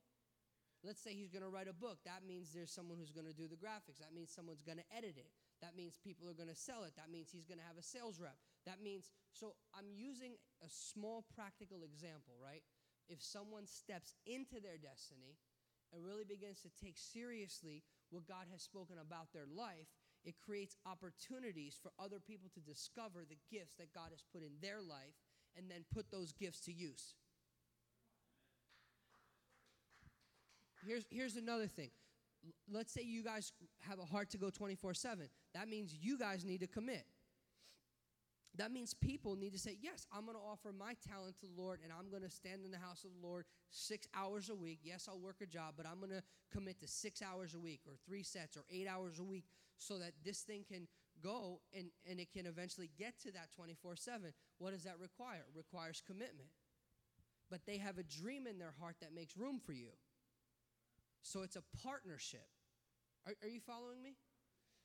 Let's 0.84 1.00
say 1.00 1.14
he's 1.14 1.30
going 1.30 1.42
to 1.42 1.48
write 1.48 1.70
a 1.70 1.74
book. 1.74 1.98
That 2.04 2.26
means 2.26 2.52
there's 2.52 2.70
someone 2.70 2.98
who's 2.98 3.14
going 3.14 3.26
to 3.26 3.34
do 3.34 3.48
the 3.48 3.58
graphics. 3.58 3.98
That 3.98 4.14
means 4.14 4.30
someone's 4.30 4.62
going 4.62 4.78
to 4.78 4.88
edit 4.94 5.16
it. 5.16 5.30
That 5.62 5.74
means 5.74 5.98
people 5.98 6.28
are 6.28 6.36
going 6.36 6.52
to 6.52 6.58
sell 6.58 6.84
it. 6.84 6.92
That 6.98 7.10
means 7.10 7.30
he's 7.32 7.48
going 7.48 7.58
to 7.58 7.66
have 7.66 7.80
a 7.80 7.82
sales 7.82 8.20
rep. 8.20 8.36
That 8.66 8.82
means, 8.82 9.10
so 9.32 9.56
I'm 9.72 9.88
using 9.90 10.36
a 10.62 10.68
small 10.68 11.24
practical 11.34 11.82
example, 11.82 12.36
right? 12.36 12.62
If 13.08 13.22
someone 13.22 13.66
steps 13.66 14.14
into 14.26 14.60
their 14.60 14.76
destiny 14.76 15.38
and 15.94 16.04
really 16.04 16.26
begins 16.26 16.60
to 16.66 16.70
take 16.74 16.98
seriously 16.98 17.82
what 18.10 18.28
God 18.28 18.50
has 18.52 18.62
spoken 18.62 18.98
about 19.00 19.32
their 19.32 19.46
life, 19.46 19.90
it 20.26 20.38
creates 20.42 20.76
opportunities 20.84 21.78
for 21.78 21.94
other 22.02 22.18
people 22.18 22.50
to 22.54 22.60
discover 22.60 23.22
the 23.22 23.38
gifts 23.46 23.78
that 23.78 23.94
God 23.94 24.10
has 24.10 24.26
put 24.34 24.42
in 24.42 24.58
their 24.60 24.82
life 24.82 25.14
and 25.56 25.70
then 25.70 25.84
put 25.92 26.10
those 26.10 26.32
gifts 26.32 26.60
to 26.60 26.72
use. 26.72 27.14
Here's, 30.86 31.04
here's 31.10 31.36
another 31.36 31.66
thing. 31.66 31.90
Let's 32.70 32.92
say 32.92 33.02
you 33.02 33.24
guys 33.24 33.52
have 33.80 33.98
a 33.98 34.04
heart 34.04 34.30
to 34.30 34.38
go 34.38 34.50
24 34.50 34.94
7. 34.94 35.28
That 35.54 35.68
means 35.68 35.94
you 36.00 36.16
guys 36.16 36.44
need 36.44 36.60
to 36.60 36.68
commit. 36.68 37.04
That 38.56 38.72
means 38.72 38.94
people 38.94 39.36
need 39.36 39.52
to 39.52 39.58
say, 39.58 39.76
Yes, 39.80 40.06
I'm 40.12 40.24
going 40.24 40.36
to 40.36 40.42
offer 40.42 40.72
my 40.72 40.94
talent 41.08 41.36
to 41.40 41.46
the 41.46 41.60
Lord 41.60 41.80
and 41.82 41.92
I'm 41.92 42.08
going 42.10 42.22
to 42.22 42.30
stand 42.30 42.64
in 42.64 42.70
the 42.70 42.78
house 42.78 43.04
of 43.04 43.10
the 43.20 43.26
Lord 43.26 43.44
six 43.70 44.06
hours 44.14 44.48
a 44.48 44.54
week. 44.54 44.80
Yes, 44.82 45.08
I'll 45.08 45.18
work 45.18 45.36
a 45.42 45.46
job, 45.46 45.74
but 45.76 45.86
I'm 45.86 45.98
going 45.98 46.10
to 46.10 46.22
commit 46.52 46.80
to 46.80 46.88
six 46.88 47.20
hours 47.20 47.54
a 47.54 47.58
week 47.58 47.80
or 47.86 47.94
three 48.06 48.22
sets 48.22 48.56
or 48.56 48.64
eight 48.70 48.86
hours 48.88 49.18
a 49.18 49.24
week 49.24 49.44
so 49.78 49.98
that 49.98 50.12
this 50.24 50.40
thing 50.40 50.64
can 50.66 50.88
go 51.26 51.60
and, 51.76 51.88
and 52.08 52.20
it 52.20 52.32
can 52.32 52.46
eventually 52.46 52.90
get 52.98 53.18
to 53.22 53.32
that 53.32 53.48
24 53.56 53.96
7. 53.96 54.32
What 54.58 54.72
does 54.72 54.84
that 54.84 54.98
require? 55.00 55.40
It 55.48 55.56
requires 55.56 56.02
commitment. 56.06 56.50
But 57.50 57.60
they 57.66 57.78
have 57.78 57.98
a 57.98 58.02
dream 58.02 58.46
in 58.46 58.58
their 58.58 58.74
heart 58.80 58.96
that 59.00 59.14
makes 59.14 59.36
room 59.36 59.60
for 59.64 59.72
you. 59.72 59.90
So 61.22 61.42
it's 61.42 61.56
a 61.56 61.62
partnership. 61.82 62.46
Are, 63.26 63.34
are 63.42 63.48
you 63.48 63.60
following 63.60 64.02
me? 64.02 64.16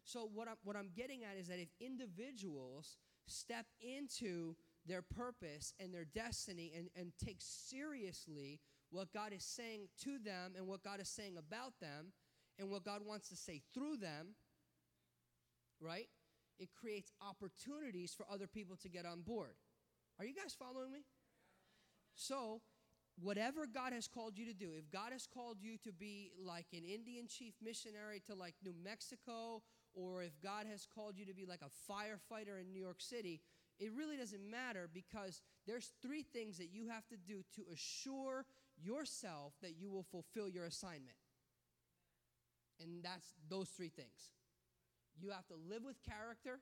So 0.04 0.30
what 0.34 0.48
I'm, 0.48 0.56
what 0.64 0.76
I'm 0.76 0.90
getting 0.96 1.24
at 1.24 1.40
is 1.40 1.48
that 1.48 1.60
if 1.60 1.70
individuals 1.80 2.98
step 3.28 3.66
into 3.80 4.56
their 4.88 5.04
purpose 5.04 5.74
and 5.80 5.94
their 5.94 6.06
destiny 6.06 6.72
and, 6.76 6.90
and 6.96 7.12
take 7.24 7.38
seriously 7.40 8.60
what 8.90 9.14
God 9.14 9.32
is 9.34 9.44
saying 9.44 9.88
to 10.04 10.18
them 10.18 10.54
and 10.58 10.68
what 10.68 10.84
God 10.84 11.00
is 11.00 11.10
saying 11.10 11.38
about 11.38 11.80
them 11.80 12.12
and 12.60 12.70
what 12.70 12.84
God 12.84 13.02
wants 13.06 13.30
to 13.30 13.36
say 13.36 13.62
through 13.74 13.98
them, 13.98 14.30
right? 15.80 16.08
It 16.62 16.70
creates 16.80 17.12
opportunities 17.28 18.14
for 18.14 18.26
other 18.32 18.46
people 18.46 18.78
to 18.84 18.88
get 18.88 19.06
on 19.06 19.22
board. 19.22 19.56
Are 20.20 20.26
you 20.26 20.36
guys 20.36 20.56
following 20.58 20.92
me? 20.92 21.00
So 22.14 22.62
whatever 23.20 23.66
God 23.66 23.94
has 23.94 24.08
called 24.08 24.38
you 24.38 24.46
to 24.46 24.54
do, 24.54 24.70
if 24.78 24.92
God 24.92 25.12
has 25.12 25.26
called 25.26 25.58
you 25.60 25.78
to 25.84 25.92
be 25.92 26.32
like 26.38 26.68
an 26.72 26.84
Indian 26.84 27.28
chief 27.28 27.56
missionary 27.64 28.22
to 28.28 28.36
like 28.36 28.54
New 28.64 28.76
Mexico, 28.84 29.64
or 29.96 30.22
if 30.22 30.40
God 30.42 30.68
has 30.70 30.86
called 30.86 31.18
you 31.18 31.26
to 31.26 31.34
be 31.34 31.46
like 31.46 31.62
a 31.62 31.92
firefighter 31.92 32.62
in 32.62 32.72
New 32.72 32.80
York 32.80 33.02
City, 33.02 33.42
it 33.80 33.92
really 33.98 34.16
doesn't 34.18 34.48
matter 34.48 34.88
because 34.94 35.42
there's 35.66 35.92
three 36.04 36.22
things 36.22 36.60
that 36.60 36.70
you 36.72 36.90
have 36.90 37.08
to 37.08 37.18
do 37.18 37.42
to 37.56 37.64
assure 37.74 38.46
yourself 38.78 39.54
that 39.64 39.80
you 39.80 39.90
will 39.90 40.06
fulfill 40.12 40.48
your 40.48 40.66
assignment. 40.66 41.18
And 42.80 43.04
that's 43.04 43.34
those 43.50 43.70
three 43.70 43.90
things. 43.90 44.30
You 45.20 45.30
have 45.30 45.48
to 45.48 45.56
live 45.70 45.84
with 45.86 45.98
character. 46.04 46.60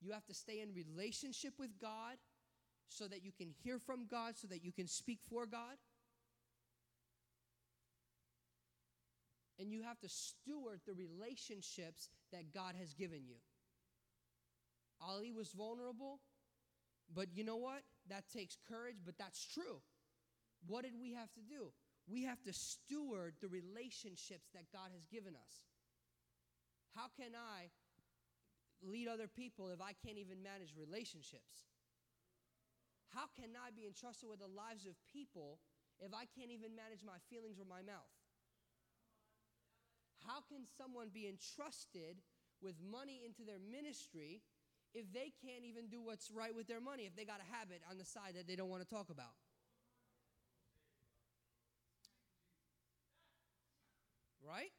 You 0.00 0.12
have 0.12 0.26
to 0.26 0.34
stay 0.34 0.60
in 0.60 0.74
relationship 0.74 1.54
with 1.58 1.78
God 1.80 2.16
so 2.88 3.06
that 3.08 3.24
you 3.24 3.32
can 3.32 3.48
hear 3.62 3.78
from 3.78 4.06
God, 4.10 4.36
so 4.36 4.46
that 4.48 4.64
you 4.64 4.72
can 4.72 4.86
speak 4.86 5.20
for 5.28 5.46
God. 5.46 5.76
And 9.58 9.72
you 9.72 9.82
have 9.82 10.00
to 10.00 10.08
steward 10.08 10.80
the 10.86 10.94
relationships 10.94 12.08
that 12.32 12.52
God 12.52 12.74
has 12.80 12.94
given 12.94 13.20
you. 13.26 13.36
Ali 15.00 15.32
was 15.32 15.52
vulnerable, 15.52 16.20
but 17.14 17.26
you 17.34 17.44
know 17.44 17.56
what? 17.56 17.82
That 18.08 18.24
takes 18.32 18.56
courage, 18.68 18.96
but 19.04 19.14
that's 19.18 19.44
true. 19.44 19.80
What 20.66 20.84
did 20.84 20.94
we 21.00 21.12
have 21.12 21.32
to 21.34 21.40
do? 21.40 21.72
We 22.08 22.24
have 22.24 22.42
to 22.42 22.52
steward 22.52 23.34
the 23.40 23.48
relationships 23.48 24.48
that 24.54 24.64
God 24.72 24.90
has 24.92 25.06
given 25.06 25.34
us. 25.34 25.62
How 26.94 27.08
can 27.16 27.32
I 27.32 27.72
lead 28.82 29.08
other 29.08 29.28
people 29.28 29.70
if 29.70 29.80
I 29.80 29.92
can't 29.92 30.18
even 30.18 30.42
manage 30.42 30.74
relationships? 30.76 31.72
How 33.12 33.28
can 33.36 33.52
I 33.56 33.72
be 33.72 33.84
entrusted 33.84 34.28
with 34.28 34.40
the 34.40 34.48
lives 34.48 34.86
of 34.88 34.96
people 35.08 35.60
if 36.00 36.12
I 36.12 36.24
can't 36.32 36.50
even 36.50 36.76
manage 36.76 37.04
my 37.04 37.20
feelings 37.28 37.60
or 37.60 37.68
my 37.68 37.84
mouth? 37.84 38.12
How 40.26 40.40
can 40.48 40.64
someone 40.78 41.08
be 41.12 41.28
entrusted 41.28 42.22
with 42.62 42.76
money 42.80 43.20
into 43.24 43.44
their 43.44 43.58
ministry 43.58 44.40
if 44.94 45.12
they 45.12 45.32
can't 45.40 45.64
even 45.64 45.88
do 45.88 46.00
what's 46.00 46.30
right 46.30 46.54
with 46.54 46.68
their 46.68 46.80
money, 46.80 47.04
if 47.04 47.16
they 47.16 47.24
got 47.24 47.40
a 47.40 47.48
habit 47.48 47.80
on 47.90 47.98
the 47.98 48.04
side 48.04 48.36
that 48.36 48.46
they 48.46 48.56
don't 48.56 48.68
want 48.68 48.82
to 48.82 48.88
talk 48.88 49.10
about? 49.10 49.34
Right? 54.40 54.72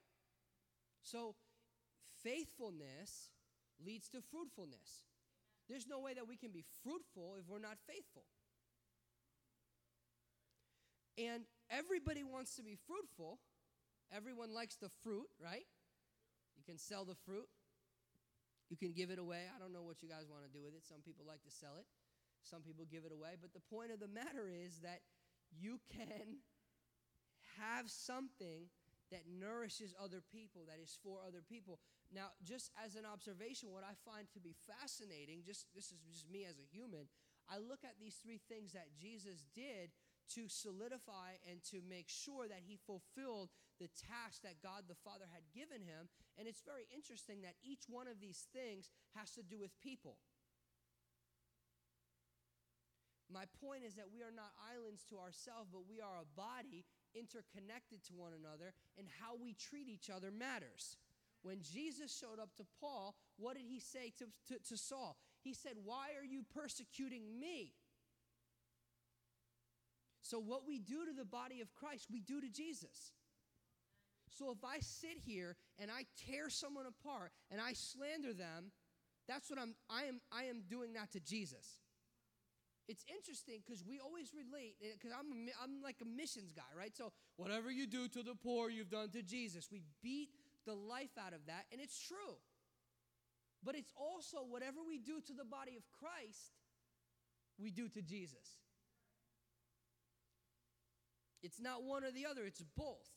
So, 1.01 1.36
faithfulness 2.24 3.30
leads 3.86 4.09
to 4.09 4.21
fruitfulness. 4.32 5.03
There's 5.69 5.88
no 5.88 5.99
way 5.99 6.13
that 6.13 6.28
we 6.28 6.36
can 6.36 6.51
be 6.51 6.63
fruitful 6.84 7.36
if 7.39 7.47
we're 7.47 7.59
not 7.59 7.78
faithful. 7.88 8.24
And 11.17 11.43
everybody 11.69 12.24
wants 12.24 12.55
to 12.55 12.63
be 12.63 12.76
fruitful. 12.88 13.39
Everyone 14.11 14.53
likes 14.53 14.76
the 14.76 14.89
fruit, 15.03 15.28
right? 15.41 15.65
You 16.57 16.63
can 16.65 16.78
sell 16.78 17.05
the 17.05 17.15
fruit. 17.26 17.47
You 18.69 18.78
can 18.78 18.93
give 18.93 19.11
it 19.11 19.19
away. 19.19 19.45
I 19.53 19.59
don't 19.59 19.74
know 19.74 19.84
what 19.84 20.01
you 20.01 20.09
guys 20.09 20.26
want 20.30 20.43
to 20.43 20.51
do 20.51 20.63
with 20.63 20.74
it. 20.74 20.84
Some 20.84 21.05
people 21.05 21.26
like 21.28 21.43
to 21.43 21.51
sell 21.51 21.78
it, 21.78 21.86
some 22.41 22.61
people 22.61 22.86
give 22.89 23.05
it 23.05 23.13
away. 23.13 23.38
But 23.39 23.53
the 23.53 23.63
point 23.69 23.91
of 23.91 23.99
the 23.99 24.07
matter 24.07 24.49
is 24.49 24.82
that 24.82 25.01
you 25.53 25.80
can 25.93 26.41
have 27.61 27.89
something 27.89 28.65
that 29.11 29.30
nourishes 29.30 29.93
other 30.01 30.26
people, 30.34 30.65
that 30.65 30.82
is 30.82 30.97
for 31.03 31.21
other 31.21 31.45
people. 31.45 31.78
Now, 32.14 32.30
just 32.45 32.70
as 32.78 32.93
an 32.93 33.09
observation, 33.09 33.74
what 33.74 33.82
I 33.82 33.97
find 34.05 34.30
to 34.38 34.39
be 34.39 34.53
fascinating, 34.70 35.41
just 35.41 35.66
this 35.74 35.89
is 35.89 35.97
just 36.05 36.30
me 36.30 36.45
as 36.45 36.61
a 36.61 36.70
human, 36.70 37.09
I 37.49 37.57
look 37.57 37.82
at 37.82 37.97
these 37.97 38.22
three 38.22 38.38
things 38.38 38.72
that 38.78 38.93
Jesus 38.93 39.49
did 39.57 39.89
to 40.38 40.47
solidify 40.47 41.41
and 41.49 41.59
to 41.74 41.82
make 41.84 42.07
sure 42.07 42.47
that 42.47 42.64
he 42.64 42.78
fulfilled 42.78 43.49
the 43.82 43.89
task 43.97 44.45
that 44.45 44.61
God 44.61 44.86
the 44.88 45.01
Father 45.01 45.26
had 45.28 45.43
given 45.51 45.82
him. 45.82 46.07
And 46.38 46.47
it's 46.47 46.61
very 46.61 46.86
interesting 46.93 47.41
that 47.41 47.59
each 47.66 47.89
one 47.89 48.07
of 48.07 48.22
these 48.22 48.45
things 48.53 48.93
has 49.18 49.34
to 49.36 49.43
do 49.43 49.59
with 49.59 49.74
people. 49.82 50.22
My 53.28 53.49
point 53.57 53.82
is 53.82 53.97
that 53.97 54.14
we 54.14 54.22
are 54.22 54.32
not 54.32 54.53
islands 54.61 55.01
to 55.09 55.18
ourselves, 55.18 55.66
but 55.74 55.89
we 55.89 55.97
are 55.97 56.22
a 56.22 56.30
body 56.38 56.86
interconnected 57.18 58.05
to 58.05 58.14
one 58.14 58.34
another, 58.38 58.74
and 58.97 59.09
how 59.22 59.34
we 59.34 59.53
treat 59.53 59.89
each 59.89 60.09
other 60.09 60.30
matters. 60.30 60.97
When 61.44 61.62
Jesus 61.62 62.18
showed 62.18 62.41
up 62.41 62.56
to 62.58 62.64
Paul, 62.80 63.16
what 63.38 63.56
did 63.56 63.66
he 63.68 63.80
say 63.80 64.12
to, 64.18 64.26
to, 64.48 64.60
to 64.70 64.78
Saul? 64.78 65.18
He 65.41 65.54
said, 65.54 65.74
Why 65.84 66.08
are 66.20 66.26
you 66.26 66.44
persecuting 66.54 67.39
me? 67.39 67.74
So, 70.22 70.39
what 70.39 70.66
we 70.66 70.80
do 70.80 71.06
to 71.06 71.12
the 71.12 71.26
body 71.26 71.60
of 71.60 71.74
Christ, 71.74 72.08
we 72.12 72.22
do 72.22 72.39
to 72.39 72.50
Jesus. 72.50 73.12
So, 74.32 74.52
if 74.52 74.64
I 74.64 74.80
sit 74.80 75.20
here 75.26 75.58
and 75.78 75.91
I 75.91 76.06
tear 76.26 76.50
someone 76.50 76.86
apart 76.88 77.34
and 77.52 77.60
I 77.60 77.74
slander 77.74 78.34
them, 78.34 78.72
that's 79.28 79.50
what 79.50 79.60
I'm, 79.60 79.76
I 79.89 80.04
am, 80.04 80.22
I 80.32 80.46
am 80.46 80.64
doing 80.70 80.94
that 80.94 81.12
to 81.12 81.20
Jesus. 81.20 81.82
It's 82.88 83.06
interesting 83.08 83.62
because 83.66 83.84
we 83.84 84.00
always 84.00 84.32
relate, 84.34 84.76
because 84.82 85.12
eh, 85.12 85.16
I'm, 85.18 85.50
I'm 85.62 85.82
like 85.82 85.98
a 86.02 86.06
missions 86.06 86.52
guy, 86.54 86.72
right? 86.78 86.96
So, 86.96 87.12
whatever 87.36 87.70
you 87.70 87.86
do 87.86 88.08
to 88.08 88.24
the 88.24 88.36
poor, 88.36 88.70
you've 88.70 88.89
done 88.89 89.10
to 89.10 89.22
Jesus. 89.22 89.68
We 89.72 89.84
beat 90.02 90.30
the 90.66 90.74
life 90.74 91.16
out 91.18 91.34
of 91.34 91.45
that, 91.47 91.66
and 91.72 91.82
it's 91.82 91.99
true. 91.99 92.38
But 93.64 93.76
it's 93.76 93.91
also 93.95 94.43
whatever 94.47 94.80
we 94.86 94.97
do 94.97 95.22
to 95.22 95.34
the 95.34 95.45
body 95.45 95.76
of 95.78 95.84
Christ, 95.91 96.51
we 97.57 97.72
do 97.72 97.88
to 97.89 98.01
Jesus. 98.01 98.59
It's 101.41 101.59
not 101.59 101.84
one 101.84 102.03
or 102.03 102.11
the 102.11 102.26
other, 102.26 102.45
it's 102.45 102.64
both. 102.76 103.11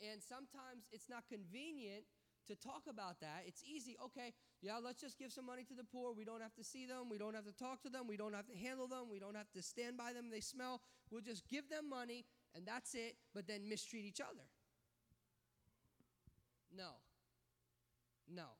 And 0.00 0.22
sometimes 0.22 0.86
it's 0.92 1.08
not 1.08 1.24
convenient 1.28 2.04
to 2.46 2.54
talk 2.56 2.82
about 2.88 3.20
that. 3.20 3.42
It's 3.46 3.62
easy. 3.62 3.96
Okay, 4.04 4.32
yeah, 4.62 4.78
let's 4.82 5.00
just 5.00 5.18
give 5.18 5.32
some 5.32 5.46
money 5.46 5.64
to 5.64 5.74
the 5.74 5.84
poor. 5.84 6.12
We 6.12 6.24
don't 6.24 6.40
have 6.40 6.54
to 6.54 6.64
see 6.64 6.86
them. 6.86 7.10
We 7.10 7.18
don't 7.18 7.34
have 7.34 7.44
to 7.44 7.52
talk 7.52 7.82
to 7.82 7.90
them. 7.90 8.06
We 8.08 8.16
don't 8.16 8.34
have 8.34 8.46
to 8.46 8.56
handle 8.56 8.88
them. 8.88 9.10
We 9.10 9.18
don't 9.18 9.36
have 9.36 9.50
to 9.54 9.62
stand 9.62 9.96
by 9.96 10.12
them. 10.12 10.30
They 10.30 10.40
smell. 10.40 10.80
We'll 11.10 11.20
just 11.20 11.46
give 11.48 11.68
them 11.68 11.88
money 11.88 12.24
and 12.54 12.66
that's 12.66 12.94
it, 12.94 13.16
but 13.34 13.46
then 13.46 13.68
mistreat 13.68 14.04
each 14.04 14.20
other. 14.20 14.44
No. 16.74 17.00
No. 18.28 18.56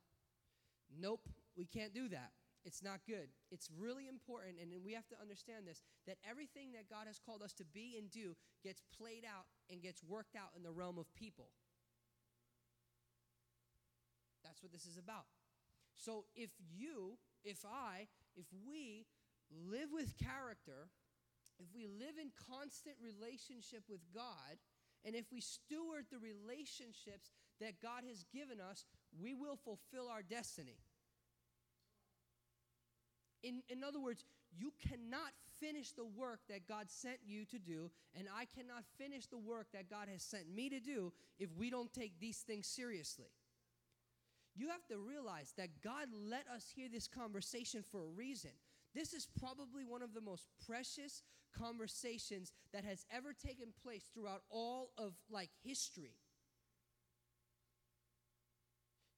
Nope, 0.89 1.29
we 1.57 1.67
can't 1.67 1.93
do 1.93 2.09
that. 2.09 2.33
It's 2.65 2.83
not 2.83 3.01
good. 3.07 3.29
It's 3.51 3.71
really 3.79 4.09
important, 4.09 4.57
and 4.61 4.73
we 4.85 4.93
have 4.93 5.07
to 5.09 5.17
understand 5.21 5.67
this 5.67 5.81
that 6.07 6.19
everything 6.29 6.73
that 6.73 6.91
God 6.91 7.07
has 7.07 7.19
called 7.19 7.43
us 7.43 7.53
to 7.55 7.65
be 7.65 7.97
and 7.97 8.11
do 8.11 8.35
gets 8.65 8.83
played 8.97 9.25
out 9.25 9.47
and 9.71 9.81
gets 9.81 10.03
worked 10.03 10.35
out 10.35 10.51
in 10.57 10.63
the 10.63 10.73
realm 10.73 10.99
of 10.99 11.07
people. 11.15 11.49
That's 14.45 14.63
what 14.63 14.73
this 14.73 14.87
is 14.87 14.99
about. 14.99 15.29
So 15.97 16.25
if 16.35 16.51
you, 16.71 17.19
if 17.45 17.65
I, 17.65 18.09
if 18.37 18.47
we 18.67 19.07
live 19.51 19.91
with 19.93 20.17
character, 20.19 20.89
if 21.59 21.67
we 21.75 21.87
live 21.87 22.17
in 22.21 22.31
constant 22.49 22.97
relationship 23.03 23.83
with 23.89 24.01
God, 24.15 24.59
and 25.05 25.15
if 25.15 25.27
we 25.33 25.41
steward 25.41 26.07
the 26.11 26.19
relationships 26.19 27.31
that 27.61 27.81
God 27.83 28.05
has 28.09 28.25
given 28.33 28.61
us, 28.61 28.85
we 29.21 29.35
will 29.35 29.57
fulfill 29.57 30.09
our 30.11 30.23
destiny. 30.23 30.77
In, 33.43 33.63
in 33.69 33.85
other 33.85 34.01
words, 34.01 34.25
you 34.51 34.73
cannot 34.89 35.33
finish 35.61 35.93
the 35.93 36.05
work 36.05 36.41
that 36.49 36.67
God 36.67 36.91
sent 36.91 37.19
you 37.25 37.45
to 37.47 37.59
do, 37.59 37.91
and 38.17 38.27
I 38.35 38.47
cannot 38.47 38.85
finish 38.97 39.27
the 39.27 39.39
work 39.39 39.69
that 39.73 39.91
God 39.91 40.09
has 40.11 40.23
sent 40.23 40.53
me 40.53 40.69
to 40.71 40.81
do 40.81 41.13
if 41.39 41.51
we 41.57 41.71
don't 41.71 41.93
take 41.93 42.19
these 42.19 42.39
things 42.39 42.67
seriously. 42.67 43.29
You 44.57 44.69
have 44.71 44.87
to 44.89 44.99
realize 44.99 45.53
that 45.57 45.83
God 45.83 46.09
let 46.13 46.45
us 46.53 46.73
hear 46.75 46.89
this 46.89 47.07
conversation 47.07 47.83
for 47.83 48.01
a 48.03 48.09
reason. 48.17 48.51
This 48.95 49.13
is 49.13 49.29
probably 49.39 49.85
one 49.85 50.03
of 50.03 50.15
the 50.15 50.21
most 50.21 50.49
precious 50.67 51.23
conversations 51.57 52.53
that 52.73 52.85
has 52.85 53.05
ever 53.15 53.33
taken 53.33 53.69
place 53.83 54.05
throughout 54.13 54.43
all 54.51 54.91
of 54.99 55.13
like 55.31 55.51
history. 55.65 56.17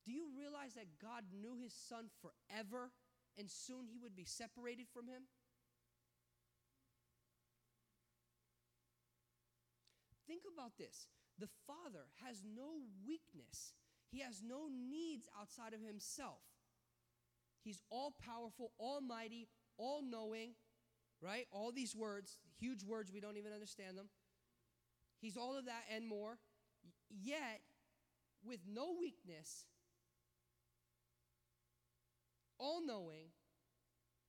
Do 0.04 0.12
you 0.12 0.26
realize 0.36 0.74
that 0.74 0.98
God 1.00 1.24
knew 1.32 1.56
his 1.62 1.72
son 1.72 2.06
forever 2.20 2.90
and 3.38 3.50
soon 3.50 3.86
he 3.86 3.98
would 3.98 4.16
be 4.16 4.24
separated 4.24 4.86
from 4.92 5.06
him? 5.06 5.22
Think 10.26 10.42
about 10.54 10.78
this. 10.78 11.08
The 11.40 11.48
Father 11.66 12.06
has 12.24 12.44
no 12.44 12.82
weakness, 13.04 13.74
He 14.12 14.20
has 14.20 14.42
no 14.46 14.68
needs 14.68 15.26
outside 15.40 15.72
of 15.74 15.80
Himself. 15.80 16.38
He's 17.64 17.80
all 17.90 18.14
powerful, 18.24 18.72
almighty, 18.78 19.48
all 19.76 20.02
knowing, 20.02 20.52
right? 21.20 21.46
All 21.50 21.72
these 21.72 21.96
words, 21.96 22.36
huge 22.58 22.84
words, 22.84 23.10
we 23.12 23.20
don't 23.20 23.36
even 23.36 23.52
understand 23.52 23.98
them. 23.98 24.08
He's 25.20 25.36
all 25.36 25.58
of 25.58 25.66
that 25.66 25.82
and 25.94 26.06
more. 26.06 26.38
Yet, 27.10 27.60
with 28.44 28.60
no 28.72 28.94
weakness, 28.98 29.66
all 32.60 32.84
knowing, 32.84 33.30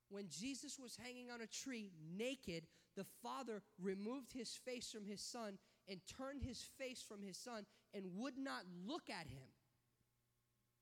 when 0.10 0.26
Jesus 0.30 0.80
was 0.80 0.98
hanging 1.02 1.30
on 1.30 1.42
a 1.42 1.48
tree 1.48 1.92
naked, 2.18 2.64
the 2.96 3.06
Father 3.22 3.62
removed 3.82 4.34
his 4.34 4.58
face 4.66 4.92
from 4.92 5.06
his 5.06 5.22
Son 5.22 5.58
and 5.88 6.00
turned 6.18 6.44
his 6.44 6.66
face 6.78 7.04
from 7.08 7.22
his 7.22 7.38
Son 7.38 7.66
and 7.94 8.06
would 8.16 8.38
not 8.38 8.64
look 8.86 9.10
at 9.10 9.28
him. 9.28 9.48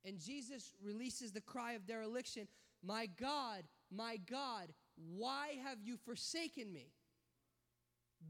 And 0.05 0.19
Jesus 0.19 0.73
releases 0.83 1.31
the 1.31 1.41
cry 1.41 1.73
of 1.73 1.85
dereliction 1.85 2.47
My 2.81 3.07
God, 3.07 3.63
my 3.91 4.17
God, 4.17 4.73
why 4.95 5.57
have 5.63 5.81
you 5.81 5.97
forsaken 5.97 6.71
me? 6.71 6.93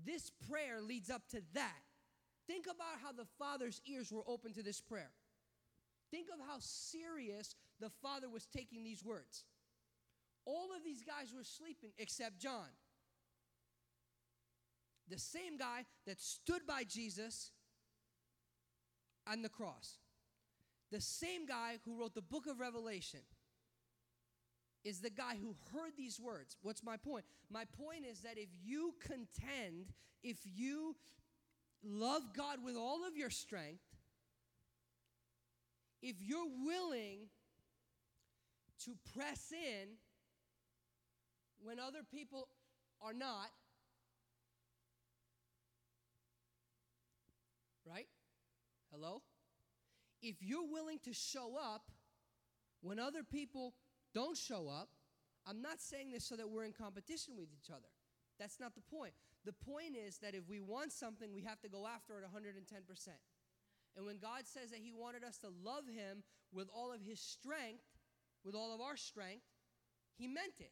This 0.06 0.32
prayer 0.50 0.82
leads 0.82 1.10
up 1.10 1.28
to 1.30 1.42
that. 1.54 1.82
Think 2.48 2.66
about 2.66 3.00
how 3.04 3.12
the 3.12 3.28
Father's 3.38 3.82
ears 3.86 4.12
were 4.12 4.24
open 4.28 4.54
to 4.54 4.64
this 4.64 4.82
prayer. 4.82 5.12
Think 6.12 6.28
of 6.34 6.40
how 6.46 6.58
serious 6.60 7.56
the 7.80 7.90
Father 8.02 8.30
was 8.30 8.46
taking 8.46 8.84
these 8.84 9.04
words. 9.04 9.46
All 10.46 10.70
of 10.76 10.84
these 10.84 11.04
guys 11.04 11.34
were 11.36 11.44
sleeping 11.44 11.92
except 11.98 12.40
John. 12.40 12.68
The 15.10 15.20
same 15.20 15.58
guy 15.58 15.86
that 16.06 16.20
stood 16.20 16.62
by 16.68 16.84
Jesus 16.84 17.52
on 19.28 19.42
the 19.42 19.50
cross. 19.50 19.98
The 20.92 21.02
same 21.02 21.46
guy 21.46 21.78
who 21.86 22.00
wrote 22.00 22.16
the 22.16 22.22
book 22.22 22.48
of 22.48 22.60
Revelation 22.60 23.22
is 24.84 25.02
the 25.02 25.10
guy 25.10 25.36
who 25.42 25.56
heard 25.74 25.92
these 25.98 26.20
words. 26.20 26.58
What's 26.62 26.84
my 26.84 26.98
point? 26.98 27.26
My 27.52 27.66
point 27.66 28.06
is 28.10 28.22
that 28.22 28.38
if 28.38 28.50
you 28.64 28.94
contend, 29.02 29.94
if 30.24 30.38
you 30.46 30.96
love 31.84 32.24
God 32.36 32.64
with 32.64 32.76
all 32.76 33.06
of 33.06 33.18
your 33.18 33.30
strength, 33.30 33.84
if 36.02 36.16
you're 36.22 36.48
willing 36.66 37.28
to 38.86 38.96
press 39.14 39.52
in 39.52 39.90
when 41.62 41.80
other 41.80 42.00
people 42.10 42.48
are 43.02 43.14
not, 43.14 43.50
right? 47.86 48.08
Hello? 48.92 49.22
If 50.22 50.36
you're 50.42 50.70
willing 50.70 51.00
to 51.06 51.14
show 51.14 51.56
up 51.62 51.92
when 52.82 53.00
other 53.00 53.24
people 53.24 53.74
don't 54.14 54.38
show 54.38 54.70
up, 54.70 54.90
I'm 55.46 55.62
not 55.62 55.82
saying 55.82 56.12
this 56.12 56.26
so 56.26 56.36
that 56.36 56.50
we're 56.50 56.66
in 56.66 56.74
competition 56.74 57.36
with 57.38 57.50
each 57.54 57.70
other. 57.70 57.88
That's 58.40 58.60
not 58.60 58.76
the 58.76 58.82
point. 58.82 59.14
The 59.46 59.54
point 59.54 59.96
is 59.96 60.18
that 60.20 60.36
if 60.36 60.48
we 60.48 60.60
want 60.60 60.92
something, 60.92 61.34
we 61.34 61.42
have 61.42 61.60
to 61.62 61.70
go 61.70 61.88
after 61.88 62.20
it 62.20 62.26
110%. 62.26 63.08
And 63.98 64.06
when 64.06 64.18
God 64.18 64.46
says 64.46 64.72
that 64.72 64.80
He 64.80 64.94
wanted 64.94 65.24
us 65.24 65.38
to 65.40 65.48
love 65.64 65.84
Him 65.88 66.24
with 66.54 66.68
all 66.74 66.94
of 66.94 67.02
His 67.02 67.20
strength, 67.20 67.84
with 68.44 68.56
all 68.56 68.74
of 68.74 68.82
our 68.82 68.98
strength, 68.98 69.46
He 70.18 70.28
meant 70.28 70.60
it. 70.60 70.72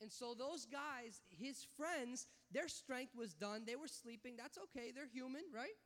And 0.00 0.12
so 0.12 0.34
those 0.34 0.64
guys, 0.64 1.22
His 1.28 1.66
friends, 1.76 2.26
their 2.50 2.68
strength 2.68 3.14
was 3.16 3.34
done. 3.34 3.64
They 3.66 3.76
were 3.76 3.88
sleeping. 3.88 4.34
That's 4.36 4.58
okay. 4.58 4.92
They're 4.94 5.06
human, 5.12 5.42
right? 5.54 5.76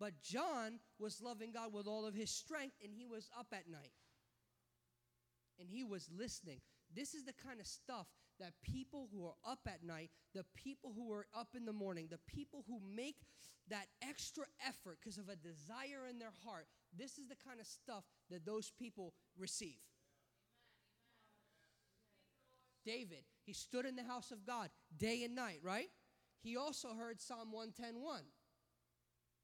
But 0.00 0.22
John 0.22 0.80
was 0.98 1.20
loving 1.20 1.52
God 1.52 1.74
with 1.74 1.86
all 1.86 2.06
of 2.06 2.14
his 2.14 2.30
strength, 2.30 2.76
and 2.82 2.92
he 2.92 3.04
was 3.04 3.28
up 3.38 3.48
at 3.52 3.68
night. 3.70 3.92
And 5.60 5.68
he 5.68 5.84
was 5.84 6.08
listening. 6.10 6.60
This 6.96 7.12
is 7.12 7.24
the 7.24 7.34
kind 7.34 7.60
of 7.60 7.66
stuff 7.66 8.06
that 8.40 8.54
people 8.62 9.08
who 9.12 9.26
are 9.26 9.36
up 9.46 9.60
at 9.66 9.84
night, 9.84 10.10
the 10.34 10.46
people 10.56 10.92
who 10.96 11.12
are 11.12 11.26
up 11.34 11.48
in 11.54 11.66
the 11.66 11.72
morning, 11.72 12.08
the 12.10 12.18
people 12.26 12.64
who 12.66 12.80
make 12.96 13.16
that 13.68 13.86
extra 14.02 14.44
effort 14.66 14.98
because 15.00 15.18
of 15.18 15.28
a 15.28 15.36
desire 15.36 16.08
in 16.08 16.18
their 16.18 16.32
heart, 16.44 16.66
this 16.96 17.18
is 17.18 17.28
the 17.28 17.36
kind 17.36 17.60
of 17.60 17.66
stuff 17.66 18.04
that 18.30 18.46
those 18.46 18.72
people 18.78 19.12
receive. 19.38 19.78
David, 22.84 23.24
he 23.44 23.52
stood 23.52 23.86
in 23.86 23.96
the 23.96 24.04
house 24.04 24.30
of 24.30 24.46
God 24.46 24.70
day 24.96 25.22
and 25.24 25.34
night, 25.34 25.60
right? 25.62 25.88
He 26.42 26.56
also 26.56 26.94
heard 26.94 27.20
Psalm 27.20 27.52
110:1. 27.52 28.22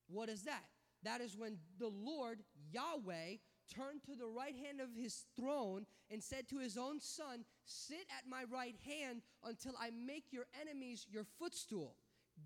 What 0.09 0.28
is 0.28 0.45
that? 0.45 0.64
That 1.03 1.20
is 1.20 1.37
when 1.37 1.59
the 1.78 1.89
Lord, 1.89 2.43
Yahweh, 2.70 3.37
turned 3.74 4.03
to 4.05 4.14
the 4.14 4.26
right 4.26 4.57
hand 4.57 4.80
of 4.80 4.95
his 4.95 5.24
throne 5.37 5.87
and 6.11 6.22
said 6.22 6.49
to 6.49 6.59
his 6.59 6.76
own 6.76 7.01
son, 7.01 7.45
Sit 7.64 8.07
at 8.16 8.28
my 8.28 8.45
right 8.45 8.76
hand 8.84 9.22
until 9.45 9.74
I 9.78 9.91
make 9.91 10.32
your 10.32 10.47
enemies 10.61 11.07
your 11.09 11.24
footstool. 11.39 11.97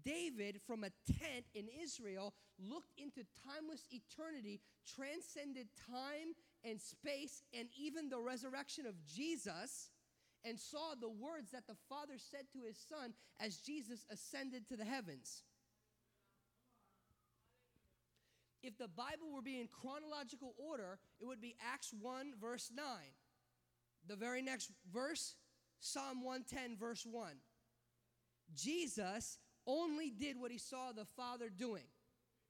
David, 0.04 0.60
from 0.66 0.84
a 0.84 0.90
tent 1.18 1.46
in 1.54 1.66
Israel, 1.82 2.34
looked 2.58 2.92
into 2.96 3.24
timeless 3.44 3.86
eternity, 3.90 4.60
transcended 4.86 5.68
time 5.90 6.34
and 6.64 6.80
space, 6.80 7.42
and 7.58 7.68
even 7.78 8.08
the 8.08 8.20
resurrection 8.20 8.86
of 8.86 8.94
Jesus, 9.04 9.90
and 10.44 10.58
saw 10.58 10.94
the 10.98 11.08
words 11.08 11.50
that 11.52 11.66
the 11.66 11.76
Father 11.88 12.14
said 12.16 12.46
to 12.52 12.66
his 12.66 12.78
Son 12.88 13.12
as 13.38 13.58
Jesus 13.58 14.04
ascended 14.10 14.66
to 14.68 14.76
the 14.76 14.84
heavens. 14.84 15.42
If 18.62 18.76
the 18.76 18.88
Bible 18.88 19.32
were 19.34 19.42
being 19.42 19.68
chronological 19.68 20.54
order, 20.58 20.98
it 21.18 21.26
would 21.26 21.40
be 21.40 21.56
Acts 21.72 21.92
1, 21.98 22.34
verse 22.40 22.70
9. 22.74 22.84
The 24.06 24.16
very 24.16 24.42
next 24.42 24.70
verse, 24.92 25.34
Psalm 25.78 26.22
110, 26.22 26.76
verse 26.76 27.06
1. 27.06 27.32
Jesus 28.54 29.38
only 29.66 30.10
did 30.10 30.38
what 30.38 30.50
he 30.50 30.58
saw 30.58 30.92
the 30.92 31.06
Father 31.16 31.48
doing, 31.48 31.84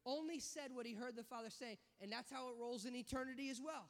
only 0.07 0.41
said 0.41 0.71
what 0.73 0.87
he 0.87 0.95
heard 0.95 1.17
the 1.17 1.23
Father 1.23 1.51
saying, 1.51 1.77
and 2.01 2.11
that's 2.11 2.31
how 2.31 2.49
it 2.49 2.55
rolls 2.61 2.85
in 2.85 2.97
eternity 2.97 3.51
as 3.51 3.61
well. 3.65 3.89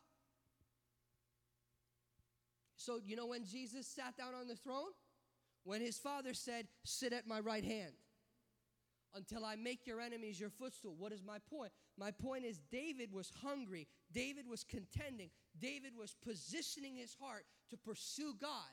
So, 2.81 2.99
you 3.05 3.15
know 3.15 3.27
when 3.27 3.45
Jesus 3.45 3.87
sat 3.87 4.17
down 4.17 4.33
on 4.35 4.49
the 4.49 4.57
throne? 4.57 4.93
When 5.65 5.83
his 5.83 5.99
Father 5.99 6.33
said, 6.33 6.67
Sit 6.83 7.13
at 7.13 7.27
my 7.27 7.39
right 7.39 7.63
hand 7.63 7.93
until 9.15 9.45
I 9.45 9.57
make 9.57 9.87
your 9.87 10.01
enemies 10.01 10.41
your 10.41 10.49
footstool. 10.49 10.95
What 10.99 11.13
is 11.13 11.23
my 11.23 11.37
point? 11.51 11.73
My 11.99 12.11
point 12.11 12.47
is, 12.47 12.59
David 12.73 13.13
was 13.13 13.31
hungry, 13.43 13.87
David 14.11 14.47
was 14.49 14.65
contending, 14.65 15.29
David 15.61 15.93
was 15.95 16.17
positioning 16.25 16.97
his 16.97 17.15
heart 17.21 17.45
to 17.69 17.77
pursue 17.77 18.33
God. 18.41 18.73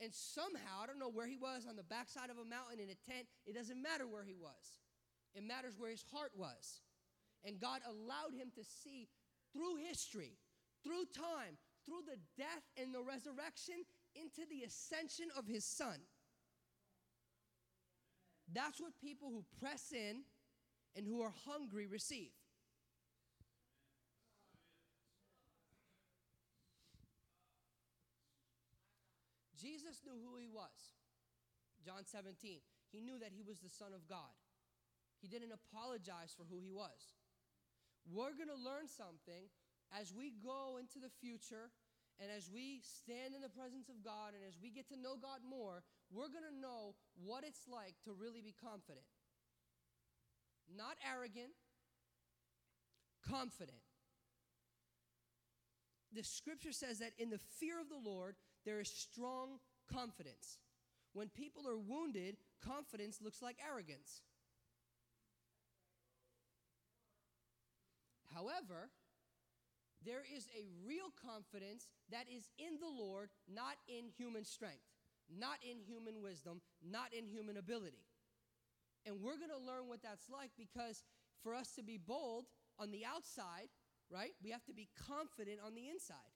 And 0.00 0.12
somehow, 0.12 0.82
I 0.82 0.86
don't 0.86 0.98
know 0.98 1.10
where 1.10 1.28
he 1.28 1.36
was 1.36 1.66
on 1.68 1.76
the 1.76 1.84
backside 1.84 2.30
of 2.30 2.38
a 2.38 2.44
mountain 2.44 2.80
in 2.80 2.90
a 2.90 2.98
tent, 3.08 3.28
it 3.46 3.54
doesn't 3.54 3.80
matter 3.80 4.08
where 4.08 4.24
he 4.24 4.34
was. 4.34 4.82
It 5.36 5.44
matters 5.44 5.74
where 5.78 5.90
his 5.90 6.04
heart 6.12 6.32
was. 6.36 6.80
And 7.44 7.60
God 7.60 7.80
allowed 7.86 8.34
him 8.34 8.50
to 8.56 8.64
see 8.64 9.06
through 9.52 9.76
history, 9.76 10.32
through 10.82 11.04
time, 11.14 11.58
through 11.88 12.04
the 12.04 12.20
death 12.36 12.68
and 12.76 12.92
the 12.92 13.00
resurrection, 13.00 13.88
into 14.14 14.44
the 14.50 14.62
ascension 14.66 15.28
of 15.36 15.46
his 15.46 15.64
son. 15.64 15.96
That's 18.52 18.80
what 18.80 18.92
people 19.00 19.30
who 19.30 19.44
press 19.58 19.92
in 19.92 20.22
and 20.96 21.06
who 21.06 21.22
are 21.22 21.32
hungry 21.46 21.86
receive. 21.86 22.32
Jesus 29.56 30.00
knew 30.04 30.14
who 30.14 30.36
he 30.38 30.48
was. 30.48 30.94
John 31.84 32.04
17. 32.04 32.60
He 32.92 33.00
knew 33.00 33.18
that 33.18 33.32
he 33.32 33.42
was 33.42 33.58
the 33.58 33.68
Son 33.68 33.92
of 33.94 34.06
God. 34.08 34.32
He 35.20 35.28
didn't 35.28 35.52
apologize 35.52 36.32
for 36.36 36.44
who 36.48 36.60
he 36.60 36.70
was. 36.70 37.16
We're 38.06 38.36
going 38.38 38.48
to 38.48 38.56
learn 38.56 38.88
something 38.88 39.50
as 39.92 40.12
we 40.12 40.32
go 40.42 40.76
into 40.78 40.98
the 40.98 41.12
future 41.20 41.70
and 42.20 42.30
as 42.34 42.50
we 42.52 42.80
stand 42.82 43.34
in 43.34 43.40
the 43.40 43.48
presence 43.48 43.88
of 43.88 44.02
God 44.02 44.34
and 44.34 44.42
as 44.46 44.58
we 44.60 44.70
get 44.70 44.88
to 44.88 44.98
know 44.98 45.16
God 45.16 45.40
more, 45.48 45.82
we're 46.10 46.28
going 46.28 46.46
to 46.48 46.60
know 46.60 46.94
what 47.14 47.44
it's 47.44 47.68
like 47.70 47.94
to 48.04 48.12
really 48.12 48.42
be 48.42 48.54
confident. 48.58 49.06
Not 50.68 50.98
arrogant, 51.06 51.54
confident. 53.22 53.78
The 56.12 56.24
scripture 56.24 56.72
says 56.72 56.98
that 56.98 57.12
in 57.18 57.30
the 57.30 57.38
fear 57.38 57.80
of 57.80 57.88
the 57.88 58.00
Lord, 58.02 58.34
there 58.64 58.80
is 58.80 58.88
strong 58.88 59.60
confidence. 59.92 60.58
When 61.12 61.28
people 61.28 61.68
are 61.68 61.78
wounded, 61.78 62.36
confidence 62.64 63.20
looks 63.22 63.40
like 63.40 63.56
arrogance. 63.64 64.22
However, 68.34 68.90
there 70.04 70.22
is 70.22 70.46
a 70.54 70.66
real 70.86 71.10
confidence 71.18 71.88
that 72.10 72.26
is 72.30 72.48
in 72.58 72.78
the 72.78 72.88
Lord, 72.90 73.30
not 73.50 73.76
in 73.88 74.08
human 74.16 74.44
strength, 74.44 74.86
not 75.26 75.58
in 75.62 75.80
human 75.80 76.22
wisdom, 76.22 76.60
not 76.82 77.12
in 77.12 77.26
human 77.26 77.56
ability. 77.56 78.06
And 79.06 79.20
we're 79.20 79.38
going 79.38 79.54
to 79.54 79.60
learn 79.60 79.88
what 79.88 80.02
that's 80.02 80.28
like 80.28 80.50
because 80.56 81.02
for 81.42 81.54
us 81.54 81.72
to 81.76 81.82
be 81.82 81.98
bold 81.98 82.46
on 82.78 82.90
the 82.90 83.04
outside, 83.04 83.68
right, 84.10 84.32
we 84.42 84.50
have 84.50 84.64
to 84.66 84.74
be 84.74 84.88
confident 85.06 85.58
on 85.64 85.74
the 85.74 85.88
inside. 85.88 86.34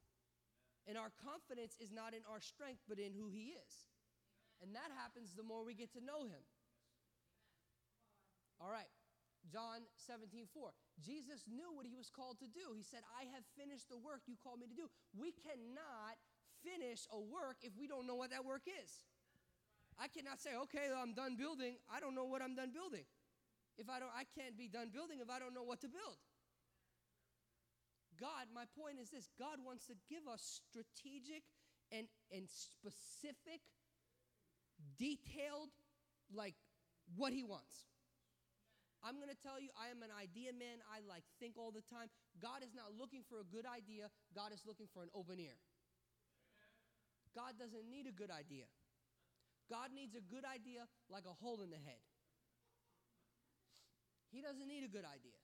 And 0.86 0.98
our 0.98 1.14
confidence 1.22 1.76
is 1.78 1.92
not 1.92 2.14
in 2.14 2.26
our 2.26 2.40
strength, 2.40 2.82
but 2.88 2.98
in 2.98 3.14
who 3.14 3.30
He 3.30 3.54
is. 3.54 3.74
And 4.62 4.74
that 4.74 4.90
happens 4.94 5.34
the 5.34 5.42
more 5.46 5.64
we 5.64 5.74
get 5.74 5.92
to 5.94 6.02
know 6.02 6.26
Him. 6.26 6.42
All 8.60 8.70
right, 8.70 8.90
John 9.50 9.82
17, 10.06 10.46
4. 10.54 10.70
Jesus 11.02 11.44
knew 11.50 11.74
what 11.74 11.86
He 11.86 11.96
was 11.96 12.10
called 12.10 12.38
to 12.38 12.48
do. 12.48 12.76
He 12.76 12.86
said, 12.86 13.02
I 13.18 13.26
have 13.34 13.42
finished 13.58 13.90
the 13.90 13.98
work 13.98 14.22
you 14.26 14.38
called 14.38 14.60
me 14.60 14.66
to 14.70 14.78
do. 14.78 14.86
We 15.16 15.34
cannot 15.34 16.18
finish 16.62 17.06
a 17.10 17.18
work 17.18 17.58
if 17.62 17.74
we 17.74 17.90
don't 17.90 18.06
know 18.06 18.14
what 18.14 18.30
that 18.30 18.44
work 18.44 18.62
is. 18.66 18.90
I 19.98 20.08
cannot 20.08 20.40
say, 20.40 20.54
okay, 20.68 20.88
I'm 20.94 21.12
done 21.12 21.36
building. 21.36 21.76
I 21.90 22.00
don't 22.00 22.14
know 22.14 22.24
what 22.24 22.40
I'm 22.40 22.54
done 22.54 22.72
building. 22.72 23.04
If 23.76 23.88
I 23.88 23.98
don't, 23.98 24.12
I 24.14 24.24
can't 24.38 24.56
be 24.56 24.68
done 24.68 24.90
building 24.92 25.20
if 25.20 25.28
I 25.28 25.38
don't 25.38 25.54
know 25.54 25.64
what 25.64 25.80
to 25.82 25.88
build. 25.88 26.16
God, 28.20 28.52
my 28.54 28.64
point 28.78 29.00
is 29.00 29.10
this 29.10 29.28
God 29.38 29.58
wants 29.64 29.86
to 29.86 29.94
give 30.08 30.28
us 30.30 30.60
strategic 30.70 31.42
and, 31.90 32.06
and 32.30 32.48
specific, 32.48 33.60
detailed, 34.98 35.70
like 36.32 36.54
what 37.16 37.32
He 37.32 37.42
wants. 37.42 37.91
I'm 39.02 39.18
going 39.18 39.30
to 39.34 39.42
tell 39.42 39.58
you, 39.58 39.74
I 39.74 39.90
am 39.90 40.06
an 40.06 40.14
idea 40.14 40.54
man. 40.54 40.78
I 40.86 41.02
like 41.02 41.26
think 41.42 41.58
all 41.58 41.74
the 41.74 41.82
time. 41.90 42.06
God 42.38 42.62
is 42.62 42.70
not 42.70 42.94
looking 42.94 43.26
for 43.26 43.42
a 43.42 43.46
good 43.46 43.66
idea, 43.66 44.08
God 44.30 44.54
is 44.54 44.62
looking 44.62 44.86
for 44.94 45.02
an 45.02 45.10
open 45.10 45.42
ear. 45.42 45.58
God 47.34 47.58
doesn't 47.58 47.88
need 47.90 48.06
a 48.06 48.14
good 48.14 48.30
idea. 48.30 48.70
God 49.66 49.90
needs 49.90 50.14
a 50.14 50.20
good 50.22 50.44
idea 50.44 50.84
like 51.08 51.24
a 51.24 51.32
hole 51.32 51.64
in 51.64 51.72
the 51.72 51.80
head. 51.80 52.02
He 54.28 54.40
doesn't 54.40 54.68
need 54.68 54.84
a 54.84 54.92
good 54.92 55.04
idea. 55.04 55.36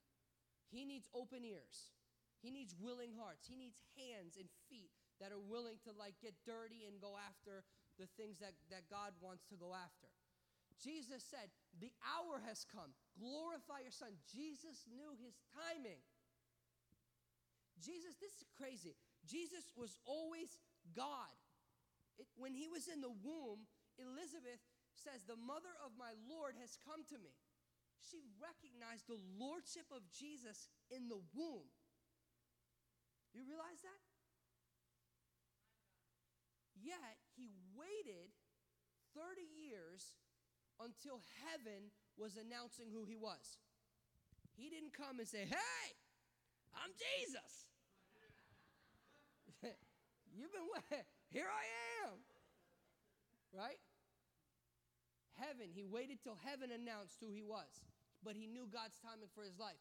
He 0.69 0.85
needs 0.85 1.09
open 1.17 1.45
ears. 1.45 1.93
He 2.41 2.53
needs 2.53 2.77
willing 2.77 3.17
hearts. 3.17 3.49
He 3.49 3.57
needs 3.57 3.81
hands 3.97 4.37
and 4.37 4.47
feet 4.69 4.93
that 5.19 5.33
are 5.33 5.43
willing 5.43 5.81
to 5.89 5.91
like 5.97 6.15
get 6.23 6.37
dirty 6.47 6.87
and 6.87 7.01
go 7.01 7.19
after 7.19 7.65
the 7.99 8.07
things 8.15 8.39
that, 8.39 8.55
that 8.71 8.87
God 8.87 9.17
wants 9.19 9.43
to 9.51 9.57
go 9.59 9.75
after. 9.75 10.13
Jesus 10.79 11.27
said, 11.27 11.51
The 11.79 11.95
hour 12.03 12.43
has 12.47 12.67
come. 12.67 12.91
Glorify 13.15 13.87
your 13.87 13.95
son. 13.95 14.15
Jesus 14.27 14.87
knew 14.91 15.15
his 15.15 15.39
timing. 15.55 16.03
Jesus, 17.79 18.19
this 18.19 18.35
is 18.43 18.51
crazy. 18.59 18.99
Jesus 19.23 19.71
was 19.79 19.95
always 20.03 20.59
God. 20.95 21.31
It, 22.19 22.27
when 22.35 22.55
he 22.55 22.67
was 22.67 22.91
in 22.91 22.99
the 22.99 23.15
womb, 23.23 23.71
Elizabeth 23.95 24.59
says, 24.99 25.23
The 25.23 25.39
mother 25.39 25.71
of 25.87 25.95
my 25.95 26.19
Lord 26.27 26.59
has 26.59 26.75
come 26.83 27.07
to 27.15 27.19
me. 27.23 27.39
She 28.03 28.23
recognized 28.39 29.07
the 29.07 29.19
lordship 29.39 29.87
of 29.95 30.07
Jesus 30.11 30.71
in 30.91 31.07
the 31.07 31.23
womb. 31.35 31.71
You 33.35 33.47
realize 33.47 33.83
that? 33.87 34.03
Yet 36.79 37.19
he 37.35 37.51
waited 37.75 38.31
30 39.15 39.43
years 39.43 40.15
until 40.79 41.21
heaven 41.47 41.91
was 42.17 42.37
announcing 42.39 42.91
who 42.91 43.05
he 43.05 43.15
was. 43.15 43.59
He 44.57 44.71
didn't 44.71 44.95
come 44.95 45.19
and 45.19 45.29
say, 45.29 45.47
Hey, 45.47 45.87
I'm 46.75 46.91
Jesus. 46.95 47.67
You've 50.35 50.53
been, 50.53 50.67
here 51.35 51.51
I 51.51 51.65
am. 52.07 52.19
Right? 53.55 53.79
Heaven, 55.39 55.71
he 55.71 55.87
waited 55.87 56.19
till 56.23 56.37
heaven 56.43 56.75
announced 56.75 57.23
who 57.23 57.31
he 57.31 57.43
was, 57.43 57.87
but 58.27 58.35
he 58.35 58.51
knew 58.51 58.67
God's 58.67 58.99
timing 58.99 59.31
for 59.35 59.47
his 59.47 59.59
life. 59.59 59.79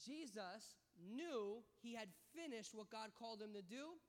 Jesus 0.00 0.80
knew 0.96 1.60
he 1.82 1.94
had 1.94 2.08
finished 2.32 2.74
what 2.74 2.88
God 2.88 3.12
called 3.12 3.42
him 3.42 3.52
to 3.52 3.62
do. 3.62 4.00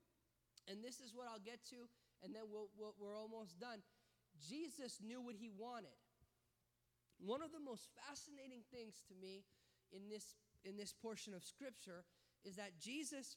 And 0.70 0.84
this 0.86 1.01
is 1.01 1.11
what 1.17 1.26
I'll 1.26 1.41
get 1.41 1.65
to, 1.74 1.89
and 2.22 2.30
then 2.30 2.45
we'll, 2.45 2.70
we 2.78 2.86
we 3.01 3.09
are 3.09 3.17
almost 3.17 3.57
done. 3.59 3.82
Jesus 4.38 5.01
knew 5.01 5.20
what 5.20 5.34
he 5.34 5.49
wanted. 5.49 5.97
One 7.20 7.43
of 7.43 7.51
the 7.51 7.59
most 7.59 7.91
fascinating 8.07 8.63
things 8.72 9.03
to 9.11 9.15
me 9.15 9.43
in 9.91 10.09
this, 10.09 10.36
in 10.63 10.78
this 10.78 10.93
portion 10.93 11.34
of 11.34 11.43
scripture 11.43 12.07
is 12.43 12.55
that 12.55 12.80
Jesus, 12.80 13.36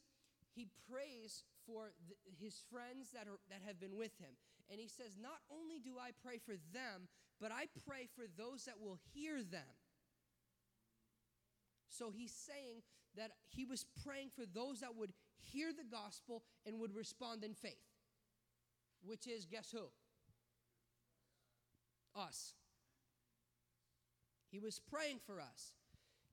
he 0.54 0.68
prays 0.90 1.42
for 1.66 1.92
his 2.38 2.62
friends 2.70 3.10
that, 3.12 3.26
are, 3.26 3.38
that 3.50 3.66
have 3.66 3.80
been 3.80 3.96
with 3.96 4.16
him. 4.18 4.38
And 4.70 4.80
he 4.80 4.88
says, 4.88 5.18
Not 5.20 5.42
only 5.50 5.78
do 5.82 5.98
I 5.98 6.10
pray 6.22 6.38
for 6.38 6.54
them, 6.72 7.08
but 7.40 7.50
I 7.50 7.66
pray 7.86 8.08
for 8.14 8.24
those 8.38 8.64
that 8.64 8.80
will 8.80 8.98
hear 9.12 9.42
them. 9.42 9.74
So 11.88 12.10
he's 12.10 12.32
saying 12.32 12.82
that 13.16 13.32
he 13.50 13.64
was 13.64 13.84
praying 14.04 14.30
for 14.34 14.44
those 14.46 14.80
that 14.80 14.96
would 14.96 15.12
hear 15.42 15.72
the 15.72 15.84
gospel 15.84 16.42
and 16.64 16.78
would 16.78 16.94
respond 16.94 17.44
in 17.44 17.54
faith, 17.54 17.84
which 19.04 19.26
is, 19.26 19.44
guess 19.44 19.70
who? 19.72 19.90
Us. 22.14 22.54
He 24.52 24.60
was 24.60 24.78
praying 24.78 25.18
for 25.26 25.40
us. 25.40 25.72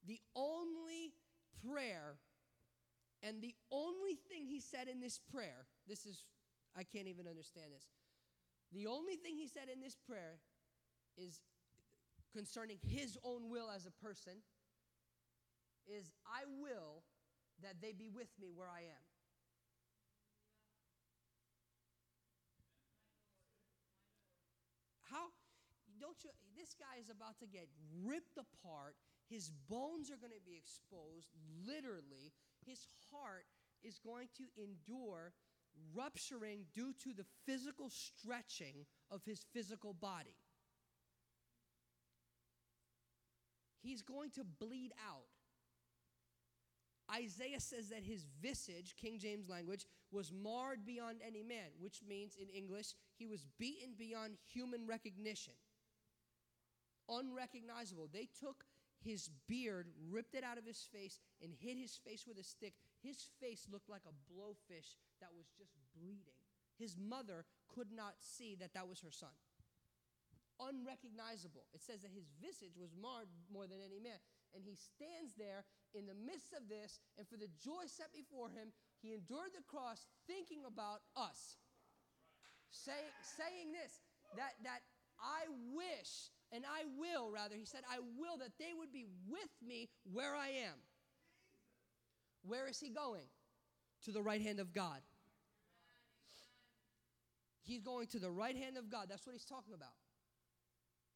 The 0.05 0.19
only 0.35 1.13
prayer 1.65 2.19
and 3.23 3.41
the 3.41 3.55
only 3.71 4.15
thing 4.29 4.45
he 4.45 4.59
said 4.59 4.87
in 4.87 4.99
this 4.99 5.19
prayer, 5.31 5.67
this 5.87 6.05
is, 6.05 6.23
I 6.77 6.83
can't 6.83 7.07
even 7.07 7.27
understand 7.27 7.67
this. 7.73 7.87
The 8.71 8.87
only 8.87 9.15
thing 9.15 9.35
he 9.35 9.47
said 9.47 9.67
in 9.73 9.81
this 9.81 9.95
prayer 9.95 10.39
is 11.17 11.39
concerning 12.33 12.77
his 12.87 13.17
own 13.23 13.49
will 13.49 13.69
as 13.73 13.85
a 13.85 13.91
person 14.05 14.33
is 15.87 16.11
I 16.25 16.43
will 16.61 17.03
that 17.63 17.81
they 17.81 17.91
be 17.91 18.09
with 18.09 18.29
me 18.39 18.51
where 18.55 18.69
I 18.69 18.81
am. 18.81 19.03
How 25.09 25.33
don't 26.09 26.23
you 26.23 26.31
this 26.57 26.73
guy 26.73 26.99
is 26.99 27.09
about 27.09 27.37
to 27.39 27.45
get 27.45 27.67
ripped 28.03 28.37
apart. 28.37 28.95
His 29.29 29.51
bones 29.69 30.09
are 30.09 30.17
going 30.17 30.33
to 30.33 30.45
be 30.45 30.57
exposed 30.57 31.29
literally. 31.65 32.33
His 32.65 32.87
heart 33.11 33.45
is 33.83 33.99
going 33.99 34.27
to 34.37 34.43
endure 34.57 35.33
rupturing 35.95 36.65
due 36.73 36.93
to 37.03 37.13
the 37.13 37.25
physical 37.45 37.89
stretching 37.89 38.85
of 39.11 39.21
his 39.23 39.45
physical 39.53 39.93
body. 39.93 40.35
He's 43.81 44.01
going 44.01 44.31
to 44.31 44.43
bleed 44.43 44.91
out. 45.07 45.29
Isaiah 47.15 47.59
says 47.59 47.89
that 47.89 48.03
his 48.03 48.25
visage, 48.41 48.95
King 48.99 49.19
James 49.19 49.47
language, 49.47 49.85
was 50.11 50.31
marred 50.31 50.85
beyond 50.85 51.19
any 51.25 51.43
man, 51.43 51.69
which 51.79 52.01
means 52.07 52.35
in 52.35 52.49
English, 52.49 52.93
he 53.15 53.25
was 53.25 53.45
beaten 53.57 53.93
beyond 53.97 54.37
human 54.51 54.85
recognition. 54.85 55.53
Unrecognizable. 57.09 58.07
They 58.11 58.29
took 58.39 58.65
his 59.01 59.29
beard, 59.47 59.87
ripped 60.09 60.35
it 60.35 60.43
out 60.43 60.57
of 60.57 60.65
his 60.65 60.87
face, 60.91 61.19
and 61.41 61.51
hit 61.51 61.77
his 61.77 61.97
face 61.97 62.25
with 62.27 62.37
a 62.37 62.43
stick. 62.43 62.73
His 63.01 63.27
face 63.39 63.65
looked 63.71 63.89
like 63.89 64.03
a 64.05 64.15
blowfish 64.31 64.99
that 65.21 65.33
was 65.35 65.47
just 65.57 65.73
bleeding. 65.95 66.39
His 66.77 66.95
mother 66.95 67.45
could 67.67 67.91
not 67.91 68.15
see 68.19 68.55
that 68.59 68.73
that 68.73 68.87
was 68.87 68.99
her 69.01 69.11
son. 69.11 69.33
Unrecognizable. 70.59 71.63
It 71.71 71.79
says 71.79 72.03
that 72.03 72.11
his 72.11 72.27
visage 72.43 72.75
was 72.75 72.91
marred 72.91 73.31
more 73.47 73.67
than 73.67 73.79
any 73.79 73.99
man. 73.99 74.19
And 74.51 74.63
he 74.63 74.75
stands 74.75 75.35
there 75.39 75.63
in 75.95 76.03
the 76.03 76.15
midst 76.15 76.51
of 76.51 76.67
this, 76.67 76.99
and 77.15 77.23
for 77.27 77.39
the 77.39 77.51
joy 77.63 77.87
set 77.87 78.11
before 78.11 78.51
him, 78.51 78.75
he 78.99 79.15
endured 79.15 79.55
the 79.55 79.63
cross 79.63 80.03
thinking 80.27 80.67
about 80.67 80.99
us. 81.15 81.55
Say, 82.71 83.07
saying 83.23 83.71
this, 83.71 84.03
that, 84.35 84.59
that 84.67 84.83
I 85.17 85.47
wish, 85.71 86.31
and 86.51 86.63
I 86.65 86.85
will 86.97 87.31
rather, 87.31 87.55
he 87.55 87.65
said, 87.65 87.81
I 87.89 87.99
will 87.99 88.37
that 88.39 88.57
they 88.57 88.71
would 88.77 88.91
be 88.91 89.05
with 89.27 89.53
me 89.65 89.89
where 90.11 90.35
I 90.35 90.49
am. 90.49 90.77
Where 92.43 92.67
is 92.67 92.79
he 92.79 92.89
going? 92.89 93.27
To 94.05 94.11
the 94.11 94.21
right 94.21 94.41
hand 94.41 94.59
of 94.59 94.73
God. 94.73 95.01
He's 97.61 97.81
going 97.81 98.07
to 98.07 98.19
the 98.19 98.31
right 98.31 98.55
hand 98.55 98.77
of 98.77 98.89
God. 98.89 99.07
That's 99.09 99.27
what 99.27 99.33
he's 99.33 99.45
talking 99.45 99.73
about. 99.73 99.93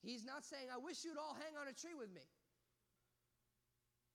He's 0.04 0.26
not 0.26 0.44
saying, 0.44 0.68
I 0.72 0.78
wish 0.78 1.04
you'd 1.04 1.18
all 1.18 1.34
hang 1.34 1.58
on 1.60 1.68
a 1.68 1.74
tree 1.74 1.96
with 1.98 2.14
me. 2.14 2.28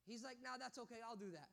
He's 0.06 0.22
like, 0.22 0.36
now 0.42 0.54
that's 0.58 0.78
okay, 0.78 1.00
I'll 1.02 1.16
do 1.16 1.30
that. 1.32 1.48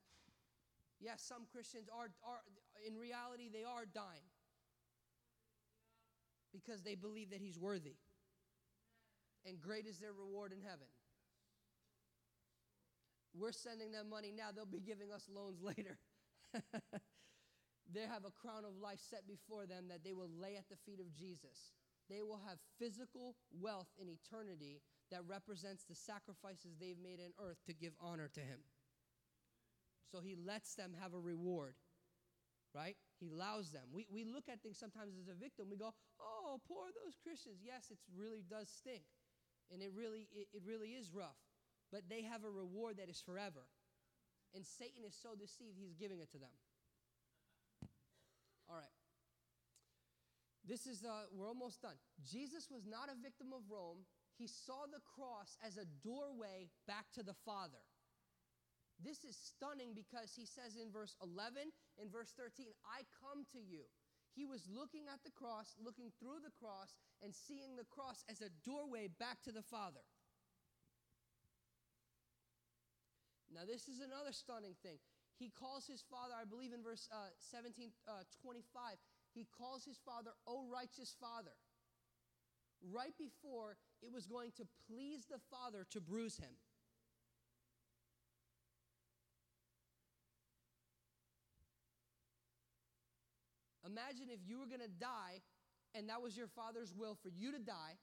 Yes, 1.00 1.24
some 1.28 1.48
Christians 1.52 1.90
are, 1.90 2.12
are, 2.24 2.40
in 2.86 2.98
reality, 2.98 3.50
they 3.52 3.64
are 3.64 3.86
dying 3.86 4.30
because 6.54 6.84
they 6.84 6.96
believe 6.96 7.32
that 7.32 7.42
he's 7.42 7.60
worthy. 7.60 7.96
And 9.46 9.62
great 9.62 9.86
is 9.86 10.00
their 10.00 10.14
reward 10.14 10.52
in 10.52 10.62
heaven. 10.62 10.88
We're 13.38 13.52
sending 13.52 13.92
them 13.92 14.10
money 14.10 14.32
now, 14.36 14.50
they'll 14.56 14.66
be 14.66 14.80
giving 14.80 15.12
us 15.12 15.28
loans 15.30 15.62
later. 15.62 16.00
they 17.94 18.08
have 18.08 18.24
a 18.26 18.32
crown 18.32 18.64
of 18.64 18.80
life 18.82 19.00
set 19.00 19.28
before 19.28 19.66
them 19.66 19.86
that 19.90 20.04
they 20.04 20.14
will 20.14 20.32
lay 20.40 20.56
at 20.56 20.70
the 20.70 20.80
feet 20.86 21.00
of 21.00 21.14
Jesus. 21.14 21.76
They 22.10 22.22
will 22.22 22.40
have 22.48 22.58
physical 22.80 23.36
wealth 23.52 23.90
in 24.00 24.08
eternity 24.08 24.82
that 25.12 25.22
represents 25.28 25.84
the 25.84 25.96
sacrifices 25.96 26.78
they've 26.80 27.02
made 27.02 27.20
in 27.20 27.34
earth 27.42 27.58
to 27.66 27.74
give 27.74 27.94
honor 28.00 28.30
to 28.34 28.40
Him. 28.40 28.60
So 30.12 30.22
He 30.22 30.36
lets 30.36 30.76
them 30.76 30.94
have 31.02 31.14
a 31.14 31.20
reward, 31.20 31.76
right? 32.74 32.96
He 33.20 33.30
allows 33.30 33.72
them. 33.72 33.90
We, 33.92 34.08
we 34.10 34.24
look 34.24 34.50
at 34.50 34.62
things 34.62 34.80
sometimes 34.80 35.14
as 35.20 35.28
a 35.28 35.38
victim. 35.38 35.68
We 35.70 35.78
go, 35.78 35.94
oh, 36.22 36.62
poor 36.68 36.88
those 37.04 37.18
Christians. 37.22 37.60
Yes, 37.64 37.90
it 37.92 37.98
really 38.16 38.44
does 38.48 38.70
stink. 38.70 39.04
And 39.74 39.82
it 39.82 39.92
really, 39.96 40.28
it, 40.34 40.48
it 40.54 40.62
really 40.66 40.90
is 40.90 41.12
rough. 41.14 41.40
But 41.92 42.10
they 42.10 42.24
have 42.24 42.44
a 42.44 42.50
reward 42.50 42.98
that 42.98 43.10
is 43.10 43.22
forever. 43.22 43.66
And 44.54 44.66
Satan 44.66 45.04
is 45.06 45.16
so 45.16 45.36
deceived, 45.36 45.78
he's 45.78 45.96
giving 45.96 46.20
it 46.20 46.32
to 46.32 46.40
them. 46.40 46.54
All 48.70 48.76
right. 48.76 48.96
This 50.68 50.88
is, 50.88 51.06
uh, 51.06 51.30
we're 51.30 51.48
almost 51.48 51.82
done. 51.82 51.98
Jesus 52.26 52.72
was 52.72 52.86
not 52.90 53.10
a 53.10 53.22
victim 53.22 53.54
of 53.54 53.62
Rome. 53.70 54.02
He 54.38 54.48
saw 54.48 54.90
the 54.90 55.04
cross 55.06 55.58
as 55.62 55.78
a 55.78 55.86
doorway 56.02 56.68
back 56.88 57.06
to 57.14 57.24
the 57.24 57.38
Father. 57.46 57.84
This 58.98 59.24
is 59.24 59.36
stunning 59.36 59.94
because 59.94 60.34
he 60.34 60.46
says 60.46 60.80
in 60.80 60.92
verse 60.92 61.16
11, 61.22 61.70
in 62.02 62.10
verse 62.10 62.34
13, 62.34 62.72
I 62.88 63.04
come 63.22 63.46
to 63.54 63.60
you. 63.60 63.86
He 64.36 64.46
was 64.46 64.68
looking 64.68 65.08
at 65.08 65.24
the 65.24 65.32
cross, 65.32 65.72
looking 65.80 66.12
through 66.20 66.44
the 66.44 66.52
cross, 66.60 67.00
and 67.24 67.34
seeing 67.34 67.80
the 67.80 67.88
cross 67.88 68.24
as 68.30 68.44
a 68.44 68.52
doorway 68.68 69.08
back 69.08 69.42
to 69.48 69.52
the 69.52 69.64
Father. 69.64 70.04
Now, 73.56 73.64
this 73.64 73.88
is 73.88 74.04
another 74.04 74.36
stunning 74.36 74.76
thing. 74.84 75.00
He 75.40 75.48
calls 75.48 75.88
his 75.88 76.04
father, 76.04 76.36
I 76.36 76.44
believe 76.44 76.76
in 76.76 76.84
verse 76.84 77.08
uh, 77.12 77.32
17, 77.52 77.92
uh, 78.08 78.28
25, 78.44 79.00
he 79.32 79.48
calls 79.58 79.84
his 79.84 80.00
father, 80.04 80.32
O 80.48 80.68
righteous 80.72 81.16
father. 81.20 81.56
Right 82.92 83.16
before 83.18 83.76
it 84.04 84.12
was 84.12 84.28
going 84.28 84.52
to 84.58 84.68
please 84.88 85.26
the 85.32 85.40
father 85.52 85.88
to 85.92 86.00
bruise 86.00 86.38
him. 86.38 86.56
Imagine 93.86 94.34
if 94.34 94.42
you 94.46 94.60
were 94.60 94.66
going 94.66 94.82
to 94.82 94.92
die 95.00 95.46
and 95.94 96.10
that 96.10 96.22
was 96.22 96.36
your 96.36 96.50
father's 96.52 96.94
will 96.94 97.16
for 97.16 97.30
you 97.30 97.52
to 97.54 97.60
die. 97.60 97.96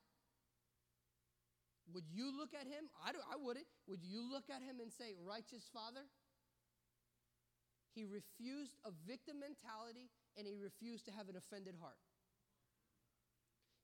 Would 1.93 2.09
you 2.09 2.31
look 2.33 2.55
at 2.55 2.65
him? 2.67 2.89
I, 3.05 3.11
I 3.11 3.37
wouldn't. 3.37 3.67
Would 3.87 4.01
you 4.03 4.23
look 4.23 4.49
at 4.49 4.63
him 4.63 4.81
and 4.81 4.91
say, 4.91 5.13
Righteous 5.19 5.69
Father? 5.75 6.07
He 7.95 8.05
refused 8.05 8.73
a 8.87 8.91
victim 9.07 9.37
mentality 9.41 10.09
and 10.39 10.47
he 10.47 10.57
refused 10.57 11.05
to 11.07 11.13
have 11.13 11.29
an 11.29 11.37
offended 11.37 11.75
heart. 11.77 12.01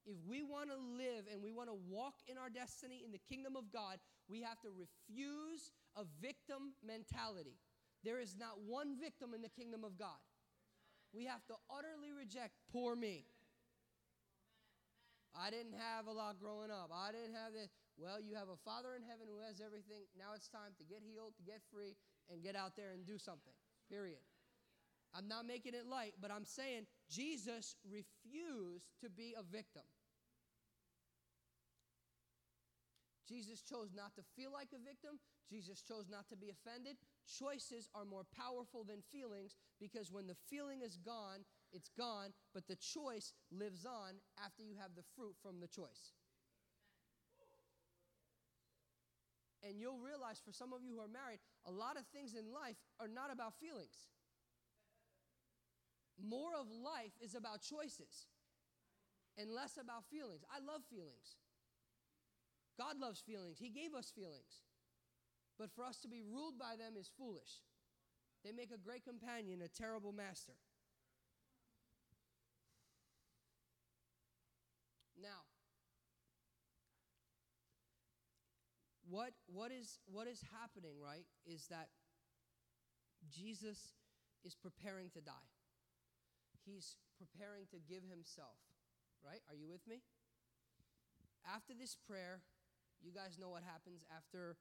If 0.06 0.16
we 0.24 0.42
want 0.42 0.70
to 0.70 0.78
live 0.96 1.28
and 1.28 1.42
we 1.42 1.52
want 1.52 1.68
to 1.68 1.76
walk 1.90 2.14
in 2.24 2.38
our 2.38 2.48
destiny 2.48 3.02
in 3.04 3.12
the 3.12 3.20
kingdom 3.28 3.56
of 3.56 3.68
God, 3.68 4.00
we 4.24 4.40
have 4.40 4.56
to 4.64 4.72
refuse 4.72 5.68
a 5.96 6.04
victim 6.22 6.72
mentality. 6.80 7.60
There 8.04 8.20
is 8.20 8.32
not 8.38 8.56
one 8.64 8.96
victim 8.96 9.34
in 9.34 9.42
the 9.42 9.52
kingdom 9.52 9.84
of 9.84 9.98
God. 9.98 10.16
We 11.18 11.26
have 11.26 11.42
to 11.50 11.58
utterly 11.66 12.14
reject 12.14 12.54
poor 12.70 12.94
me. 12.94 13.26
I 15.34 15.50
didn't 15.50 15.74
have 15.74 16.06
a 16.06 16.14
lot 16.14 16.38
growing 16.38 16.70
up. 16.70 16.94
I 16.94 17.10
didn't 17.10 17.34
have 17.34 17.50
this. 17.50 17.74
Well, 17.98 18.22
you 18.22 18.38
have 18.38 18.46
a 18.46 18.58
Father 18.62 18.94
in 18.94 19.02
heaven 19.02 19.26
who 19.26 19.42
has 19.42 19.58
everything. 19.58 20.06
Now 20.14 20.38
it's 20.38 20.46
time 20.46 20.78
to 20.78 20.86
get 20.86 21.02
healed, 21.02 21.34
to 21.34 21.42
get 21.42 21.58
free, 21.74 21.98
and 22.30 22.38
get 22.38 22.54
out 22.54 22.78
there 22.78 22.94
and 22.94 23.02
do 23.02 23.18
something. 23.18 23.50
Period. 23.90 24.22
I'm 25.10 25.26
not 25.26 25.42
making 25.42 25.74
it 25.74 25.90
light, 25.90 26.14
but 26.22 26.30
I'm 26.30 26.46
saying 26.46 26.86
Jesus 27.10 27.74
refused 27.82 28.86
to 29.02 29.10
be 29.10 29.34
a 29.34 29.42
victim. 29.42 29.82
Jesus 33.26 33.66
chose 33.66 33.90
not 33.90 34.14
to 34.14 34.22
feel 34.38 34.54
like 34.54 34.70
a 34.70 34.78
victim. 34.78 35.18
Jesus 35.50 35.82
chose 35.82 36.06
not 36.06 36.30
to 36.30 36.36
be 36.38 36.54
offended. 36.54 36.94
Choices 37.28 37.88
are 37.94 38.04
more 38.04 38.24
powerful 38.32 38.84
than 38.84 39.02
feelings 39.12 39.54
because 39.78 40.10
when 40.10 40.26
the 40.26 40.36
feeling 40.48 40.80
is 40.80 40.96
gone, 40.96 41.44
it's 41.72 41.90
gone, 41.98 42.32
but 42.54 42.66
the 42.66 42.76
choice 42.76 43.34
lives 43.52 43.84
on 43.84 44.16
after 44.42 44.62
you 44.62 44.76
have 44.80 44.96
the 44.96 45.04
fruit 45.14 45.36
from 45.42 45.60
the 45.60 45.68
choice. 45.68 46.16
And 49.62 49.80
you'll 49.80 50.00
realize 50.00 50.40
for 50.40 50.52
some 50.52 50.72
of 50.72 50.80
you 50.82 50.94
who 50.94 51.02
are 51.02 51.10
married, 51.10 51.40
a 51.66 51.70
lot 51.70 51.98
of 51.98 52.06
things 52.14 52.32
in 52.32 52.48
life 52.48 52.76
are 53.00 53.08
not 53.08 53.32
about 53.32 53.58
feelings. 53.60 54.08
More 56.16 56.56
of 56.58 56.70
life 56.70 57.12
is 57.20 57.34
about 57.34 57.60
choices 57.60 58.26
and 59.36 59.50
less 59.50 59.76
about 59.76 60.06
feelings. 60.10 60.42
I 60.48 60.64
love 60.64 60.82
feelings. 60.88 61.36
God 62.78 62.98
loves 62.98 63.20
feelings, 63.20 63.58
He 63.58 63.68
gave 63.68 63.92
us 63.92 64.10
feelings. 64.14 64.62
But 65.58 65.70
for 65.74 65.84
us 65.84 65.98
to 66.02 66.08
be 66.08 66.22
ruled 66.22 66.58
by 66.58 66.76
them 66.78 66.94
is 66.98 67.10
foolish. 67.18 67.66
They 68.44 68.52
make 68.52 68.70
a 68.70 68.78
great 68.78 69.04
companion, 69.04 69.60
a 69.60 69.68
terrible 69.68 70.12
master. 70.12 70.54
Now, 75.20 75.42
what, 79.10 79.32
what, 79.46 79.72
is, 79.72 79.98
what 80.06 80.28
is 80.28 80.44
happening, 80.60 80.94
right, 81.02 81.26
is 81.44 81.66
that 81.68 81.88
Jesus 83.28 83.94
is 84.44 84.54
preparing 84.54 85.10
to 85.10 85.20
die. 85.20 85.50
He's 86.64 86.96
preparing 87.18 87.66
to 87.72 87.78
give 87.82 88.04
himself, 88.08 88.62
right? 89.24 89.40
Are 89.48 89.56
you 89.56 89.68
with 89.68 89.82
me? 89.88 90.02
After 91.42 91.74
this 91.74 91.96
prayer, 91.96 92.42
you 93.02 93.10
guys 93.10 93.38
know 93.40 93.48
what 93.48 93.62
happens 93.66 94.04
after 94.14 94.56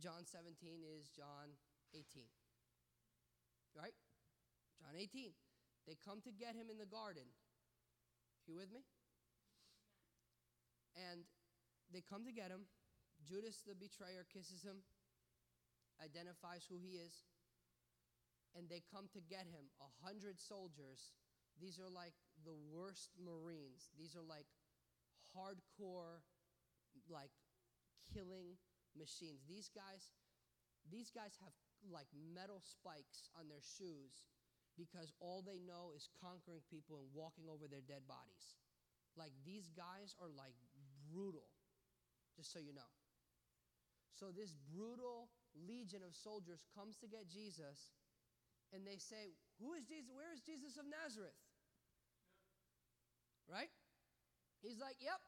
John 0.00 0.26
17 0.26 0.82
is 0.82 1.08
John 1.14 1.54
18. 1.94 2.26
Right? 3.74 3.94
John 4.80 4.94
18. 4.98 5.32
They 5.86 5.96
come 6.00 6.20
to 6.24 6.32
get 6.32 6.56
him 6.56 6.70
in 6.70 6.78
the 6.78 6.88
garden. 6.88 7.28
You 8.46 8.56
with 8.56 8.72
me? 8.72 8.84
And 10.94 11.24
they 11.92 12.02
come 12.02 12.24
to 12.24 12.32
get 12.32 12.50
him. 12.50 12.66
Judas 13.24 13.62
the 13.64 13.74
betrayer 13.74 14.26
kisses 14.28 14.60
him, 14.60 14.84
identifies 16.02 16.66
who 16.68 16.76
he 16.76 17.00
is, 17.00 17.24
and 18.52 18.68
they 18.68 18.82
come 18.92 19.08
to 19.16 19.20
get 19.24 19.48
him. 19.48 19.70
A 19.80 19.90
hundred 20.04 20.38
soldiers. 20.38 21.14
These 21.56 21.78
are 21.78 21.88
like 21.88 22.12
the 22.44 22.54
worst 22.68 23.14
Marines. 23.16 23.94
These 23.96 24.14
are 24.14 24.26
like 24.26 24.46
hardcore, 25.32 26.20
like 27.08 27.32
killing 28.12 28.58
machines. 28.96 29.42
These 29.46 29.70
guys, 29.70 30.10
these 30.90 31.10
guys 31.10 31.36
have 31.42 31.54
like 31.84 32.08
metal 32.14 32.62
spikes 32.64 33.28
on 33.36 33.50
their 33.50 33.62
shoes 33.62 34.24
because 34.74 35.12
all 35.20 35.42
they 35.44 35.62
know 35.62 35.94
is 35.94 36.10
conquering 36.18 36.62
people 36.66 36.98
and 36.98 37.06
walking 37.14 37.46
over 37.46 37.70
their 37.70 37.84
dead 37.84 38.06
bodies. 38.10 38.58
Like 39.14 39.30
these 39.46 39.70
guys 39.70 40.18
are 40.18 40.30
like 40.34 40.54
brutal, 41.06 41.46
just 42.34 42.50
so 42.50 42.58
you 42.58 42.74
know. 42.74 42.90
So 44.18 44.30
this 44.34 44.54
brutal 44.74 45.30
legion 45.54 46.02
of 46.02 46.14
soldiers 46.14 46.62
comes 46.74 46.98
to 47.02 47.06
get 47.06 47.30
Jesus, 47.30 47.94
and 48.74 48.82
they 48.82 48.98
say, 48.98 49.38
Who 49.62 49.74
is 49.74 49.86
Jesus? 49.86 50.10
Where 50.10 50.34
is 50.34 50.42
Jesus 50.42 50.74
of 50.78 50.86
Nazareth? 50.86 51.38
Right? 53.46 53.70
He's 54.62 54.82
like, 54.82 54.98
Yep, 54.98 55.22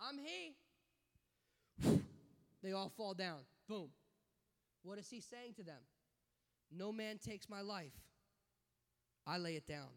I'm 0.00 0.16
he. 0.16 0.56
They 2.62 2.72
all 2.72 2.92
fall 2.96 3.14
down. 3.14 3.40
Boom. 3.68 3.90
What 4.82 4.98
is 4.98 5.08
he 5.08 5.20
saying 5.20 5.54
to 5.56 5.62
them? 5.62 5.80
No 6.70 6.92
man 6.92 7.18
takes 7.18 7.48
my 7.48 7.60
life, 7.60 7.94
I 9.26 9.38
lay 9.38 9.56
it 9.56 9.66
down. 9.66 9.88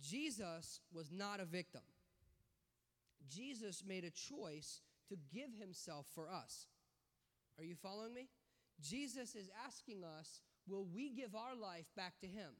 Jesus 0.00 0.80
was 0.92 1.12
not 1.12 1.40
a 1.40 1.44
victim. 1.44 1.82
Jesus 3.28 3.84
made 3.86 4.04
a 4.04 4.10
choice 4.10 4.80
to 5.08 5.16
give 5.32 5.50
himself 5.58 6.06
for 6.12 6.28
us. 6.28 6.66
Are 7.58 7.64
you 7.64 7.76
following 7.76 8.12
me? 8.12 8.28
Jesus 8.80 9.34
is 9.36 9.48
asking 9.64 10.02
us, 10.02 10.40
will 10.66 10.86
we 10.92 11.10
give 11.10 11.34
our 11.34 11.54
life 11.54 11.86
back 11.96 12.18
to 12.20 12.26
him? 12.26 12.50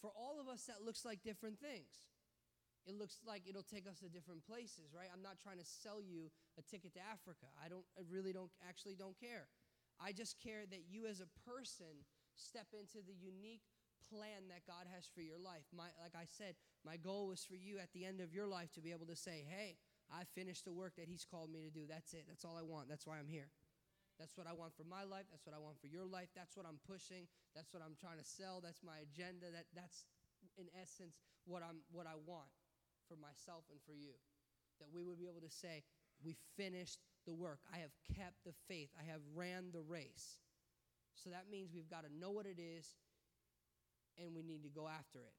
For 0.00 0.10
all 0.16 0.40
of 0.40 0.48
us, 0.48 0.64
that 0.64 0.84
looks 0.84 1.04
like 1.04 1.22
different 1.22 1.60
things. 1.60 2.00
It 2.88 2.96
looks 2.96 3.20
like 3.28 3.44
it'll 3.44 3.68
take 3.68 3.84
us 3.84 4.00
to 4.00 4.08
different 4.08 4.40
places, 4.48 4.96
right? 4.96 5.12
I'm 5.12 5.20
not 5.20 5.36
trying 5.36 5.60
to 5.60 5.68
sell 5.68 6.00
you 6.00 6.32
a 6.56 6.64
ticket 6.64 6.96
to 6.96 7.02
Africa. 7.04 7.44
I 7.60 7.68
don't 7.68 7.84
I 8.00 8.02
really 8.08 8.32
don't 8.32 8.50
actually 8.64 8.96
don't 8.96 9.12
care. 9.20 9.52
I 10.00 10.16
just 10.16 10.40
care 10.40 10.64
that 10.64 10.88
you 10.88 11.04
as 11.04 11.20
a 11.20 11.28
person 11.44 12.08
step 12.32 12.72
into 12.72 13.04
the 13.04 13.12
unique 13.12 13.68
plan 14.08 14.48
that 14.48 14.64
God 14.64 14.88
has 14.88 15.04
for 15.12 15.20
your 15.20 15.36
life. 15.36 15.68
My 15.68 15.92
like 16.00 16.16
I 16.16 16.24
said, 16.24 16.56
my 16.80 16.96
goal 16.96 17.28
was 17.28 17.44
for 17.44 17.60
you 17.60 17.76
at 17.76 17.92
the 17.92 18.08
end 18.08 18.24
of 18.24 18.32
your 18.32 18.48
life 18.48 18.72
to 18.72 18.80
be 18.80 18.96
able 18.96 19.06
to 19.12 19.18
say, 19.20 19.44
"Hey, 19.44 19.76
I 20.08 20.24
finished 20.24 20.64
the 20.64 20.72
work 20.72 20.96
that 20.96 21.12
he's 21.12 21.28
called 21.28 21.52
me 21.52 21.60
to 21.60 21.70
do. 21.70 21.84
That's 21.84 22.16
it. 22.16 22.24
That's 22.24 22.48
all 22.48 22.56
I 22.56 22.64
want. 22.64 22.88
That's 22.88 23.04
why 23.04 23.20
I'm 23.20 23.28
here." 23.28 23.52
That's 24.16 24.34
what 24.34 24.48
I 24.48 24.56
want 24.56 24.74
for 24.74 24.82
my 24.82 25.04
life. 25.04 25.28
That's 25.30 25.46
what 25.46 25.54
I 25.54 25.62
want 25.62 25.78
for 25.78 25.86
your 25.86 26.02
life. 26.08 26.32
That's 26.34 26.56
what 26.56 26.66
I'm 26.66 26.80
pushing. 26.88 27.28
That's 27.54 27.70
what 27.70 27.84
I'm 27.84 27.94
trying 27.94 28.18
to 28.18 28.24
sell. 28.24 28.58
That's 28.64 28.82
my 28.82 28.98
agenda. 29.04 29.52
That 29.52 29.68
that's 29.76 30.08
in 30.56 30.72
essence 30.74 31.20
what 31.44 31.62
I'm 31.62 31.84
what 31.92 32.06
I 32.08 32.16
want 32.26 32.50
for 33.08 33.16
myself 33.16 33.64
and 33.70 33.80
for 33.86 33.92
you. 33.96 34.14
That 34.80 34.88
we 34.92 35.02
would 35.02 35.18
be 35.18 35.26
able 35.26 35.40
to 35.40 35.50
say, 35.50 35.82
we 36.22 36.36
finished 36.56 37.00
the 37.26 37.34
work. 37.34 37.58
I 37.72 37.78
have 37.78 37.94
kept 38.14 38.44
the 38.44 38.54
faith. 38.68 38.90
I 38.98 39.04
have 39.10 39.20
ran 39.34 39.72
the 39.72 39.82
race. 39.82 40.38
So 41.14 41.30
that 41.30 41.50
means 41.50 41.70
we've 41.74 41.90
got 41.90 42.04
to 42.04 42.12
know 42.14 42.30
what 42.30 42.46
it 42.46 42.60
is 42.60 42.86
and 44.18 44.34
we 44.34 44.42
need 44.42 44.62
to 44.62 44.68
go 44.68 44.86
after 44.86 45.18
it. 45.18 45.37